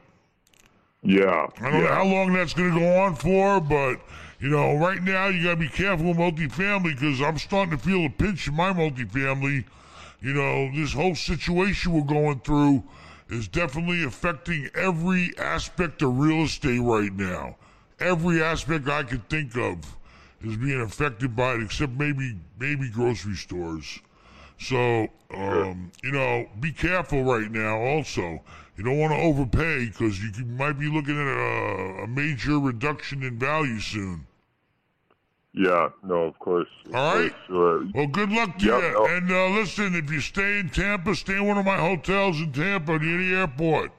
Yeah. 1.03 1.47
I 1.61 1.69
don't 1.69 1.84
know 1.84 1.88
how 1.88 2.05
long 2.05 2.34
that's 2.34 2.53
going 2.53 2.73
to 2.73 2.80
go 2.80 2.99
on 3.01 3.15
for, 3.15 3.59
but 3.59 3.99
you 4.39 4.49
know, 4.49 4.76
right 4.76 5.01
now 5.01 5.28
you 5.28 5.43
got 5.43 5.51
to 5.51 5.55
be 5.57 5.69
careful 5.69 6.07
with 6.07 6.17
multifamily 6.17 6.95
because 6.95 7.21
I'm 7.21 7.38
starting 7.38 7.78
to 7.78 7.84
feel 7.84 8.05
a 8.05 8.09
pinch 8.09 8.47
in 8.47 8.55
my 8.55 8.73
multifamily. 8.73 9.65
You 10.26 10.34
know, 10.34 10.71
this 10.73 10.91
whole 10.91 11.13
situation 11.13 11.93
we're 11.93 12.01
going 12.01 12.39
through 12.39 12.84
is 13.30 13.47
definitely 13.47 14.03
affecting 14.05 14.67
every 14.73 15.32
aspect 15.38 16.01
of 16.01 16.17
real 16.17 16.45
estate 16.45 16.80
right 16.80 17.13
now. 17.13 17.57
Every 17.99 18.41
aspect 18.41 18.89
I 18.89 19.03
could 19.03 19.30
think 19.30 19.55
of 19.55 19.78
is 20.41 20.57
being 20.57 20.82
affected 20.82 21.36
by 21.36 21.53
it, 21.53 21.61
except 21.61 21.91
maybe 21.91 22.38
maybe 22.57 22.89
grocery 22.89 23.36
stores. 23.36 23.99
So, 24.57 25.09
um, 25.32 25.91
you 26.03 26.11
know, 26.11 26.47
be 26.59 26.71
careful 26.71 27.23
right 27.23 27.51
now. 27.51 27.78
Also, 27.78 28.41
you 28.78 28.84
don't 28.84 28.97
want 28.97 29.13
to 29.13 29.19
overpay 29.19 29.86
because 29.86 30.19
you 30.19 30.43
might 30.45 30.80
be 30.80 30.88
looking 30.88 31.21
at 31.21 31.28
a, 31.28 32.03
a 32.05 32.07
major 32.07 32.57
reduction 32.57 33.21
in 33.21 33.38
value 33.38 33.80
soon. 33.80 34.26
Yeah. 35.58 35.89
No, 36.03 36.24
of 36.24 36.38
course. 36.39 36.68
Of 36.88 36.95
All 36.95 37.16
right. 37.18 37.34
course. 37.47 37.86
Uh, 37.86 37.91
Well, 37.95 38.08
good 38.08 38.30
luck 38.32 38.58
to 38.60 38.66
you. 38.66 38.72
no. 38.72 39.06
And 39.08 39.32
uh, 39.32 39.47
listen, 39.60 39.95
if 39.95 40.12
you 40.12 40.20
stay 40.20 40.60
in 40.60 40.70
Tampa, 40.70 41.16
stay 41.16 41.38
in 41.38 41.45
one 41.47 41.58
of 41.58 41.66
my 41.66 41.78
hotels 41.78 42.39
in 42.41 42.51
Tampa 42.51 42.99
near 42.99 43.18
the 43.18 43.36
airport. 43.39 43.91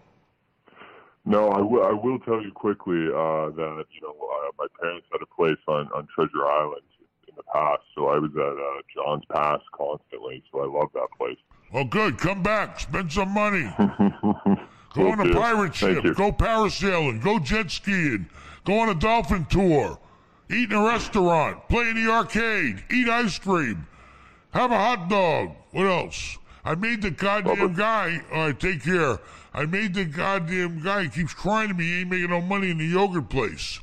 No, 1.24 1.48
I 1.48 1.60
will. 1.60 1.82
I 1.84 1.92
will 1.92 2.18
tell 2.20 2.40
you 2.42 2.52
quickly 2.52 3.06
uh, 3.08 3.50
that 3.50 3.84
you 3.90 4.00
know 4.02 4.14
uh, 4.14 4.50
my 4.58 4.66
parents 4.80 5.06
had 5.10 5.22
a 5.22 5.26
place 5.34 5.58
on 5.66 5.88
on 5.92 6.06
Treasure 6.14 6.46
Island 6.46 6.82
in 7.26 7.34
the 7.36 7.42
past, 7.52 7.82
so 7.96 8.06
I 8.08 8.18
was 8.18 8.30
at 8.36 8.40
uh, 8.40 8.82
John's 8.94 9.24
Pass 9.32 9.60
constantly. 9.72 10.44
So 10.52 10.60
I 10.60 10.66
love 10.78 10.90
that 10.94 11.08
place. 11.18 11.38
Well, 11.72 11.84
good. 11.84 12.18
Come 12.18 12.42
back. 12.44 12.78
Spend 12.78 13.10
some 13.12 13.30
money. 13.30 13.64
Go 14.94 15.10
on 15.10 15.20
a 15.28 15.34
pirate 15.34 15.74
ship. 15.74 16.04
Go 16.14 16.30
parasailing. 16.32 17.22
Go 17.22 17.38
jet 17.40 17.70
skiing. 17.72 18.28
Go 18.64 18.78
on 18.78 18.88
a 18.90 18.94
dolphin 18.94 19.46
tour. 19.46 19.98
Eat 20.48 20.70
in 20.70 20.76
a 20.76 20.82
restaurant. 20.82 21.68
Play 21.68 21.90
in 21.90 22.04
the 22.04 22.10
arcade. 22.10 22.82
Eat 22.90 23.08
ice 23.08 23.38
cream. 23.38 23.86
Have 24.52 24.70
a 24.70 24.76
hot 24.76 25.08
dog. 25.08 25.52
What 25.72 25.86
else? 25.86 26.38
I 26.64 26.74
made 26.74 27.02
the 27.02 27.10
goddamn 27.10 27.74
guy. 27.74 28.22
All 28.32 28.46
right, 28.46 28.58
take 28.58 28.82
care. 28.82 29.18
I 29.52 29.66
made 29.66 29.94
the 29.94 30.04
goddamn 30.04 30.82
guy. 30.82 31.04
He 31.04 31.08
keeps 31.08 31.34
crying 31.34 31.68
to 31.68 31.74
me. 31.74 31.84
He 31.84 32.00
ain't 32.00 32.10
making 32.10 32.30
no 32.30 32.40
money 32.40 32.70
in 32.70 32.78
the 32.78 32.84
yogurt 32.86 33.28
place. 33.28 33.80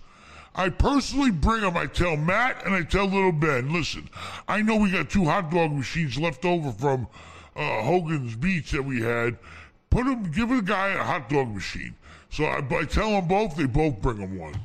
I 0.56 0.70
personally 0.70 1.32
bring 1.32 1.64
him. 1.64 1.76
I 1.76 1.88
tell 1.88 2.16
Matt 2.16 2.66
and 2.66 2.76
I 2.76 2.84
tell 2.84 3.06
little 3.06 3.32
Ben, 3.32 3.74
listen, 3.74 4.10
I 4.48 4.62
know 4.62 4.76
we 4.76 4.92
got 4.92 5.10
two 5.10 5.26
hot 5.26 5.50
dog 5.50 5.72
machines 5.72 6.18
left 6.18 6.46
over 6.46 6.72
from 6.72 7.08
uh, 7.56 7.82
Hogan's 7.82 8.36
Beach 8.36 8.72
that 8.72 8.84
we 8.84 9.02
had. 9.02 9.38
Put 9.90 10.06
him, 10.06 10.32
give 10.32 10.52
a 10.52 10.62
guy 10.62 10.90
a 10.90 11.04
hot 11.04 11.30
dog 11.30 11.54
machine. 11.54 11.96
So 12.30 12.46
I, 12.46 12.64
I 12.72 12.86
tell 12.86 13.10
them 13.12 13.28
both, 13.28 13.56
they 13.56 13.66
both 13.66 14.02
bring 14.02 14.18
him 14.18 14.38
one. 14.38 14.56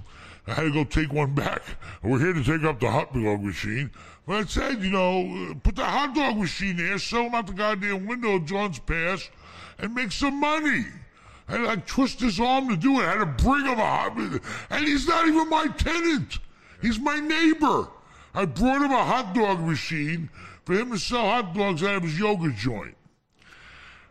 I 0.48 0.54
had 0.54 0.62
to 0.62 0.70
go 0.72 0.84
take 0.84 1.12
one 1.12 1.34
back. 1.34 1.62
We're 2.02 2.18
here 2.18 2.32
to 2.32 2.42
take 2.42 2.64
up 2.64 2.80
the 2.80 2.90
hot 2.90 3.12
dog 3.12 3.42
machine. 3.42 3.90
But 4.26 4.34
I 4.36 4.44
said, 4.44 4.82
you 4.82 4.90
know, 4.90 5.54
put 5.62 5.76
the 5.76 5.84
hot 5.84 6.14
dog 6.14 6.38
machine 6.38 6.76
there, 6.76 6.98
sell 6.98 7.34
out 7.34 7.46
the 7.46 7.52
goddamn 7.52 8.06
window 8.06 8.36
of 8.36 8.46
John's 8.46 8.78
Pass, 8.78 9.28
and 9.78 9.94
make 9.94 10.12
some 10.12 10.40
money. 10.40 10.86
I 11.48 11.56
like, 11.58 11.86
twist 11.86 12.20
his 12.20 12.40
arm 12.40 12.68
to 12.68 12.76
do 12.76 13.00
it. 13.00 13.04
I 13.04 13.16
had 13.16 13.18
to 13.18 13.44
bring 13.44 13.64
him 13.64 13.78
a 13.78 13.84
hot 13.84 14.18
And 14.70 14.86
he's 14.86 15.06
not 15.06 15.26
even 15.26 15.48
my 15.48 15.66
tenant. 15.68 16.38
He's 16.82 16.98
my 16.98 17.18
neighbor. 17.20 17.88
I 18.34 18.44
brought 18.44 18.82
him 18.82 18.92
a 18.92 19.04
hot 19.04 19.34
dog 19.34 19.60
machine 19.60 20.30
for 20.64 20.74
him 20.74 20.90
to 20.90 20.98
sell 20.98 21.24
hot 21.24 21.54
dogs 21.54 21.82
out 21.82 21.96
of 21.96 22.02
his 22.02 22.18
yoga 22.18 22.50
joint. 22.52 22.94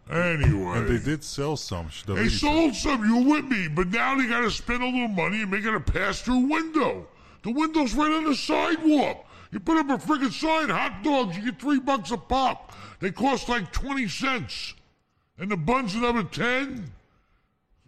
Anyway. 0.10 0.78
And 0.78 0.88
they 0.88 1.04
did 1.04 1.24
sell 1.24 1.58
some. 1.58 1.90
The 2.06 2.14
They 2.14 2.30
sold 2.30 2.76
some, 2.76 3.04
you 3.04 3.18
with 3.18 3.46
me, 3.46 3.68
but 3.68 3.90
now 3.90 4.18
they 4.18 4.28
gotta 4.28 4.52
spend 4.52 4.82
a 4.82 4.86
little 4.86 5.08
money 5.08 5.42
and 5.42 5.52
make 5.52 5.66
it 5.66 5.74
a 5.74 5.80
pass-through 5.80 6.48
window. 6.48 7.08
The 7.44 7.52
window's 7.52 7.94
right 7.94 8.12
on 8.12 8.24
the 8.24 8.36
sidewalk. 8.36 9.26
You 9.52 9.60
put 9.60 9.78
up 9.78 9.90
a 9.90 9.98
friggin' 10.04 10.32
sign, 10.32 10.70
hot 10.70 11.04
dogs, 11.04 11.38
you 11.38 11.44
get 11.44 11.60
three 11.60 11.80
bucks 11.80 12.12
a 12.12 12.18
pop. 12.18 12.74
They 13.00 13.12
cost 13.12 13.50
like 13.50 13.72
20 13.72 14.08
cents. 14.08 14.74
And 15.38 15.52
the 15.52 15.58
bun's 15.58 15.96
another 15.96 16.24
10. 16.24 16.92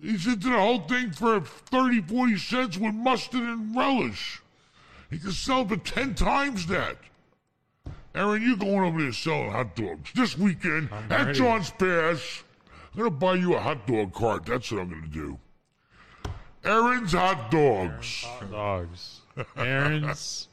He's 0.01 0.27
into 0.27 0.49
the 0.49 0.57
whole 0.57 0.81
thing 0.81 1.11
for 1.11 1.41
30, 1.41 2.01
40 2.01 2.37
cents 2.37 2.77
with 2.77 2.93
mustard 2.93 3.41
and 3.41 3.75
relish. 3.75 4.41
He 5.09 5.19
can 5.19 5.31
sell 5.31 5.67
for 5.67 5.77
10 5.77 6.15
times 6.15 6.67
that. 6.67 6.97
Aaron, 8.15 8.41
you're 8.41 8.57
going 8.57 8.79
over 8.79 9.01
there 9.01 9.13
selling 9.13 9.51
hot 9.51 9.75
dogs 9.75 10.11
this 10.15 10.37
weekend 10.37 10.89
I'm 10.91 11.11
at 11.11 11.25
ready. 11.27 11.39
John's 11.39 11.69
Pass. 11.71 12.43
I'm 12.93 12.97
gonna 12.99 13.09
buy 13.11 13.35
you 13.35 13.55
a 13.55 13.59
hot 13.59 13.85
dog 13.87 14.13
cart. 14.13 14.45
That's 14.45 14.71
what 14.71 14.81
I'm 14.81 14.89
gonna 14.89 15.07
do. 15.07 15.37
Aaron's 16.63 17.13
hot 17.13 17.51
dogs. 17.51 18.23
Hot 18.23 18.51
dogs. 18.51 19.21
Aaron's 19.55 20.47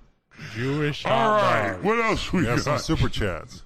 Jewish 0.54 1.04
All 1.04 1.12
hot 1.12 1.42
right. 1.42 1.72
dogs. 1.72 1.84
What 1.84 1.98
else 2.04 2.32
we 2.32 2.40
We 2.40 2.46
have 2.46 2.62
some 2.62 2.74
got? 2.74 2.80
super 2.80 3.08
chats. 3.08 3.62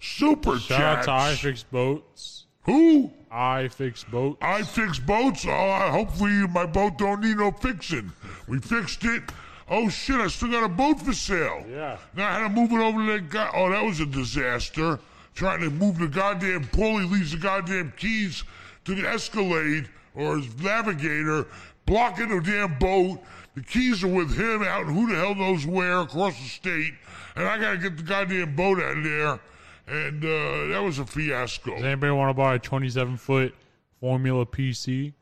Super 0.00 0.58
Shout 0.58 0.80
out 0.80 1.04
chats. 1.06 1.40
to 1.40 1.48
iFix 1.48 1.64
Boats. 1.70 2.46
Who? 2.64 3.10
I 3.30 3.68
fix 3.68 4.04
boats. 4.04 4.38
I 4.40 4.62
fix 4.62 4.98
boats. 4.98 5.44
Oh, 5.46 5.50
I- 5.50 5.90
hopefully 5.90 6.46
my 6.46 6.64
boat 6.66 6.96
don't 6.98 7.20
need 7.20 7.36
no 7.36 7.50
fixing. 7.50 8.12
We 8.46 8.58
fixed 8.60 9.04
it. 9.04 9.22
Oh 9.68 9.88
shit! 9.88 10.16
I 10.16 10.28
still 10.28 10.50
got 10.50 10.64
a 10.64 10.68
boat 10.68 11.00
for 11.00 11.12
sale. 11.12 11.64
Yeah. 11.70 11.98
Now 12.14 12.28
I 12.28 12.38
had 12.38 12.48
to 12.48 12.48
move 12.48 12.72
it 12.72 12.78
over 12.78 13.06
to 13.06 13.12
that 13.12 13.30
guy. 13.30 13.50
Oh, 13.54 13.70
that 13.70 13.82
was 13.82 14.00
a 14.00 14.06
disaster. 14.06 14.98
Trying 15.34 15.60
to 15.60 15.70
move 15.70 15.98
the 15.98 16.06
goddamn 16.06 16.68
pulley 16.68 17.04
leaves 17.04 17.32
the 17.32 17.38
goddamn 17.38 17.92
keys 17.96 18.44
to 18.84 18.94
the 18.94 19.08
Escalade 19.08 19.88
or 20.14 20.36
his 20.36 20.56
navigator, 20.58 21.46
blocking 21.86 22.28
the 22.28 22.40
damn 22.40 22.78
boat. 22.78 23.20
The 23.54 23.62
keys 23.62 24.04
are 24.04 24.08
with 24.08 24.36
him 24.38 24.62
out 24.62 24.86
who 24.86 25.08
the 25.08 25.16
hell 25.16 25.34
knows 25.34 25.66
where 25.66 26.00
across 26.00 26.36
the 26.38 26.48
state, 26.48 26.94
and 27.36 27.46
I 27.46 27.58
gotta 27.58 27.78
get 27.78 27.96
the 27.96 28.02
goddamn 28.02 28.54
boat 28.54 28.78
out 28.80 28.98
of 28.98 29.04
there. 29.04 29.40
And 29.86 30.24
uh, 30.24 30.72
that 30.72 30.82
was 30.82 30.98
a 30.98 31.04
fiasco. 31.04 31.74
Does 31.74 31.84
anybody 31.84 32.12
want 32.12 32.30
to 32.30 32.34
buy 32.34 32.54
a 32.54 32.58
27 32.58 33.16
foot 33.16 33.54
Formula 34.00 34.46
PC? 34.46 35.12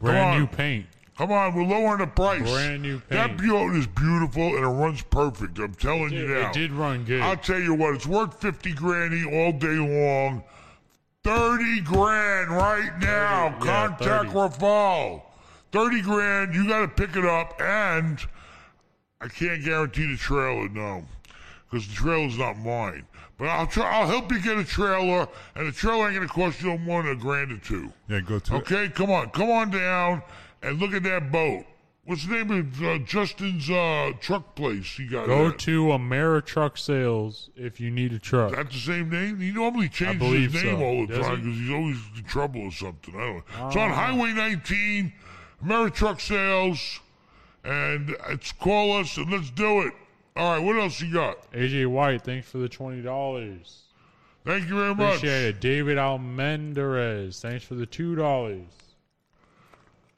Brand 0.00 0.40
new 0.40 0.46
paint. 0.46 0.86
Come 1.18 1.32
on, 1.32 1.52
we're 1.52 1.64
lowering 1.64 1.98
the 1.98 2.06
price. 2.06 2.48
Brand 2.48 2.82
new 2.82 3.00
paint. 3.00 3.10
That 3.10 3.36
boat 3.38 3.74
is 3.74 3.88
beautiful 3.88 4.54
and 4.54 4.64
it 4.64 4.68
runs 4.68 5.02
perfect. 5.02 5.58
I'm 5.58 5.74
telling 5.74 6.12
you 6.12 6.32
It, 6.32 6.40
now. 6.40 6.48
it 6.50 6.52
did 6.54 6.70
run 6.70 7.04
good. 7.04 7.20
I'll 7.22 7.36
tell 7.36 7.58
you 7.58 7.74
what, 7.74 7.96
it's 7.96 8.06
worth 8.06 8.40
50 8.40 8.72
grand 8.74 9.26
all 9.34 9.50
day 9.50 9.66
long. 9.66 10.44
30 11.24 11.80
grand 11.80 12.50
right 12.50 12.96
now. 13.00 13.50
30, 13.58 13.66
yeah, 13.66 13.88
Contact 13.88 14.26
30. 14.26 14.30
Rafal. 14.30 15.22
30 15.72 16.02
grand, 16.02 16.54
you 16.54 16.68
got 16.68 16.82
to 16.82 16.88
pick 16.88 17.16
it 17.16 17.24
up. 17.24 17.60
And 17.60 18.20
I 19.20 19.26
can't 19.26 19.64
guarantee 19.64 20.06
the 20.12 20.16
trailer, 20.16 20.68
no. 20.68 21.04
Because 21.68 21.88
the 21.88 21.94
trailer's 21.94 22.38
not 22.38 22.58
mine. 22.58 23.04
But 23.38 23.48
I'll 23.48 23.66
try. 23.66 23.90
I'll 23.90 24.06
help 24.06 24.30
you 24.30 24.40
get 24.40 24.56
a 24.56 24.64
trailer, 24.64 25.26
and 25.56 25.66
the 25.66 25.72
trailer 25.72 26.06
ain't 26.06 26.14
gonna 26.14 26.26
cost 26.28 26.60
you 26.60 26.70
no 26.70 26.78
more 26.78 27.02
than 27.04 27.12
a 27.12 27.14
grand 27.14 27.52
or 27.52 27.58
two. 27.58 27.92
Yeah, 28.08 28.18
go 28.20 28.40
to 28.40 28.54
Okay, 28.56 28.88
come 28.88 29.12
on, 29.12 29.30
come 29.30 29.48
on 29.50 29.70
down 29.70 30.22
and 30.62 30.78
look 30.78 30.92
at 30.92 31.02
that 31.04 31.30
boat. 31.32 31.64
What's 32.04 32.26
the 32.26 32.36
name 32.42 32.50
of 32.50 32.82
uh, 32.82 32.98
Justin's 33.04 33.68
uh, 33.68 34.12
truck 34.18 34.54
place? 34.54 34.86
He 34.96 35.06
got 35.06 35.26
Go 35.26 35.48
at? 35.48 35.58
to 35.60 35.88
Ameritruck 35.88 36.78
Sales 36.78 37.50
if 37.54 37.80
you 37.80 37.90
need 37.90 38.14
a 38.14 38.18
truck. 38.18 38.52
Is 38.52 38.56
that 38.56 38.70
the 38.70 38.78
same 38.78 39.10
name? 39.10 39.38
He 39.40 39.50
normally 39.52 39.90
changes 39.90 40.52
his 40.52 40.54
name 40.64 40.78
so. 40.78 40.82
all 40.84 41.06
the 41.06 41.16
Does 41.16 41.26
time 41.26 41.42
because 41.42 41.58
he's 41.58 41.70
always 41.70 41.98
in 42.16 42.24
trouble 42.24 42.62
or 42.62 42.72
something. 42.72 43.14
I 43.14 43.18
don't 43.18 43.34
know. 43.58 43.66
It's 43.66 43.76
on 43.76 43.90
Ah. 43.90 43.94
Highway 43.94 44.32
19, 44.32 45.12
Ameritruck 45.66 46.18
Sales, 46.22 47.00
and 47.62 48.16
it's 48.30 48.52
call 48.52 48.96
us 48.96 49.18
and 49.18 49.30
let's 49.30 49.50
do 49.50 49.82
it. 49.82 49.92
All 50.34 50.52
right, 50.54 50.62
what 50.64 50.76
else 50.76 51.02
you 51.02 51.12
got? 51.12 51.52
AJ 51.52 51.88
White, 51.88 52.22
thanks 52.22 52.48
for 52.48 52.56
the 52.56 52.68
twenty 52.70 53.02
dollars. 53.02 53.82
Thank 54.46 54.68
you 54.68 54.76
very 54.76 54.94
much. 54.94 55.16
Appreciate 55.16 55.44
it. 55.56 55.60
David 55.60 55.98
Almendarez, 55.98 57.38
thanks 57.42 57.64
for 57.66 57.74
the 57.74 57.84
two 57.84 58.14
dollars. 58.14 58.62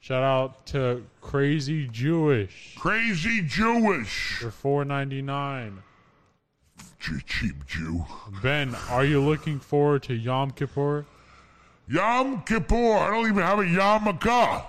Shout 0.01 0.23
out 0.23 0.65
to 0.67 1.03
Crazy 1.21 1.87
Jewish 1.87 2.75
Crazy 2.77 3.41
Jewish. 3.43 4.39
for 4.39 4.49
four 4.49 4.83
ninety 4.83 5.21
nine. 5.21 5.83
Ch- 6.99 7.23
cheap 7.27 7.65
Jew. 7.67 8.05
Ben, 8.41 8.75
are 8.89 9.05
you 9.05 9.21
looking 9.21 9.59
forward 9.59 10.01
to 10.03 10.15
Yom 10.15 10.51
Kippur? 10.51 11.05
Yom 11.87 12.41
Kippur. 12.43 12.97
I 12.97 13.11
don't 13.11 13.27
even 13.27 13.43
have 13.43 13.59
a 13.59 13.63
yarmulke. 13.63 14.65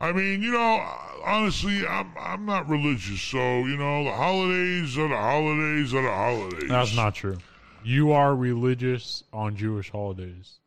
I 0.00 0.12
mean, 0.12 0.42
you 0.42 0.52
know, 0.52 0.82
honestly, 1.26 1.86
I'm 1.86 2.10
I'm 2.18 2.46
not 2.46 2.66
religious, 2.68 3.20
so 3.20 3.38
you 3.38 3.76
know, 3.76 4.04
the 4.04 4.12
holidays 4.12 4.96
are 4.96 5.08
the 5.08 5.16
holidays 5.16 5.92
are 5.92 6.02
the 6.02 6.10
holidays. 6.10 6.70
That's 6.70 6.96
not 6.96 7.14
true. 7.14 7.36
You 7.84 8.12
are 8.12 8.34
religious 8.34 9.24
on 9.32 9.56
Jewish 9.56 9.90
holidays. 9.90 10.59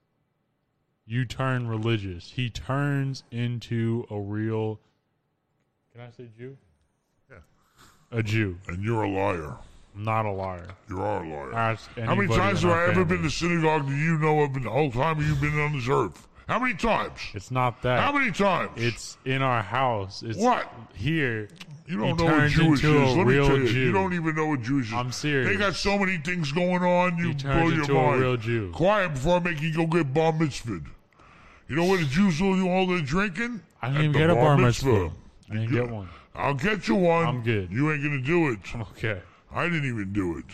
You 1.05 1.25
turn 1.25 1.67
religious. 1.67 2.31
He 2.31 2.49
turns 2.49 3.23
into 3.31 4.05
a 4.09 4.19
real. 4.19 4.79
Can 5.91 6.01
I 6.01 6.11
say 6.15 6.29
Jew? 6.37 6.57
Yeah. 7.29 7.37
A 8.11 8.23
Jew. 8.23 8.57
And 8.67 8.83
you're 8.83 9.03
a 9.03 9.09
liar. 9.09 9.57
I'm 9.95 10.03
not 10.03 10.25
a 10.25 10.31
liar. 10.31 10.67
You 10.89 11.01
are 11.01 11.23
a 11.23 11.29
liar. 11.29 11.53
Ask 11.53 11.89
How 11.95 12.15
many 12.15 12.21
anybody 12.21 12.39
times 12.39 12.63
in 12.63 12.69
have 12.69 12.77
our 12.77 12.83
I 12.85 12.89
ever 12.89 12.93
family. 13.01 13.15
been 13.17 13.23
to 13.23 13.29
synagogue 13.29 13.87
do 13.87 13.95
you 13.95 14.17
know 14.17 14.41
of 14.41 14.55
in 14.55 14.63
the 14.63 14.69
whole 14.69 14.91
time 14.91 15.19
you've 15.19 15.41
been 15.41 15.59
on 15.59 15.73
this 15.73 15.87
earth? 15.89 16.27
How 16.47 16.59
many 16.59 16.73
times? 16.73 17.19
It's 17.33 17.51
not 17.51 17.81
that. 17.83 17.99
How 17.99 18.11
many 18.11 18.31
times? 18.31 18.71
It's 18.75 19.17
in 19.25 19.41
our 19.41 19.61
house. 19.61 20.23
It's 20.23 20.37
What? 20.37 20.71
here. 20.93 21.47
You 21.87 21.97
don't 21.97 22.17
know 22.17 22.25
what 22.25 22.49
Jewish 22.49 22.83
is. 22.83 23.15
Let 23.15 23.27
me 23.27 23.35
tell 23.35 23.57
you, 23.57 23.67
Jew. 23.67 23.79
you 23.79 23.91
don't 23.91 24.13
even 24.13 24.35
know 24.35 24.47
what 24.47 24.61
Jewish 24.61 24.87
is. 24.87 24.93
I'm 24.93 25.11
serious. 25.11 25.49
They 25.49 25.57
got 25.57 25.75
so 25.75 25.97
many 25.97 26.17
things 26.17 26.51
going 26.51 26.81
on, 26.83 27.17
you 27.17 27.29
He 27.29 27.33
blow 27.33 27.67
your 27.67 27.81
into 27.81 27.97
a 27.97 28.01
mind. 28.01 28.21
real 28.21 28.37
Jew. 28.37 28.71
Quiet 28.73 29.13
before 29.13 29.37
I 29.37 29.39
make 29.39 29.61
you 29.61 29.73
go 29.73 29.85
get 29.87 30.13
bar 30.13 30.31
mitzvahed. 30.33 30.85
You 31.67 31.75
know 31.75 31.85
where 31.85 31.97
the 31.97 32.05
Jews 32.05 32.41
will 32.41 32.55
do 32.55 32.69
all 32.69 32.87
their 32.87 33.01
drinking? 33.01 33.61
I 33.81 33.87
didn't 33.89 34.01
even 34.01 34.11
get 34.13 34.29
a 34.29 34.35
bar 34.35 34.57
mitzvah. 34.57 34.91
mitzvah. 34.91 35.11
I 35.49 35.53
didn't 35.55 35.71
get 35.71 35.89
one. 35.89 36.09
I'll 36.35 36.53
get 36.53 36.87
you 36.87 36.95
one. 36.95 37.25
I'm 37.25 37.43
good. 37.43 37.71
You 37.71 37.91
ain't 37.91 38.01
gonna 38.03 38.21
do 38.21 38.49
it. 38.49 38.59
Okay. 38.97 39.21
I 39.53 39.65
didn't 39.65 39.85
even 39.87 40.11
do 40.13 40.37
it. 40.39 40.45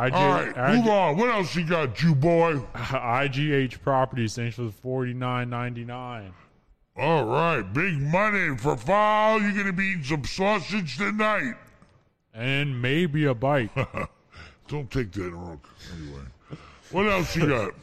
I 0.00 0.08
did. 0.08 0.14
All 0.14 0.30
right, 0.30 0.56
I 0.56 0.76
move 0.76 0.88
on. 0.88 1.16
What 1.18 1.28
else 1.28 1.54
you 1.54 1.62
got, 1.62 1.94
Jew 1.94 2.14
boy? 2.14 2.54
IGH 2.74 3.82
Properties. 3.82 4.34
Thanks 4.34 4.56
for 4.56 4.62
the 4.62 4.72
forty 4.72 5.12
nine 5.12 5.50
ninety 5.50 5.84
nine. 5.84 6.32
All 6.96 7.26
right, 7.26 7.60
big 7.60 8.00
money 8.00 8.56
for 8.56 8.78
fall. 8.78 9.42
You're 9.42 9.52
gonna 9.52 9.74
be 9.74 9.88
eating 9.88 10.04
some 10.04 10.24
sausage 10.24 10.96
tonight. 10.96 11.52
And 12.32 12.80
maybe 12.80 13.26
a 13.26 13.34
bite. 13.34 13.70
Don't 14.68 14.90
take 14.90 15.12
that 15.12 15.30
wrong. 15.32 15.60
Anyway, 15.94 16.22
what 16.92 17.06
else 17.06 17.36
you 17.36 17.46
got? 17.46 17.74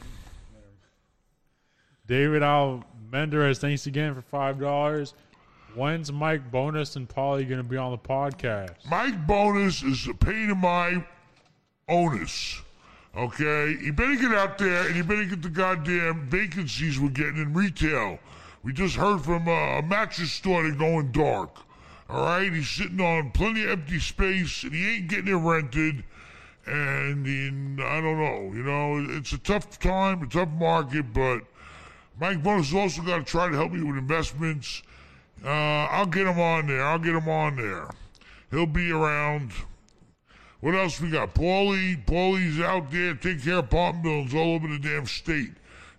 David 2.07 2.41
Al 2.41 2.83
Menderes, 3.11 3.59
thanks 3.59 3.85
again 3.85 4.15
for 4.15 4.23
five 4.23 4.59
dollars. 4.59 5.13
When's 5.75 6.11
Mike 6.11 6.49
Bonus 6.49 6.95
and 6.95 7.07
Polly 7.07 7.45
gonna 7.45 7.61
be 7.61 7.77
on 7.77 7.91
the 7.91 7.97
podcast? 7.99 8.89
Mike 8.89 9.27
Bonus 9.27 9.83
is 9.83 10.07
a 10.07 10.15
pain 10.15 10.49
in 10.49 10.57
my 10.57 11.05
onus. 11.87 12.61
Okay, 13.15 13.77
you 13.81 13.93
better 13.93 14.15
get 14.15 14.33
out 14.33 14.57
there 14.57 14.85
and 14.85 14.95
you 14.95 15.03
better 15.03 15.23
get 15.23 15.41
the 15.41 15.49
goddamn 15.49 16.29
vacancies 16.29 16.99
we're 16.99 17.09
getting 17.09 17.37
in 17.37 17.53
retail. 17.53 18.19
We 18.63 18.73
just 18.73 18.95
heard 18.95 19.21
from 19.21 19.47
uh, 19.47 19.79
a 19.79 19.81
mattress 19.81 20.31
store 20.31 20.63
they're 20.63 20.73
going 20.73 21.11
dark. 21.11 21.49
All 22.09 22.25
right, 22.25 22.51
he's 22.51 22.69
sitting 22.69 23.01
on 23.01 23.31
plenty 23.31 23.63
of 23.63 23.71
empty 23.71 23.99
space 23.99 24.63
and 24.63 24.73
he 24.73 24.95
ain't 24.95 25.07
getting 25.07 25.29
it 25.29 25.37
rented. 25.37 26.03
And 26.65 27.25
in, 27.25 27.79
I 27.81 28.01
don't 28.01 28.19
know, 28.19 28.53
you 28.53 28.63
know, 28.63 29.17
it's 29.17 29.31
a 29.31 29.37
tough 29.37 29.79
time, 29.79 30.21
a 30.21 30.27
tough 30.27 30.49
market, 30.49 31.13
but 31.13 31.39
Mike 32.19 32.43
Bonus 32.43 32.73
also 32.73 33.01
got 33.01 33.19
to 33.19 33.23
try 33.23 33.49
to 33.49 33.55
help 33.55 33.71
me 33.71 33.81
with 33.81 33.97
investments. 33.97 34.83
Uh, 35.43 35.47
I'll 35.47 36.05
get 36.05 36.27
him 36.27 36.39
on 36.39 36.67
there. 36.67 36.83
I'll 36.83 36.99
get 36.99 37.15
him 37.15 37.29
on 37.29 37.55
there. 37.55 37.89
He'll 38.51 38.65
be 38.65 38.91
around. 38.91 39.51
What 40.59 40.73
else 40.73 40.99
we 40.99 41.11
got? 41.11 41.35
Paulie. 41.35 42.03
Paulie's 42.05 42.59
out 42.59 42.91
there 42.91 43.13
taking 43.13 43.41
care 43.41 43.53
of 43.59 43.65
apartment 43.65 44.03
buildings 44.03 44.33
all 44.33 44.55
over 44.55 44.67
the 44.67 44.79
damn 44.79 45.05
state. 45.05 45.51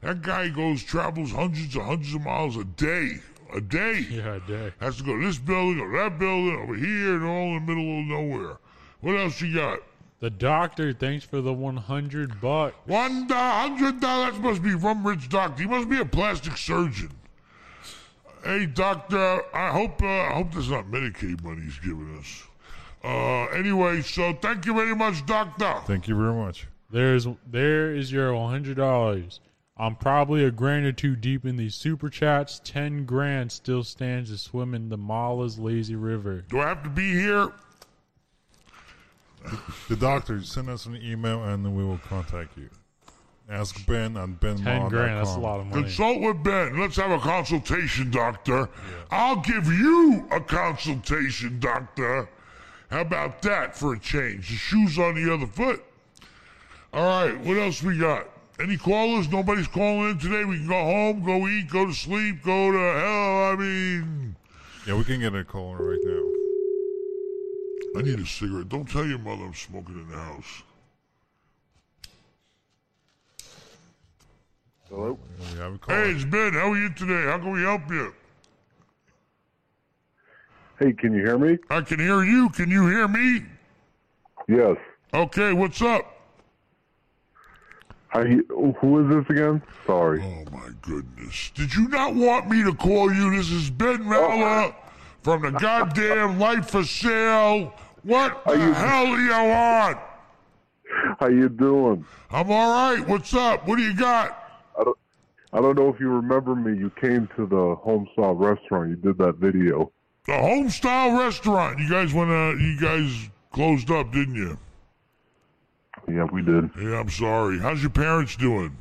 That 0.02 0.22
guy 0.22 0.48
goes, 0.48 0.82
travels 0.82 1.32
hundreds 1.32 1.74
and 1.74 1.84
hundreds 1.84 2.14
of 2.14 2.22
miles 2.22 2.56
a 2.56 2.64
day. 2.64 3.20
A 3.54 3.60
day. 3.60 4.06
Yeah, 4.10 4.34
a 4.34 4.40
day. 4.40 4.72
Has 4.80 4.98
to 4.98 5.04
go 5.04 5.18
to 5.18 5.24
this 5.24 5.38
building, 5.38 5.78
go 5.78 5.86
to 5.90 5.98
that 5.98 6.18
building, 6.18 6.58
over 6.60 6.74
here, 6.74 7.14
and 7.16 7.24
all 7.24 7.56
in 7.56 7.66
the 7.66 7.72
middle 7.72 8.00
of 8.00 8.06
nowhere. 8.06 8.58
What 9.00 9.14
else 9.16 9.40
you 9.40 9.54
got? 9.54 9.78
The 10.20 10.30
doctor, 10.30 10.92
thanks 10.92 11.24
for 11.24 11.40
the 11.40 11.52
one 11.52 11.76
hundred 11.76 12.40
bucks. 12.40 12.74
One 12.86 13.28
hundred 13.28 14.00
dollars 14.00 14.36
must 14.38 14.62
be 14.62 14.76
from 14.76 15.06
Rich 15.06 15.28
Doctor. 15.28 15.62
He 15.62 15.68
must 15.68 15.88
be 15.88 16.00
a 16.00 16.04
plastic 16.04 16.56
surgeon. 16.56 17.12
Hey, 18.42 18.66
doctor, 18.66 19.42
I 19.54 19.70
hope 19.70 20.02
uh, 20.02 20.06
I 20.06 20.32
hope 20.32 20.52
there's 20.52 20.70
not 20.70 20.86
Medicaid 20.86 21.42
money 21.44 21.62
he's 21.62 21.78
giving 21.78 22.16
us. 22.18 22.42
Uh, 23.04 23.46
anyway, 23.46 24.02
so 24.02 24.32
thank 24.34 24.66
you 24.66 24.74
very 24.74 24.94
much, 24.94 25.24
doctor. 25.26 25.80
Thank 25.86 26.08
you 26.08 26.16
very 26.16 26.34
much. 26.34 26.66
There's 26.90 27.26
there 27.46 27.94
is 27.94 28.10
your 28.10 28.34
one 28.34 28.50
hundred 28.50 28.76
dollars. 28.76 29.40
I'm 29.76 29.94
probably 29.94 30.44
a 30.44 30.50
grand 30.50 30.86
or 30.86 30.92
two 30.92 31.14
deep 31.14 31.44
in 31.44 31.56
these 31.56 31.74
super 31.76 32.08
chats. 32.08 32.60
Ten 32.64 33.04
grand 33.04 33.52
still 33.52 33.84
stands 33.84 34.30
to 34.30 34.38
swim 34.38 34.74
in 34.74 34.88
the 34.88 34.96
Mallah's 34.96 35.58
lazy 35.58 35.94
river. 35.94 36.44
Do 36.48 36.60
I 36.60 36.68
have 36.68 36.82
to 36.82 36.90
be 36.90 37.12
here? 37.12 37.52
The 39.88 39.94
doctor, 39.96 40.42
send 40.42 40.68
us 40.68 40.86
an 40.86 40.96
email 40.96 41.44
and 41.44 41.64
then 41.64 41.76
we 41.76 41.84
will 41.84 41.98
contact 41.98 42.58
you. 42.58 42.68
Ask 43.48 43.86
Ben 43.86 44.16
on 44.16 44.34
Ben. 44.34 44.58
Ten 44.58 44.88
grand, 44.88 45.18
that's 45.18 45.36
a 45.36 45.38
lot 45.38 45.60
of 45.60 45.66
money. 45.66 45.82
Consult 45.82 46.20
with 46.20 46.42
Ben. 46.42 46.78
Let's 46.78 46.96
have 46.96 47.12
a 47.12 47.18
consultation, 47.18 48.10
doctor. 48.10 48.68
I'll 49.10 49.40
give 49.40 49.68
you 49.68 50.26
a 50.32 50.40
consultation, 50.40 51.60
doctor. 51.60 52.28
How 52.90 53.00
about 53.02 53.42
that 53.42 53.76
for 53.76 53.94
a 53.94 53.98
change? 53.98 54.48
The 54.48 54.56
shoe's 54.56 54.98
on 54.98 55.14
the 55.14 55.32
other 55.32 55.46
foot. 55.46 55.84
All 56.92 57.04
right, 57.04 57.38
what 57.40 57.58
else 57.58 57.82
we 57.82 57.98
got? 57.98 58.26
Any 58.60 58.76
callers? 58.76 59.30
Nobody's 59.30 59.68
calling 59.68 60.10
in 60.10 60.18
today. 60.18 60.44
We 60.44 60.56
can 60.56 60.66
go 60.66 60.82
home, 60.82 61.22
go 61.24 61.46
eat, 61.46 61.68
go 61.70 61.86
to 61.86 61.92
sleep, 61.92 62.42
go 62.42 62.72
to 62.72 62.78
hell. 62.78 63.52
I 63.52 63.56
mean, 63.56 64.34
Yeah, 64.86 64.96
we 64.96 65.04
can 65.04 65.20
get 65.20 65.34
a 65.34 65.44
call 65.44 65.74
right 65.76 65.98
now. 66.02 66.22
I 67.98 68.02
need 68.02 68.18
a 68.18 68.26
cigarette. 68.26 68.68
Don't 68.68 68.88
tell 68.88 69.06
your 69.06 69.18
mother 69.18 69.44
I'm 69.44 69.54
smoking 69.54 69.94
in 69.94 70.08
the 70.08 70.16
house. 70.16 70.62
Hello? 74.88 75.18
We 75.52 75.58
have 75.58 75.74
a 75.74 75.78
call. 75.78 75.94
Hey, 75.94 76.10
it's 76.12 76.24
Ben. 76.24 76.54
How 76.54 76.72
are 76.72 76.78
you 76.78 76.88
today? 76.90 77.30
How 77.30 77.38
can 77.38 77.52
we 77.52 77.60
help 77.62 77.88
you? 77.90 78.14
Hey, 80.78 80.92
can 80.92 81.12
you 81.12 81.24
hear 81.24 81.38
me? 81.38 81.58
I 81.70 81.80
can 81.80 81.98
hear 81.98 82.22
you. 82.22 82.50
Can 82.50 82.70
you 82.70 82.86
hear 82.86 83.08
me? 83.08 83.44
Yes. 84.48 84.76
Okay, 85.12 85.52
what's 85.52 85.82
up? 85.82 86.14
You, 88.14 88.74
who 88.80 89.00
is 89.00 89.14
this 89.14 89.30
again? 89.30 89.62
Sorry. 89.86 90.22
Oh 90.22 90.50
my 90.50 90.70
goodness. 90.82 91.50
Did 91.54 91.74
you 91.74 91.88
not 91.88 92.14
want 92.14 92.48
me 92.48 92.62
to 92.64 92.74
call 92.74 93.12
you? 93.12 93.36
This 93.36 93.50
is 93.50 93.70
Ben 93.70 94.02
Mallah 94.02 94.74
oh. 94.74 94.74
from 95.22 95.42
the 95.42 95.50
goddamn 95.50 96.38
Life 96.38 96.70
for 96.70 96.84
Sale. 96.84 97.72
What 98.02 98.44
the 98.44 98.54
you- 98.54 98.72
hell 98.72 99.06
do 99.06 99.22
you 99.22 99.30
want? 99.30 99.98
How 101.20 101.28
you 101.28 101.48
doing? 101.48 102.04
I'm 102.30 102.50
all 102.50 102.72
right. 102.72 103.06
What's 103.06 103.34
up? 103.34 103.66
What 103.68 103.76
do 103.76 103.82
you 103.82 103.94
got? 103.94 104.62
I 104.78 104.84
don't, 104.84 104.98
I 105.52 105.60
don't 105.60 105.76
know 105.76 105.88
if 105.88 106.00
you 106.00 106.08
remember 106.08 106.54
me. 106.54 106.78
You 106.78 106.90
came 106.90 107.28
to 107.36 107.46
the 107.46 107.74
Home 107.76 108.08
Homestyle 108.16 108.38
restaurant. 108.38 108.90
You 108.90 108.96
did 108.96 109.18
that 109.18 109.36
video. 109.36 109.92
The 110.28 110.34
Homestyle 110.34 111.18
Restaurant. 111.18 111.78
You 111.78 111.88
guys 111.88 112.12
went. 112.12 112.30
Uh, 112.30 112.54
you 112.56 112.78
guys 112.78 113.30
closed 113.50 113.90
up, 113.90 114.12
didn't 114.12 114.34
you? 114.34 114.58
Yeah, 116.06 116.24
we 116.24 116.42
did. 116.42 116.68
Yeah, 116.78 117.00
I'm 117.00 117.08
sorry. 117.08 117.58
How's 117.58 117.80
your 117.80 117.88
parents 117.88 118.36
doing? 118.36 118.76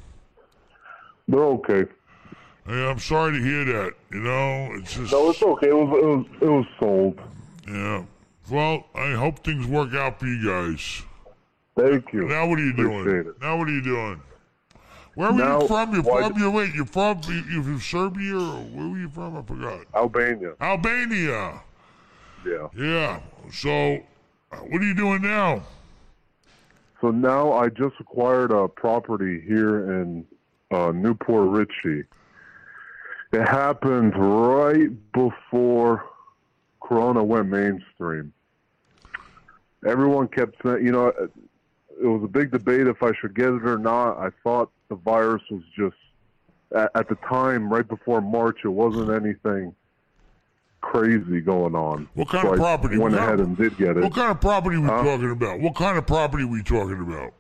They're 1.30 1.40
okay. 1.40 1.86
Yeah, 2.68 2.90
I'm 2.90 3.00
sorry 3.00 3.38
to 3.38 3.42
hear 3.42 3.64
that. 3.64 3.94
You 4.12 4.20
know, 4.20 4.72
it's 4.74 4.96
just. 4.96 5.14
No, 5.14 5.30
it's 5.30 5.42
okay. 5.42 5.70
It 5.70 5.74
was 5.74 5.98
it 5.98 6.06
was 6.06 6.26
it 6.42 6.50
was 6.50 6.66
sold. 6.82 7.22
Yeah. 7.66 8.04
Well, 8.52 8.86
I 8.94 9.14
hope 9.14 9.40
things 9.46 9.66
work 9.68 9.94
out 9.94 10.20
for 10.20 10.28
you 10.28 10.46
guys. 10.46 11.02
Thank 11.78 12.12
you. 12.12 12.28
Now 12.28 12.50
what 12.50 12.60
are 12.60 12.66
you 12.66 12.76
doing? 12.76 13.00
Appreciate 13.00 13.28
it. 13.28 13.42
Now 13.42 13.58
what 13.58 13.70
are 13.70 13.74
you 13.74 13.84
doing? 13.84 14.22
Where 15.18 15.32
were 15.32 15.40
Now, 15.40 15.62
you 15.62 15.68
from? 15.68 15.94
You're 15.96 16.04
why- 16.04 16.30
from. 16.30 16.38
You 16.40 16.52
wait. 16.52 16.76
You're 16.76 16.86
from. 16.86 17.22
You, 17.28 17.34
you 17.50 17.64
from 17.64 17.80
Serbia 17.80 18.36
or 18.36 18.62
where 18.66 18.88
were 18.88 19.00
you 19.00 19.10
from? 19.10 19.36
I 19.36 19.42
forgot. 19.42 19.80
Albania. 19.96 20.54
Albania. 20.62 21.62
Yeah. 22.46 22.68
Yeah. 22.76 23.20
So, 23.52 23.96
uh, 24.52 24.58
what 24.58 24.80
are 24.80 24.86
you 24.86 24.94
doing 24.94 25.24
now? 25.24 25.64
So 27.02 27.10
now 27.10 27.52
I 27.52 27.70
just 27.70 27.96
acquired 28.00 28.52
a 28.52 28.68
property 28.68 29.42
here 29.42 29.92
in 29.92 30.24
uh, 30.70 30.92
New 30.92 31.16
Port 31.16 31.50
Richey. 31.50 32.04
It 33.34 33.42
happened 33.42 34.14
right 34.16 34.90
before 35.14 36.06
Corona 36.80 37.24
went 37.24 37.50
mainstream. 37.50 38.32
Everyone 39.84 40.28
kept 40.28 40.62
saying, 40.64 40.86
you 40.86 40.92
know, 40.92 41.08
it 41.08 42.06
was 42.06 42.22
a 42.24 42.28
big 42.28 42.52
debate 42.52 42.86
if 42.86 43.02
I 43.02 43.14
should 43.20 43.34
get 43.34 43.48
it 43.48 43.66
or 43.66 43.80
not. 43.80 44.20
I 44.20 44.30
thought 44.44 44.70
the 44.90 44.96
virus 44.96 45.42
was 45.52 45.62
just, 45.76 45.96
at, 46.76 46.92
at 46.96 47.10
the 47.10 47.16
time, 47.30 47.72
right 47.72 47.88
before 47.88 48.22
March, 48.22 48.60
it 48.64 48.70
wasn't 48.70 49.10
anything 49.12 49.74
crazy 50.82 51.42
going 51.42 51.76
on. 51.76 52.08
What 52.14 52.30
kind 52.30 52.44
so 52.44 52.54
of 52.54 52.60
I 52.60 52.64
property? 52.64 52.98
went 52.98 53.14
What 53.14 53.20
kind 53.20 53.34
ahead 53.34 53.48
and 53.48 53.58
did 53.58 53.78
get 53.78 53.98
it. 53.98 54.04
What 54.04 54.14
kind 54.14 54.32
of 54.32 54.40
property 54.40 54.78
we 54.78 54.88
Huh? 54.88 55.04
talking 55.04 55.32
about? 55.32 55.60
What 55.60 55.76
kind 55.76 55.98
of 55.98 56.06
property 56.08 56.44
we 56.46 56.64
talking 56.64 57.02
about? 57.02 57.34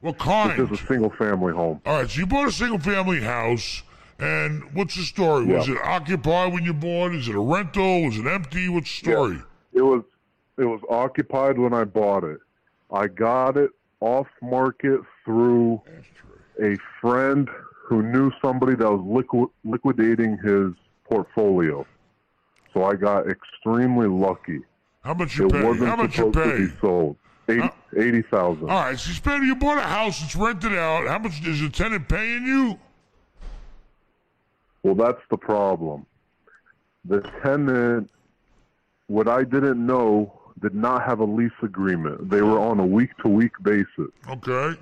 What 0.00 0.14
It's 0.14 0.24
kind? 0.24 0.68
just 0.68 0.82
a 0.82 0.86
single 0.86 1.10
family 1.10 1.52
home. 1.52 1.80
All 1.84 1.96
right, 2.00 2.08
so 2.10 2.20
you 2.20 2.26
bought 2.26 2.48
a 2.48 2.52
single 2.52 2.78
family 2.78 3.20
house, 3.20 3.82
and 4.20 4.62
what's 4.74 4.94
the 4.96 5.02
story? 5.02 5.46
Was 5.46 5.68
it 5.68 5.78
occupied 5.82 6.52
when 6.52 6.64
you 6.64 6.72
bought? 6.72 7.14
Is 7.14 7.28
it 7.28 7.34
a 7.34 7.40
rental? 7.40 8.04
Was 8.04 8.16
it 8.18 8.26
empty? 8.26 8.68
What's 8.68 8.90
the 9.00 9.10
story? 9.10 9.38
It 9.72 9.82
was 9.82 10.02
it 10.56 10.64
was 10.64 10.80
occupied 10.88 11.58
when 11.58 11.72
I 11.72 11.84
bought 11.84 12.24
it. 12.24 12.38
I 12.92 13.06
got 13.08 13.56
it 13.56 13.70
off 14.00 14.26
market 14.40 15.00
through 15.38 15.82
a 16.62 16.74
friend 17.02 17.50
who 17.84 18.02
knew 18.02 18.32
somebody 18.40 18.74
that 18.74 18.90
was 18.90 19.00
liqui- 19.00 19.50
liquidating 19.62 20.38
his 20.38 20.72
portfolio. 21.04 21.86
So 22.72 22.84
I 22.84 22.94
got 22.94 23.26
extremely 23.28 24.08
lucky. 24.08 24.60
How 25.04 25.12
much 25.12 25.36
you 25.36 25.46
It 25.48 25.52
pay? 25.52 25.64
wasn't 25.64 25.88
How 25.90 25.96
much 25.96 26.16
you 26.16 26.32
supposed 26.32 26.56
to 26.56 26.68
be 26.68 26.76
sold. 26.80 27.16
Eighty 27.96 28.22
thousand. 28.22 28.70
All 28.70 28.80
right, 28.84 28.98
so 28.98 29.10
you 29.36 29.42
you 29.44 29.56
bought 29.56 29.78
a 29.78 29.82
house, 29.82 30.22
it's 30.22 30.34
rented 30.36 30.72
out. 30.74 31.06
How 31.06 31.18
much 31.18 31.46
is 31.46 31.60
the 31.60 31.68
tenant 31.68 32.08
paying 32.08 32.44
you? 32.44 32.78
Well, 34.82 34.94
that's 34.94 35.20
the 35.30 35.36
problem. 35.38 36.06
The 37.04 37.20
tenant, 37.42 38.10
what 39.08 39.28
I 39.28 39.44
didn't 39.44 39.84
know, 39.84 40.32
did 40.60 40.74
not 40.74 41.04
have 41.04 41.20
a 41.20 41.24
lease 41.24 41.50
agreement. 41.62 42.28
They 42.30 42.42
were 42.42 42.58
on 42.58 42.80
a 42.80 42.86
week 42.86 43.16
to 43.22 43.28
week 43.28 43.52
basis. 43.62 44.10
Okay. 44.28 44.78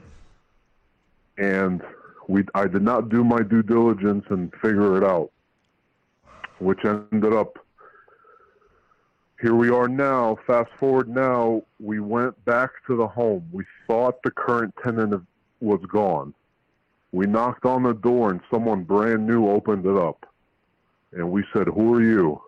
And 1.39 1.83
we 2.29 2.45
I 2.55 2.67
did 2.67 2.83
not 2.83 3.09
do 3.09 3.25
my 3.25 3.43
due 3.43 3.63
diligence 3.63 4.25
and 4.31 4.53
figure 4.63 4.97
it 4.97 5.05
out, 5.05 5.31
which 6.59 6.85
ended 6.85 7.33
up 7.33 7.59
here 9.41 9.55
we 9.55 9.69
are 9.69 9.89
now. 9.89 10.39
Fast 10.47 10.71
forward 10.79 11.09
now, 11.09 11.63
we 11.79 12.01
went 12.01 12.43
back 12.47 12.71
to 12.87 12.97
the 12.97 13.07
home. 13.07 13.47
We 13.53 13.65
thought 13.87 14.23
the 14.23 14.31
current 14.31 14.75
tenant 14.83 15.23
was 15.61 15.81
gone. 15.89 16.33
We 17.13 17.27
knocked 17.27 17.67
on 17.67 17.83
the 17.83 17.93
door 17.93 18.31
and 18.31 18.41
someone 18.51 18.85
brand 18.85 19.27
new 19.27 19.49
opened 19.49 19.87
it 19.87 19.97
up, 19.97 20.27
and 21.13 21.31
we 21.31 21.45
said, 21.53 21.69
"Who 21.69 21.95
are 21.95 22.03
you?" 22.03 22.41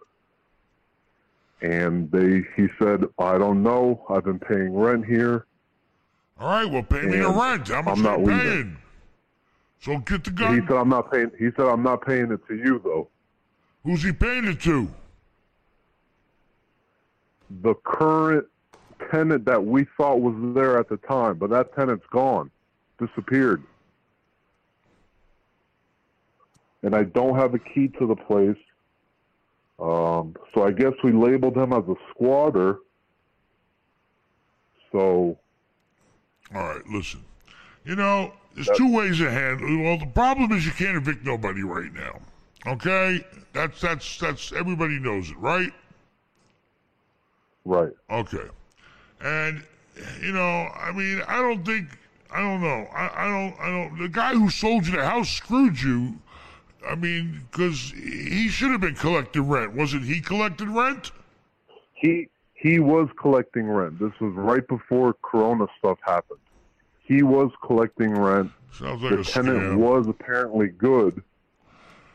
And 1.60 2.10
they 2.10 2.44
he 2.56 2.68
said, 2.78 3.04
"I 3.18 3.36
don't 3.38 3.62
know. 3.62 4.04
I've 4.08 4.24
been 4.24 4.38
paying 4.38 4.74
rent 4.74 5.04
here." 5.04 5.46
All 6.40 6.48
right, 6.48 6.70
well, 6.70 6.82
pay 6.82 7.02
me 7.02 7.18
the 7.18 7.28
rent. 7.28 7.68
How 7.68 7.82
much 7.82 7.98
I'm 7.98 8.06
are 8.06 8.10
not 8.10 8.20
you 8.20 8.26
leaving. 8.26 8.42
paying? 8.42 8.76
So 9.80 9.98
get 9.98 10.24
the 10.24 10.30
gun. 10.30 10.60
He 10.60 10.66
said, 10.66 10.76
"I'm 10.76 10.88
not 10.88 11.10
paying." 11.10 11.30
He 11.38 11.50
said, 11.56 11.66
"I'm 11.66 11.82
not 11.82 12.04
paying 12.04 12.30
it 12.32 12.46
to 12.48 12.56
you 12.56 12.80
though." 12.82 13.08
Who's 13.84 14.02
he 14.02 14.12
paying 14.12 14.44
it 14.46 14.60
to? 14.62 14.88
the 17.62 17.74
current 17.84 18.46
tenant 19.10 19.44
that 19.46 19.64
we 19.64 19.86
thought 19.96 20.20
was 20.20 20.34
there 20.54 20.78
at 20.78 20.88
the 20.88 20.96
time, 20.98 21.36
but 21.38 21.50
that 21.50 21.74
tenant's 21.74 22.06
gone, 22.10 22.50
disappeared. 22.98 23.62
And 26.82 26.94
I 26.94 27.04
don't 27.04 27.34
have 27.36 27.54
a 27.54 27.58
key 27.58 27.88
to 27.98 28.06
the 28.06 28.14
place. 28.14 28.56
Um, 29.80 30.36
so 30.54 30.64
I 30.64 30.72
guess 30.72 30.92
we 31.02 31.12
labeled 31.12 31.56
him 31.56 31.72
as 31.72 31.84
a 31.88 31.94
squatter. 32.10 32.78
So 34.92 35.38
All 36.54 36.62
right, 36.62 36.86
listen. 36.88 37.24
You 37.84 37.96
know, 37.96 38.32
there's 38.54 38.70
two 38.76 38.92
ways 38.92 39.18
to 39.18 39.30
handle. 39.30 39.82
Well, 39.82 39.98
the 39.98 40.06
problem 40.06 40.52
is 40.52 40.66
you 40.66 40.72
can't 40.72 40.96
evict 40.96 41.24
nobody 41.24 41.62
right 41.62 41.92
now. 41.92 42.20
Okay, 42.66 43.24
that's 43.52 43.80
that's 43.80 44.18
that's 44.18 44.52
everybody 44.52 44.98
knows 44.98 45.30
it, 45.30 45.38
right? 45.38 45.72
right. 47.64 47.92
Okay, 48.10 48.46
and 49.22 49.62
you 50.20 50.32
know, 50.32 50.68
I 50.74 50.92
mean, 50.92 51.22
I 51.28 51.36
don't 51.40 51.64
think, 51.64 51.88
I 52.32 52.40
don't 52.40 52.60
know, 52.60 52.86
I, 52.92 53.10
I 53.14 53.28
don't, 53.28 53.60
I 53.60 53.70
don't. 53.70 53.98
The 53.98 54.08
guy 54.08 54.34
who 54.34 54.50
sold 54.50 54.86
you 54.86 54.96
the 54.96 55.06
house 55.06 55.30
screwed 55.30 55.80
you. 55.80 56.18
I 56.88 56.94
mean, 56.94 57.42
because 57.50 57.92
he 57.96 58.48
should 58.48 58.70
have 58.70 58.80
been 58.80 58.94
collecting 58.94 59.48
rent. 59.48 59.74
Wasn't 59.74 60.04
he 60.04 60.20
collecting 60.20 60.74
rent? 60.74 61.10
He 61.92 62.28
he 62.60 62.80
was 62.80 63.08
collecting 63.20 63.68
rent. 63.68 63.98
This 64.00 64.12
was 64.20 64.32
right 64.34 64.66
before 64.66 65.14
Corona 65.22 65.66
stuff 65.78 65.98
happened. 66.04 66.40
He 67.04 67.22
was 67.22 67.50
collecting 67.64 68.10
rent. 68.18 68.50
Sounds 68.72 69.00
like 69.00 69.12
The 69.12 69.20
a 69.20 69.24
tenant 69.24 69.58
scam. 69.58 69.76
was 69.78 70.08
apparently 70.08 70.68
good. 70.68 71.22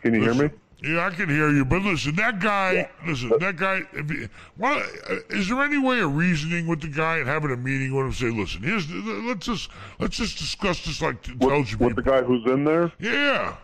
Can 0.01 0.13
you 0.13 0.21
hear 0.21 0.33
me? 0.33 0.49
Yeah, 0.83 1.05
I 1.07 1.11
can 1.11 1.29
hear 1.29 1.49
you. 1.49 1.63
But 1.63 1.81
listen, 1.83 2.13
that 2.17 2.41
guy, 2.41 2.89
listen, 3.07 3.31
that 3.39 3.55
guy, 3.55 3.83
if 3.93 4.09
he, 4.09 4.27
why, 4.57 4.85
uh, 5.09 5.15
is 5.29 5.47
there 5.47 5.61
any 5.63 5.77
way 5.77 6.01
of 6.01 6.13
reasoning 6.13 6.67
with 6.67 6.81
the 6.81 6.89
guy 6.89 7.19
and 7.19 7.27
having 7.27 7.51
a 7.51 7.55
meeting 7.55 7.95
with 7.95 8.07
him? 8.07 8.11
Say, 8.11 8.37
listen, 8.37 8.61
here's, 8.63 8.91
let's 8.91 9.45
just, 9.45 9.69
let's 9.99 10.17
just 10.17 10.37
discuss 10.37 10.83
this 10.85 11.01
like 11.01 11.25
intelligent 11.29 11.79
With 11.79 11.95
the 11.95 12.01
guy 12.01 12.21
who's 12.21 12.45
in 12.51 12.65
there? 12.65 12.91
Yeah. 12.99 13.55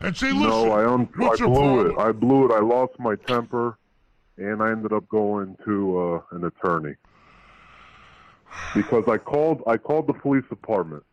And 0.00 0.16
say, 0.16 0.28
listen, 0.30 0.48
No, 0.48 0.70
I 0.70 0.86
un- 0.88 1.08
I 1.20 1.36
blew 1.36 1.86
it. 1.86 1.98
I 1.98 2.12
blew 2.12 2.46
it. 2.48 2.52
I 2.54 2.60
lost 2.60 2.92
my 3.00 3.16
temper, 3.16 3.76
and 4.36 4.62
I 4.62 4.70
ended 4.70 4.92
up 4.92 5.08
going 5.08 5.56
to 5.64 5.98
uh, 6.32 6.36
an 6.36 6.44
attorney 6.44 6.94
because 8.74 9.04
I 9.08 9.18
called. 9.18 9.62
I 9.66 9.76
called 9.76 10.06
the 10.06 10.14
police 10.14 10.44
department, 10.48 11.04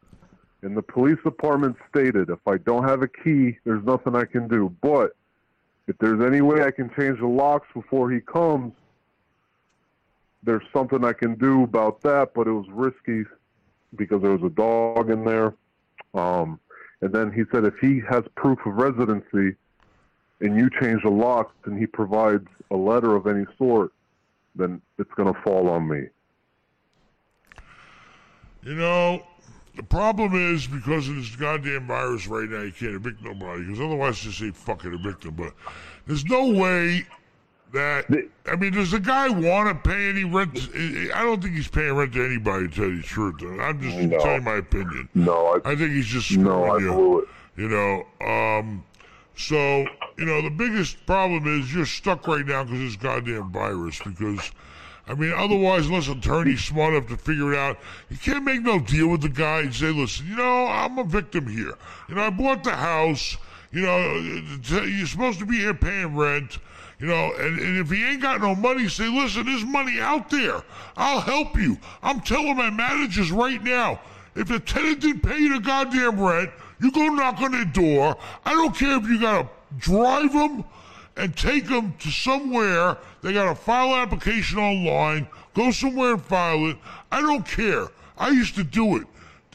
and 0.61 0.75
the 0.75 0.81
police 0.81 1.17
department 1.23 1.75
stated 1.89 2.29
if 2.29 2.39
I 2.47 2.57
don't 2.57 2.87
have 2.87 3.01
a 3.01 3.07
key, 3.07 3.57
there's 3.63 3.83
nothing 3.83 4.15
I 4.15 4.25
can 4.25 4.47
do. 4.47 4.75
But 4.81 5.15
if 5.87 5.97
there's 5.99 6.21
any 6.21 6.41
way 6.41 6.63
I 6.63 6.71
can 6.71 6.89
change 6.97 7.19
the 7.19 7.27
locks 7.27 7.67
before 7.73 8.11
he 8.11 8.19
comes, 8.21 8.73
there's 10.43 10.63
something 10.73 11.03
I 11.03 11.13
can 11.13 11.35
do 11.35 11.63
about 11.63 12.01
that. 12.01 12.33
But 12.33 12.47
it 12.47 12.51
was 12.51 12.67
risky 12.69 13.25
because 13.95 14.21
there 14.21 14.31
was 14.31 14.43
a 14.43 14.53
dog 14.53 15.09
in 15.09 15.25
there. 15.25 15.53
Um, 16.13 16.59
and 17.01 17.11
then 17.11 17.31
he 17.31 17.43
said 17.51 17.65
if 17.65 17.77
he 17.79 18.01
has 18.09 18.23
proof 18.35 18.59
of 18.65 18.73
residency 18.75 19.55
and 20.41 20.55
you 20.57 20.69
change 20.81 21.03
the 21.03 21.09
locks 21.09 21.53
and 21.65 21.77
he 21.77 21.85
provides 21.85 22.47
a 22.71 22.75
letter 22.75 23.15
of 23.15 23.27
any 23.27 23.45
sort, 23.57 23.91
then 24.55 24.81
it's 24.97 25.11
going 25.15 25.33
to 25.33 25.39
fall 25.41 25.69
on 25.69 25.87
me. 25.87 26.07
You 28.63 28.75
know, 28.75 29.23
the 29.75 29.83
problem 29.83 30.35
is 30.35 30.67
because 30.67 31.07
of 31.07 31.15
this 31.15 31.35
goddamn 31.35 31.87
virus 31.87 32.27
right 32.27 32.49
now, 32.49 32.61
you 32.61 32.71
can't 32.71 32.95
evict 32.95 33.23
nobody. 33.23 33.63
Because 33.63 33.79
otherwise, 33.79 34.19
just 34.19 34.39
say 34.39 34.51
fucking 34.51 34.93
evict 34.93 35.23
them. 35.23 35.35
But 35.35 35.53
there's 36.05 36.25
no 36.25 36.49
way 36.49 37.05
that. 37.73 38.05
I 38.45 38.55
mean, 38.55 38.73
does 38.73 38.91
the 38.91 38.99
guy 38.99 39.29
want 39.29 39.69
to 39.69 39.89
pay 39.89 40.09
any 40.09 40.25
rent? 40.25 40.59
I 41.15 41.23
don't 41.23 41.41
think 41.41 41.55
he's 41.55 41.67
paying 41.69 41.93
rent 41.93 42.13
to 42.13 42.23
anybody, 42.25 42.67
to 42.67 42.75
tell 42.75 42.85
you 42.85 42.97
the 42.97 43.03
truth. 43.03 43.35
I'm 43.41 43.81
just 43.81 43.97
No. 43.97 44.19
telling 44.19 44.43
my 44.43 44.55
opinion. 44.57 45.09
No, 45.15 45.59
I, 45.65 45.71
I 45.71 45.75
think 45.75 45.91
he's 45.91 46.05
just 46.05 46.31
no, 46.37 46.65
I 46.65 46.77
you. 46.79 46.91
blew 46.91 47.19
it. 47.21 47.27
You 47.57 47.67
know, 47.67 48.05
um, 48.25 48.83
so 49.35 49.85
you 50.17 50.25
know 50.25 50.41
the 50.41 50.49
biggest 50.49 51.05
problem 51.05 51.47
is 51.47 51.73
you're 51.73 51.85
stuck 51.85 52.27
right 52.27 52.45
now 52.45 52.63
because 52.63 52.79
this 52.79 52.95
goddamn 52.95 53.51
virus. 53.51 53.99
Because 53.99 54.51
I 55.07 55.15
mean, 55.15 55.33
otherwise, 55.35 55.87
unless 55.87 56.07
attorney's 56.07 56.63
smart 56.63 56.93
enough 56.93 57.09
to 57.09 57.17
figure 57.17 57.53
it 57.53 57.57
out, 57.57 57.77
you 58.09 58.17
can't 58.17 58.43
make 58.43 58.61
no 58.61 58.79
deal 58.79 59.07
with 59.07 59.21
the 59.21 59.29
guy 59.29 59.61
and 59.61 59.73
say, 59.73 59.87
"Listen, 59.87 60.27
you 60.27 60.35
know, 60.35 60.67
I'm 60.67 60.97
a 60.99 61.03
victim 61.03 61.47
here. 61.47 61.73
You 62.07 62.15
know, 62.15 62.23
I 62.23 62.29
bought 62.29 62.63
the 62.63 62.71
house. 62.71 63.37
You 63.71 63.81
know, 63.81 64.79
you're 64.83 65.07
supposed 65.07 65.39
to 65.39 65.45
be 65.45 65.57
here 65.57 65.73
paying 65.73 66.15
rent." 66.15 66.59
You 66.99 67.07
know, 67.07 67.33
and, 67.39 67.59
and 67.59 67.77
if 67.79 67.89
he 67.89 68.05
ain't 68.05 68.21
got 68.21 68.41
no 68.41 68.53
money, 68.53 68.87
say, 68.87 69.07
listen, 69.07 69.47
there's 69.47 69.65
money 69.65 69.99
out 69.99 70.29
there. 70.29 70.61
I'll 70.95 71.19
help 71.19 71.57
you. 71.57 71.79
I'm 72.03 72.21
telling 72.21 72.55
my 72.55 72.69
managers 72.69 73.31
right 73.31 73.61
now, 73.63 73.99
if 74.35 74.47
the 74.47 74.59
tenant 74.59 74.99
didn't 75.01 75.21
pay 75.21 75.39
you 75.39 75.55
the 75.55 75.59
goddamn 75.61 76.21
rent, 76.21 76.51
you 76.81 76.91
go 76.91 77.07
knock 77.07 77.39
on 77.41 77.51
their 77.51 77.65
door. 77.65 78.17
I 78.45 78.51
don't 78.51 78.75
care 78.75 78.97
if 78.97 79.07
you 79.07 79.19
gotta 79.19 79.47
drive 79.77 80.33
them 80.33 80.63
and 81.15 81.35
take 81.35 81.67
them 81.67 81.93
to 81.99 82.09
somewhere. 82.09 82.97
They 83.21 83.33
gotta 83.33 83.55
file 83.55 83.93
an 83.93 83.99
application 83.99 84.57
online, 84.57 85.27
go 85.53 85.71
somewhere 85.71 86.13
and 86.13 86.23
file 86.23 86.69
it. 86.69 86.77
I 87.11 87.21
don't 87.21 87.47
care. 87.47 87.87
I 88.17 88.29
used 88.29 88.55
to 88.55 88.63
do 88.63 88.97
it. 88.97 89.07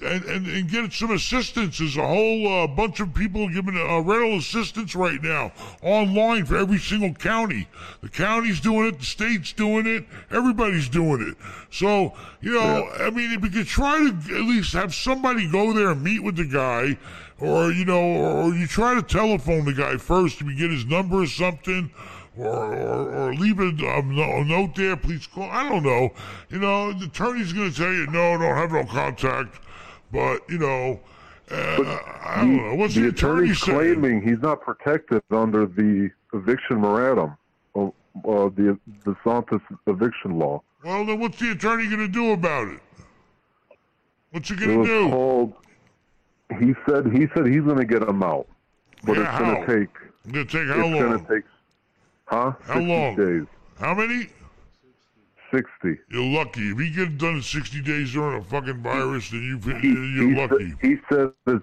And, 0.03 0.25
and, 0.25 0.47
and 0.47 0.71
get 0.71 0.93
some 0.93 1.11
assistance. 1.11 1.79
There's 1.79 1.97
a 1.97 2.07
whole 2.07 2.63
uh, 2.63 2.67
bunch 2.67 3.01
of 3.01 3.15
people 3.15 3.49
giving 3.49 3.77
uh, 3.77 4.01
rental 4.01 4.39
assistance 4.39 4.95
right 4.95 5.23
now 5.23 5.53
online 5.83 6.45
for 6.45 6.57
every 6.57 6.79
single 6.79 7.15
county. 7.15 7.69
The 8.03 8.09
county's 8.09 8.61
doing 8.61 8.89
it, 8.89 8.99
the 8.99 9.05
state's 9.05 9.53
doing 9.53 9.87
it, 9.87 10.05
everybody's 10.31 10.89
doing 10.89 11.23
it. 11.23 11.37
So, 11.71 12.13
you 12.41 12.53
know, 12.53 12.89
I 12.99 13.11
mean, 13.11 13.33
if 13.33 13.43
you 13.43 13.51
could 13.51 13.67
try 13.67 13.99
to 13.99 14.37
at 14.37 14.43
least 14.43 14.73
have 14.75 14.95
somebody 14.95 15.51
go 15.51 15.73
there 15.73 15.91
and 15.91 16.03
meet 16.03 16.23
with 16.23 16.37
the 16.37 16.47
guy, 16.47 16.99
or, 17.39 17.71
you 17.71 17.85
know, 17.85 18.01
or 18.01 18.55
you 18.55 18.67
try 18.67 18.95
to 18.95 19.03
telephone 19.03 19.65
the 19.65 19.73
guy 19.73 19.97
first 19.97 20.41
if 20.41 20.47
you 20.47 20.57
get 20.57 20.71
his 20.71 20.87
number 20.87 21.23
or 21.23 21.27
something. 21.27 21.91
Or, 22.39 22.75
or, 22.75 23.13
or 23.15 23.35
leave 23.35 23.59
a, 23.61 23.69
um, 23.69 24.15
no- 24.15 24.37
a 24.37 24.45
note 24.45 24.75
there, 24.75 24.95
please 24.95 25.27
call. 25.27 25.45
I 25.45 25.67
don't 25.67 25.83
know. 25.83 26.11
You 26.51 26.59
know, 26.59 26.93
the 26.93 27.07
attorney's 27.07 27.55
going 27.55 27.71
to 27.71 27.77
tell 27.77 27.91
you, 27.91 28.07
no, 28.09 28.37
don't 28.37 28.55
have 28.55 28.73
no 28.73 28.85
contact. 28.85 29.59
But, 30.13 30.41
you 30.49 30.59
know, 30.59 31.01
uh, 31.51 31.55
I 32.25 32.37
don't 32.41 32.57
know. 32.57 32.75
What's 32.75 32.95
the, 32.95 33.03
the 33.03 33.09
attorney 33.09 33.51
attorney's 33.51 33.61
saying? 33.63 34.01
claiming 34.01 34.23
he's 34.23 34.41
not 34.41 34.61
protected 34.63 35.23
under 35.31 35.67
the 35.67 36.11
eviction 36.33 36.77
moratorium, 36.81 37.37
uh, 37.75 37.89
the 38.15 38.79
DeSantis 39.05 39.61
eviction 39.87 40.39
law. 40.39 40.63
Well, 40.85 41.05
then 41.05 41.19
what's 41.21 41.39
the 41.39 41.51
attorney 41.53 41.87
going 41.87 41.99
to 41.99 42.09
do 42.09 42.33
about 42.33 42.69
it? 42.69 42.81
What's 44.31 44.49
he 44.49 44.57
going 44.57 44.83
to 44.83 44.87
do? 44.87 45.09
called. 45.09 45.55
He 46.61 46.75
said 46.89 47.07
he 47.13 47.27
said 47.35 47.47
he's 47.47 47.63
going 47.63 47.79
to 47.79 47.85
get 47.85 48.03
him 48.03 48.23
out, 48.23 48.47
but 49.05 49.17
Yeah, 49.17 49.31
it's 49.31 49.39
going 49.39 49.67
to 49.67 49.75
take. 49.81 49.89
It's 50.27 50.53
going 50.53 50.67
to 50.67 50.75
take 50.75 50.77
how 50.77 50.87
long? 50.87 51.27
take. 51.27 51.45
Huh? 52.27 52.53
How 52.63 52.75
60 52.75 52.87
long? 52.87 53.17
days. 53.17 53.47
How 53.81 53.95
many? 53.95 54.29
Sixty. 55.53 55.99
You're 56.11 56.25
lucky. 56.25 56.71
If 56.71 56.79
he 56.79 56.91
gets 56.91 57.13
done 57.13 57.37
in 57.37 57.43
60 57.43 57.81
days 57.83 58.13
during 58.13 58.39
a 58.41 58.45
fucking 58.45 58.83
virus, 58.83 59.31
then 59.31 59.43
you, 59.43 59.59
He, 59.79 59.89
you're 59.89 60.31
he 60.31 60.35
lucky. 60.35 60.71
Said, 60.71 60.79
he 60.83 60.97
said 61.09 61.33
that. 61.47 61.63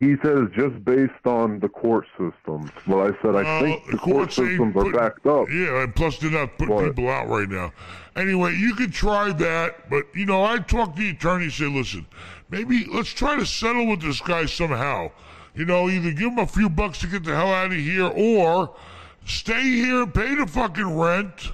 He 0.00 0.14
it's 0.14 0.54
just 0.56 0.84
based 0.84 1.24
on 1.26 1.60
the 1.60 1.68
court 1.68 2.04
systems. 2.18 2.70
But 2.88 2.98
I 2.98 3.22
said 3.22 3.36
I 3.36 3.42
Uh, 3.42 3.60
think 3.60 3.86
the 3.90 3.98
court 3.98 4.14
courts 4.16 4.38
ain't 4.40 4.48
systems 4.50 4.76
are 4.76 4.82
put- 4.82 4.94
backed 4.96 5.26
up. 5.26 5.48
Yeah, 5.48 5.82
and 5.84 5.94
plus 5.94 6.18
they're 6.18 6.30
not 6.30 6.58
putting 6.58 6.74
What? 6.74 6.84
people 6.86 7.08
out 7.08 7.28
right 7.28 7.48
now. 7.48 7.72
Anyway, 8.16 8.56
you 8.56 8.74
could 8.74 8.92
try 8.92 9.32
that, 9.32 9.88
but 9.88 10.06
you 10.12 10.26
know, 10.26 10.42
I 10.44 10.58
talked 10.58 10.96
to 10.96 11.02
the 11.02 11.10
attorney 11.10 11.44
and 11.44 11.52
say, 11.52 11.66
listen, 11.66 12.06
maybe 12.50 12.84
let's 12.92 13.10
try 13.10 13.36
to 13.36 13.46
settle 13.46 13.86
with 13.86 14.00
this 14.02 14.20
guy 14.20 14.46
somehow. 14.46 15.12
You 15.54 15.64
know, 15.66 15.88
either 15.88 16.10
give 16.10 16.32
him 16.32 16.38
a 16.40 16.46
few 16.46 16.68
bucks 16.68 16.98
to 17.00 17.06
get 17.06 17.22
the 17.24 17.36
hell 17.36 17.52
out 17.52 17.66
of 17.66 17.72
here, 17.78 18.06
or 18.12 18.74
stay 19.24 19.62
here 19.62 20.02
and 20.02 20.12
pay 20.12 20.34
the 20.34 20.46
fucking 20.48 20.96
rent. 20.98 21.52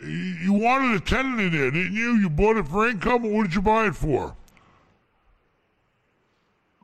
You- 0.00 0.52
wanted 0.52 0.94
a 0.94 1.00
tenant 1.00 1.40
in 1.40 1.52
there, 1.52 1.70
didn't 1.70 1.92
you? 1.92 2.14
You 2.16 2.30
bought 2.30 2.56
it 2.56 2.66
for 2.68 2.88
income, 2.88 3.24
or 3.24 3.30
what 3.32 3.42
did 3.44 3.54
you 3.54 3.62
buy 3.62 3.86
it 3.86 3.96
for? 3.96 4.34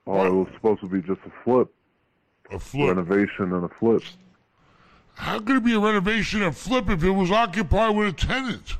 Oh, 0.06 0.26
it 0.26 0.30
was 0.32 0.48
supposed 0.54 0.80
to 0.80 0.88
be 0.88 1.00
just 1.00 1.20
a 1.26 1.30
flip, 1.44 1.72
A 2.50 2.58
flip. 2.58 2.88
renovation 2.88 3.52
and 3.52 3.64
a 3.64 3.68
flip. 3.80 4.02
How 5.14 5.38
could 5.38 5.56
it 5.56 5.64
be 5.64 5.74
a 5.74 5.78
renovation 5.78 6.42
and 6.42 6.54
flip 6.56 6.90
if 6.90 7.02
it 7.04 7.10
was 7.10 7.30
occupied 7.30 7.94
with 7.96 8.08
a 8.08 8.12
tenant? 8.12 8.76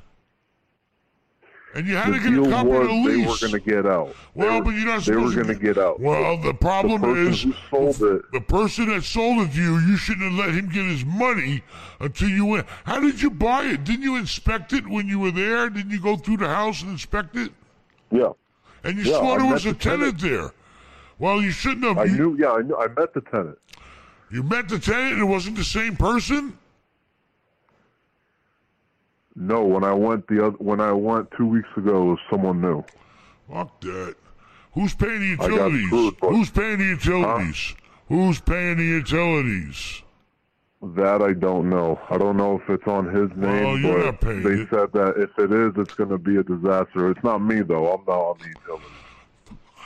And 1.75 1.89
you 1.89 1.97
had 1.97 2.13
The 2.15 2.19
to 2.21 2.31
get 2.31 2.39
a 2.47 2.51
copy 2.51 2.71
of 2.71 2.77
was 2.79 2.87
the 2.89 2.93
they 2.95 3.17
lease. 3.17 3.43
were 3.43 3.49
going 3.49 3.61
to 3.65 3.71
get 3.71 3.85
out. 3.87 4.15
Well, 4.35 4.49
they 4.49 4.59
were, 4.61 4.65
but 4.65 4.71
you're 4.71 4.87
not 4.87 5.05
They 5.05 5.17
were 5.17 5.33
going 5.33 5.47
to 5.49 5.55
get- 5.57 5.77
out. 5.77 5.99
Well, 5.99 6.37
the 6.41 6.55
problem 6.55 7.01
the 7.01 7.15
is 7.29 7.45
it. 7.45 8.33
the 8.33 8.41
person 8.47 8.89
that 8.91 9.03
sold 9.03 9.39
it 9.49 9.53
to 9.55 9.61
you, 9.61 9.79
you 9.81 9.97
shouldn't 9.97 10.31
have 10.31 10.47
let 10.47 10.55
him 10.55 10.69
get 10.69 10.85
his 10.85 11.05
money 11.05 11.63
until 11.99 12.29
you 12.29 12.45
went. 12.47 12.67
How 12.85 13.01
did 13.01 13.21
you 13.21 13.29
buy 13.31 13.65
it? 13.65 13.83
Didn't 13.83 14.03
you 14.03 14.15
inspect 14.15 14.73
it 14.73 14.87
when 14.87 15.09
you 15.09 15.19
were 15.19 15.33
there? 15.33 15.69
Didn't 15.69 15.91
you 15.91 16.01
go 16.01 16.17
through 16.17 16.37
the 16.37 16.49
house 16.49 16.81
and 16.83 16.93
inspect 16.93 17.35
it? 17.37 17.51
Yeah, 18.13 18.31
And 18.85 18.97
you 18.97 19.05
Yeah, 19.11 19.19
saw 19.19 19.37
there 19.39 19.47
was 19.53 19.67
a 19.67 19.71
the 19.71 19.75
tenant. 19.75 20.21
tenant 20.21 20.41
there. 20.43 20.51
Well, 21.19 21.43
you 21.43 21.51
shouldn't 21.51 21.85
have. 21.85 21.99
I 21.99 22.05
you, 22.05 22.17
knew. 22.17 22.37
Yeah, 22.39 22.53
I 22.53 22.63
knew. 22.63 22.77
I 22.77 22.87
met 22.89 23.13
the 23.15 23.21
tenant. 23.21 23.59
you 24.31 24.45
met 24.45 24.69
the 24.69 24.79
tenant 24.79 25.15
and 25.15 25.23
it 25.23 25.25
wasn't 25.25 25.57
the 25.57 25.65
same 25.65 25.97
person? 25.97 26.57
No, 29.37 29.65
when 29.65 29.83
I 29.85 29.93
went 29.93 30.27
the 30.29 30.47
other, 30.47 30.57
when 30.59 30.81
I 30.81 30.93
went 30.93 31.29
two 31.37 31.47
weeks 31.47 31.69
ago, 31.77 32.03
it 32.03 32.11
was 32.11 32.19
someone 32.31 32.61
new. 32.61 32.85
Fuck 33.53 33.81
that. 33.81 34.15
Who's 34.75 34.95
paying 34.95 35.21
the 35.21 35.27
utilities? 35.27 35.87
screwed, 35.87 36.15
Who's 36.21 36.51
paying 36.51 36.79
the 36.79 36.85
utilities? 36.85 37.75
Who's 38.09 38.41
paying 38.41 38.77
the 38.77 38.85
utilities? 38.85 40.03
That 40.83 41.23
I 41.23 41.33
don't 41.33 41.71
know. 41.71 41.99
I 42.11 42.19
don't 42.19 42.37
know 42.37 42.61
if 42.61 42.69
it's 42.69 42.87
on 42.87 43.07
his 43.07 43.31
name, 43.37 43.83
Well, 43.85 44.13
but 44.13 44.21
they 44.43 44.51
it. 44.51 44.69
said 44.71 44.93
that 44.93 45.15
if 45.17 45.31
it 45.39 45.51
is, 45.51 45.73
it's 45.79 45.95
going 45.95 46.11
to 46.11 46.19
be 46.19 46.37
a 46.37 46.43
disaster. 46.43 47.11
It's 47.11 47.25
not 47.25 47.39
me 47.39 47.63
though. 47.63 47.93
I'm 47.95 48.05
not 48.07 48.19
on 48.21 48.37
the 48.39 48.49
utilities. 48.49 48.89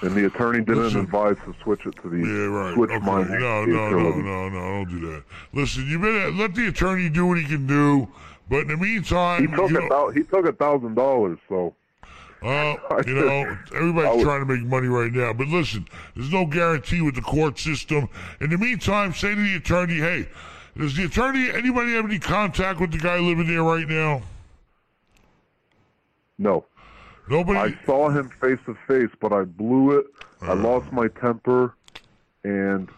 And 0.01 0.13
the 0.15 0.27
attorney 0.27 0.61
didn't 0.61 0.83
Listen. 0.85 1.01
advise 1.03 1.37
to 1.45 1.55
switch 1.63 1.85
it 1.87 1.95
to 2.03 2.09
the 2.09 2.19
Yeah, 2.19 2.47
right. 2.47 2.75
switch 2.75 2.91
okay. 2.91 3.05
No, 3.05 3.23
no, 3.25 3.65
no, 3.65 3.89
no, 3.91 4.49
no, 4.49 4.85
don't 4.85 4.89
do 4.89 5.07
that. 5.13 5.25
Listen, 5.53 5.87
you 5.87 5.99
better 5.99 6.31
let 6.33 6.55
the 6.55 6.69
attorney 6.69 7.09
do 7.09 7.27
what 7.27 7.39
he 7.39 7.45
can 7.45 7.67
do. 7.67 8.09
But 8.49 8.61
in 8.63 8.69
the 8.69 8.77
meantime, 8.77 9.49
He 9.49 9.55
took 9.55 9.71
you 9.71 9.79
a 9.79 9.81
know, 9.83 9.89
thou- 9.89 10.09
he 10.11 10.23
took 10.23 10.47
a 10.47 10.53
thousand 10.53 10.95
dollars. 10.95 11.39
So 11.49 11.75
I 12.43 12.77
you 13.07 13.15
know, 13.15 13.59
everybody's 13.75 14.15
was- 14.17 14.23
trying 14.23 14.47
to 14.47 14.55
make 14.55 14.65
money 14.65 14.89
right 14.89 15.13
now. 15.13 15.33
But 15.33 15.49
listen, 15.49 15.87
there's 16.15 16.33
no 16.33 16.47
guarantee 16.47 17.01
with 17.03 17.15
the 17.17 17.21
court 17.23 17.59
system. 17.59 18.09
In 18.41 18.51
the 18.51 18.59
meantime, 18.59 19.13
say 19.13 19.35
to 19.35 19.41
the 19.41 19.57
attorney, 19.57 19.97
hey, 19.97 20.29
does 20.77 20.95
the 20.97 21.05
attorney, 21.05 21.51
anybody 21.51 21.93
have 21.95 22.05
any 22.05 22.21
contact 22.21 22.81
with 22.81 22.93
the 22.93 22.99
guy 22.99 23.19
living 23.19 23.49
there 23.49 23.65
right 23.65 23.89
now? 23.89 24.23
no, 26.39 26.65
Nobody? 27.29 27.59
I 27.59 27.85
saw 27.85 28.09
him 28.09 28.31
face 28.41 28.59
to 28.67 28.75
face, 28.87 29.11
but 29.21 29.33
I 29.33 29.43
blew 29.45 29.99
it. 29.99 30.07
I 30.41 30.53
uh. 30.53 30.55
lost 30.57 30.93
my 30.93 31.09
temper, 31.09 31.75
and 32.45 32.89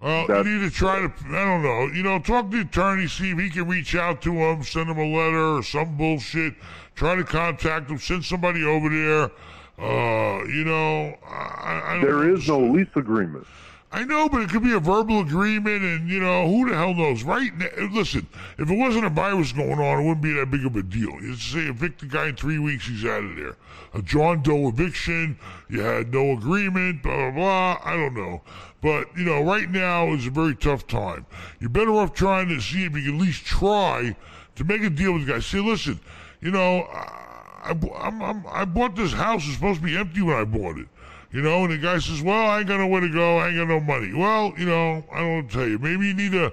Well, 0.00 0.28
That's- 0.28 0.46
you 0.46 0.58
need 0.60 0.70
to 0.70 0.76
try 0.76 1.00
to, 1.00 1.12
I 1.30 1.44
don't 1.44 1.62
know, 1.62 1.86
you 1.86 2.04
know, 2.04 2.20
talk 2.20 2.50
to 2.50 2.56
the 2.58 2.62
attorney, 2.62 3.08
see 3.08 3.30
if 3.32 3.38
he 3.38 3.50
can 3.50 3.66
reach 3.66 3.96
out 3.96 4.22
to 4.22 4.32
him, 4.32 4.62
send 4.62 4.88
him 4.88 4.98
a 4.98 5.04
letter 5.04 5.56
or 5.56 5.62
some 5.64 5.96
bullshit. 5.96 6.54
Try 6.94 7.16
to 7.16 7.24
contact 7.24 7.90
him, 7.90 7.98
send 7.98 8.24
somebody 8.24 8.64
over 8.64 8.88
there. 8.88 9.30
Uh, 9.78 10.44
you 10.44 10.64
know, 10.64 11.16
I, 11.28 11.82
I 11.84 11.92
don't 11.94 12.02
there 12.02 12.28
is 12.32 12.46
no 12.48 12.60
lease 12.60 12.88
agreement. 12.94 13.46
I 13.90 14.04
know, 14.04 14.28
but 14.28 14.42
it 14.42 14.50
could 14.50 14.62
be 14.62 14.74
a 14.74 14.80
verbal 14.80 15.20
agreement, 15.20 15.82
and 15.82 16.10
you 16.10 16.20
know, 16.20 16.46
who 16.46 16.68
the 16.68 16.76
hell 16.76 16.92
knows? 16.92 17.22
Right? 17.22 17.56
now, 17.56 17.68
Listen, 17.90 18.26
if 18.58 18.68
it 18.70 18.74
wasn't 18.76 19.06
a 19.06 19.08
virus 19.08 19.52
going 19.52 19.78
on, 19.78 20.00
it 20.00 20.02
wouldn't 20.02 20.20
be 20.20 20.32
that 20.34 20.50
big 20.50 20.66
of 20.66 20.76
a 20.76 20.82
deal. 20.82 21.10
You 21.22 21.34
just 21.34 21.52
say 21.52 21.60
evict 21.60 22.00
the 22.00 22.06
guy 22.06 22.26
in 22.28 22.36
three 22.36 22.58
weeks, 22.58 22.86
he's 22.86 23.04
out 23.06 23.24
of 23.24 23.36
there. 23.36 23.56
A 23.94 24.02
John 24.02 24.42
Doe 24.42 24.68
eviction, 24.68 25.38
you 25.70 25.80
had 25.80 26.12
no 26.12 26.32
agreement, 26.32 27.02
blah 27.02 27.16
blah 27.16 27.30
blah. 27.30 27.80
I 27.82 27.96
don't 27.96 28.14
know, 28.14 28.42
but 28.80 29.16
you 29.16 29.24
know, 29.24 29.42
right 29.42 29.68
now 29.68 30.12
is 30.12 30.26
a 30.26 30.30
very 30.30 30.54
tough 30.54 30.86
time. 30.86 31.26
You're 31.60 31.70
better 31.70 31.92
off 31.92 32.14
trying 32.14 32.48
to 32.48 32.60
see 32.60 32.84
if 32.84 32.94
you 32.94 33.02
can 33.02 33.14
at 33.14 33.20
least 33.20 33.44
try 33.44 34.16
to 34.54 34.64
make 34.64 34.82
a 34.82 34.90
deal 34.90 35.14
with 35.14 35.26
the 35.26 35.32
guy. 35.32 35.40
Say, 35.40 35.60
listen, 35.60 35.98
you 36.40 36.50
know, 36.50 36.82
I, 36.82 37.76
I'm, 38.00 38.22
I'm, 38.22 38.44
I 38.48 38.64
bought 38.64 38.94
this 38.94 39.12
house. 39.12 39.44
It's 39.46 39.54
supposed 39.54 39.80
to 39.80 39.86
be 39.86 39.96
empty 39.96 40.22
when 40.22 40.36
I 40.36 40.44
bought 40.44 40.78
it. 40.78 40.86
You 41.30 41.42
know, 41.42 41.64
and 41.64 41.72
the 41.72 41.78
guy 41.78 41.98
says, 41.98 42.22
"Well, 42.22 42.48
I 42.48 42.60
ain't 42.60 42.68
got 42.68 42.78
nowhere 42.78 43.02
to 43.02 43.08
go. 43.08 43.36
I 43.36 43.48
ain't 43.48 43.58
got 43.58 43.68
no 43.68 43.80
money." 43.80 44.14
Well, 44.14 44.54
you 44.56 44.64
know, 44.64 45.04
I 45.12 45.20
don't 45.20 45.50
tell 45.50 45.66
you. 45.66 45.78
Maybe 45.78 46.06
you 46.06 46.14
need 46.14 46.34
a, 46.34 46.50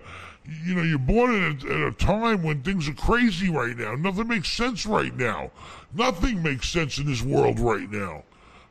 you 0.66 0.76
know, 0.76 0.84
you 0.84 1.00
bought 1.00 1.30
it 1.30 1.64
at 1.64 1.88
a 1.88 1.92
time 1.94 2.44
when 2.44 2.62
things 2.62 2.90
are 2.90 2.94
crazy 2.94 3.50
right 3.50 3.78
now. 3.78 3.96
Nothing 3.96 4.28
makes 4.28 4.50
sense 4.50 4.86
right 4.86 5.16
now. 5.16 5.52
Nothing 5.94 6.44
makes 6.44 6.68
sense 6.68 6.98
in 6.98 7.06
this 7.06 7.22
world 7.22 7.60
right 7.60 7.90
now. 7.90 8.24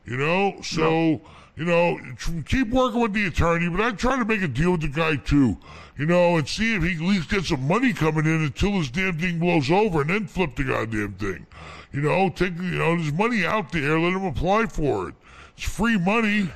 You 0.06 0.16
know, 0.18 0.56
so 0.62 1.20
you 1.56 1.64
know, 1.64 1.98
keep 2.46 2.68
working 2.70 3.00
with 3.00 3.12
the 3.12 3.26
attorney, 3.26 3.68
but 3.68 3.80
I 3.80 3.92
try 3.92 4.18
to 4.18 4.24
make 4.24 4.42
a 4.42 4.48
deal 4.48 4.72
with 4.72 4.82
the 4.82 4.88
guy 4.88 5.16
too. 5.16 5.56
You 5.96 6.06
know, 6.06 6.36
and 6.36 6.48
see 6.48 6.74
if 6.74 6.82
he 6.82 6.94
at 6.94 7.00
least 7.00 7.30
gets 7.30 7.48
some 7.48 7.66
money 7.68 7.92
coming 7.92 8.26
in 8.26 8.42
until 8.42 8.78
this 8.78 8.90
damn 8.90 9.16
thing 9.18 9.38
blows 9.38 9.70
over, 9.70 10.00
and 10.00 10.10
then 10.10 10.26
flip 10.26 10.56
the 10.56 10.64
goddamn 10.64 11.12
thing. 11.14 11.46
You 11.92 12.00
know, 12.02 12.28
take 12.28 12.56
you 12.56 12.78
know, 12.78 12.96
there's 12.96 13.12
money 13.12 13.46
out 13.46 13.70
there. 13.70 13.98
Let 14.00 14.12
him 14.12 14.24
apply 14.24 14.66
for 14.66 15.10
it. 15.10 15.14
It's 15.56 15.64
free 15.64 15.96
money. 15.96 16.50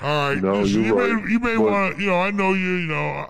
All 0.00 0.28
right, 0.28 0.42
No, 0.42 0.60
listen, 0.60 0.84
you 0.84 0.94
may 0.94 1.30
you 1.30 1.38
may 1.40 1.56
want 1.56 1.96
to. 1.96 2.02
You 2.02 2.10
know, 2.10 2.20
I 2.20 2.30
know 2.30 2.52
you. 2.54 2.76
You 2.76 2.86
know, 2.86 3.26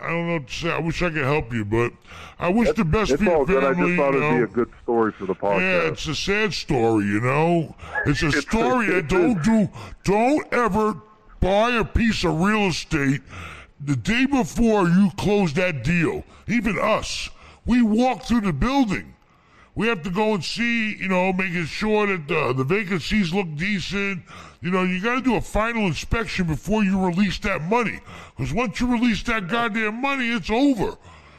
I, 0.00 0.04
I 0.04 0.10
don't 0.10 0.26
know 0.26 0.32
what 0.34 0.48
to 0.48 0.54
say. 0.54 0.70
I 0.72 0.78
wish 0.78 1.02
I 1.02 1.10
could 1.10 1.24
help 1.24 1.52
you, 1.52 1.64
but 1.64 1.92
I 2.38 2.48
wish 2.48 2.72
the 2.72 2.84
best 2.84 3.16
for 3.16 3.24
your 3.24 3.36
all 3.36 3.44
good. 3.44 3.64
I 3.64 3.74
family. 3.74 3.96
just 3.96 3.98
thought 3.98 4.14
you 4.14 4.18
it'd 4.22 4.30
know. 4.32 4.46
be 4.46 4.52
a 4.52 4.54
good 4.54 4.70
story 4.82 5.12
for 5.12 5.26
the 5.26 5.34
podcast. 5.34 5.60
Yeah, 5.60 5.88
it's 5.90 6.06
a 6.06 6.14
sad 6.14 6.54
story, 6.54 7.04
you 7.06 7.20
know. 7.20 7.74
It's 8.06 8.22
a 8.22 8.32
story 8.42 8.86
it 8.88 9.08
don't 9.08 9.42
do, 9.42 9.68
don't 10.04 10.52
ever 10.52 11.00
buy 11.40 11.70
a 11.70 11.84
piece 11.84 12.24
of 12.24 12.40
real 12.40 12.68
estate 12.68 13.22
the 13.80 13.96
day 13.96 14.26
before 14.26 14.88
you 14.88 15.10
close 15.16 15.52
that 15.54 15.82
deal. 15.82 16.24
Even 16.46 16.78
us, 16.78 17.30
we 17.64 17.82
walk 17.82 18.24
through 18.24 18.42
the 18.42 18.52
building. 18.52 19.14
We 19.74 19.86
have 19.86 20.02
to 20.02 20.10
go 20.10 20.34
and 20.34 20.44
see, 20.44 20.96
you 20.96 21.08
know, 21.08 21.32
making 21.32 21.64
sure 21.66 22.06
that 22.06 22.28
the, 22.28 22.52
the 22.52 22.64
vacancies 22.64 23.32
look 23.32 23.54
decent. 23.54 24.22
You 24.62 24.70
know, 24.70 24.82
you 24.82 25.00
got 25.00 25.14
to 25.14 25.20
do 25.22 25.36
a 25.36 25.40
final 25.40 25.86
inspection 25.86 26.46
before 26.46 26.84
you 26.84 27.02
release 27.04 27.38
that 27.40 27.62
money. 27.62 28.00
Because 28.36 28.52
once 28.52 28.78
you 28.80 28.86
release 28.92 29.22
that 29.24 29.48
goddamn 29.48 30.00
money, 30.02 30.28
it's 30.28 30.50
over. 30.50 30.96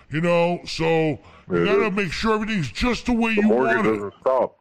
You 0.10 0.22
know, 0.22 0.60
so 0.66 1.20
you 1.50 1.66
got 1.66 1.76
to 1.78 1.92
make 1.92 2.12
sure 2.12 2.34
everything's 2.34 2.72
just 2.72 3.06
the 3.06 3.14
way 3.14 3.36
the 3.36 3.42
you 3.42 3.50
want 3.50 3.80
it. 3.80 3.84
doesn't 3.84 4.14
stop. 4.22 4.58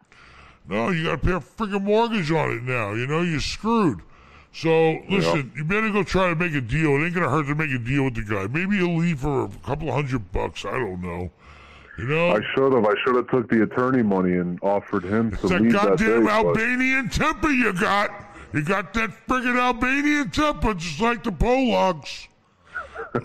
No, 0.68 0.90
you 0.90 1.04
got 1.04 1.22
to 1.22 1.26
pay 1.26 1.32
a 1.32 1.40
freaking 1.40 1.82
mortgage 1.82 2.30
on 2.30 2.50
it 2.50 2.62
now. 2.64 2.92
You 2.92 3.06
know, 3.06 3.22
you're 3.22 3.40
screwed. 3.40 4.00
So 4.52 4.98
listen, 5.08 5.52
you 5.56 5.64
better 5.64 5.90
go 5.90 6.02
try 6.02 6.28
to 6.28 6.34
make 6.34 6.54
a 6.54 6.60
deal. 6.60 6.90
It 6.96 7.04
ain't 7.06 7.14
gonna 7.14 7.30
hurt 7.30 7.46
to 7.46 7.54
make 7.54 7.70
a 7.70 7.78
deal 7.78 8.04
with 8.06 8.16
the 8.16 8.22
guy. 8.22 8.48
Maybe 8.48 8.78
he'll 8.78 8.96
leave 8.96 9.20
for 9.20 9.44
a 9.44 9.48
couple 9.64 9.92
hundred 9.92 10.32
bucks. 10.32 10.64
I 10.64 10.72
don't 10.72 11.00
know. 11.00 11.30
You 11.96 12.04
know, 12.06 12.30
I 12.30 12.40
should 12.52 12.72
have. 12.72 12.84
I 12.84 12.94
should 13.04 13.14
have 13.14 13.28
took 13.28 13.48
the 13.48 13.62
attorney 13.62 14.02
money 14.02 14.38
and 14.38 14.58
offered 14.60 15.04
him 15.04 15.30
to 15.30 15.36
it's 15.36 15.48
that 15.50 15.60
leave 15.62 15.72
that 15.72 15.82
goddamn 15.90 16.24
day. 16.24 16.24
but- 16.24 16.32
Albanian 16.32 17.08
temper 17.10 17.50
you 17.50 17.72
got. 17.74 18.10
You 18.52 18.62
got 18.62 18.92
that 18.94 19.10
friggin' 19.28 19.56
Albanian 19.58 20.30
temper, 20.30 20.74
just 20.74 21.00
like 21.00 21.22
the 21.22 21.30
Polacks. 21.30 22.26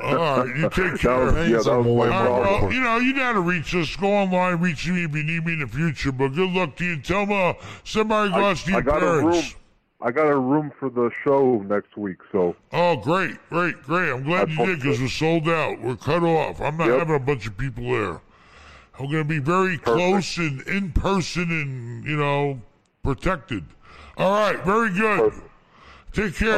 All 0.01 0.15
right, 0.15 0.55
you 0.55 0.69
take 0.69 0.95
care. 0.99 1.25
was, 1.25 1.33
yeah, 1.49 1.57
that 1.61 1.83
was 1.83 2.09
right, 2.09 2.61
well, 2.61 2.73
you 2.73 2.79
know, 2.79 2.97
you 2.97 3.13
know 3.13 3.23
how 3.23 3.33
to 3.33 3.39
reach 3.41 3.75
us. 3.75 3.95
Go 3.95 4.07
online, 4.11 4.59
reach 4.59 4.87
me 4.87 5.03
if 5.03 5.13
you 5.15 5.23
need 5.23 5.45
me 5.45 5.53
in 5.53 5.59
the 5.59 5.67
future. 5.67 6.11
But 6.11 6.29
good 6.29 6.51
luck 6.51 6.75
to 6.77 6.85
you. 6.85 7.01
Tell 7.01 7.21
uh, 7.23 7.53
me, 7.53 7.59
send 7.83 8.09
my 8.09 8.23
regards 8.23 8.63
to 8.63 8.71
I 8.71 8.73
your 8.75 8.81
got 8.83 9.03
a 9.03 9.05
room. 9.05 9.21
parents. 9.31 9.55
I 10.01 10.11
got 10.11 10.27
a 10.27 10.37
room 10.37 10.71
for 10.79 10.89
the 10.89 11.09
show 11.23 11.63
next 11.67 11.97
week, 11.97 12.17
so 12.31 12.55
Oh, 12.71 12.95
great, 12.97 13.37
great, 13.49 13.81
great. 13.83 14.11
I'm 14.11 14.23
glad 14.23 14.49
I 14.49 14.51
you 14.53 14.65
did 14.65 14.81
because 14.81 14.99
we're 14.99 15.07
sold 15.07 15.47
out. 15.49 15.79
We're 15.81 15.95
cut 15.95 16.21
off. 16.23 16.61
I'm 16.61 16.77
not 16.77 16.87
Yep. 16.89 16.99
having 16.99 17.15
a 17.15 17.19
bunch 17.19 17.47
of 17.47 17.57
people 17.57 17.83
there. 17.85 18.21
I'm 18.99 19.09
going 19.09 19.23
to 19.23 19.23
be 19.23 19.39
very 19.39 19.77
close 19.77 20.37
and 20.37 20.61
in 20.67 20.91
person 20.91 21.43
and, 21.49 22.05
you 22.05 22.17
know, 22.17 22.61
protected. 23.03 23.63
All 24.17 24.31
right, 24.31 24.63
very 24.63 24.91
good. 24.91 25.33
Take 26.13 26.35
care. 26.35 26.53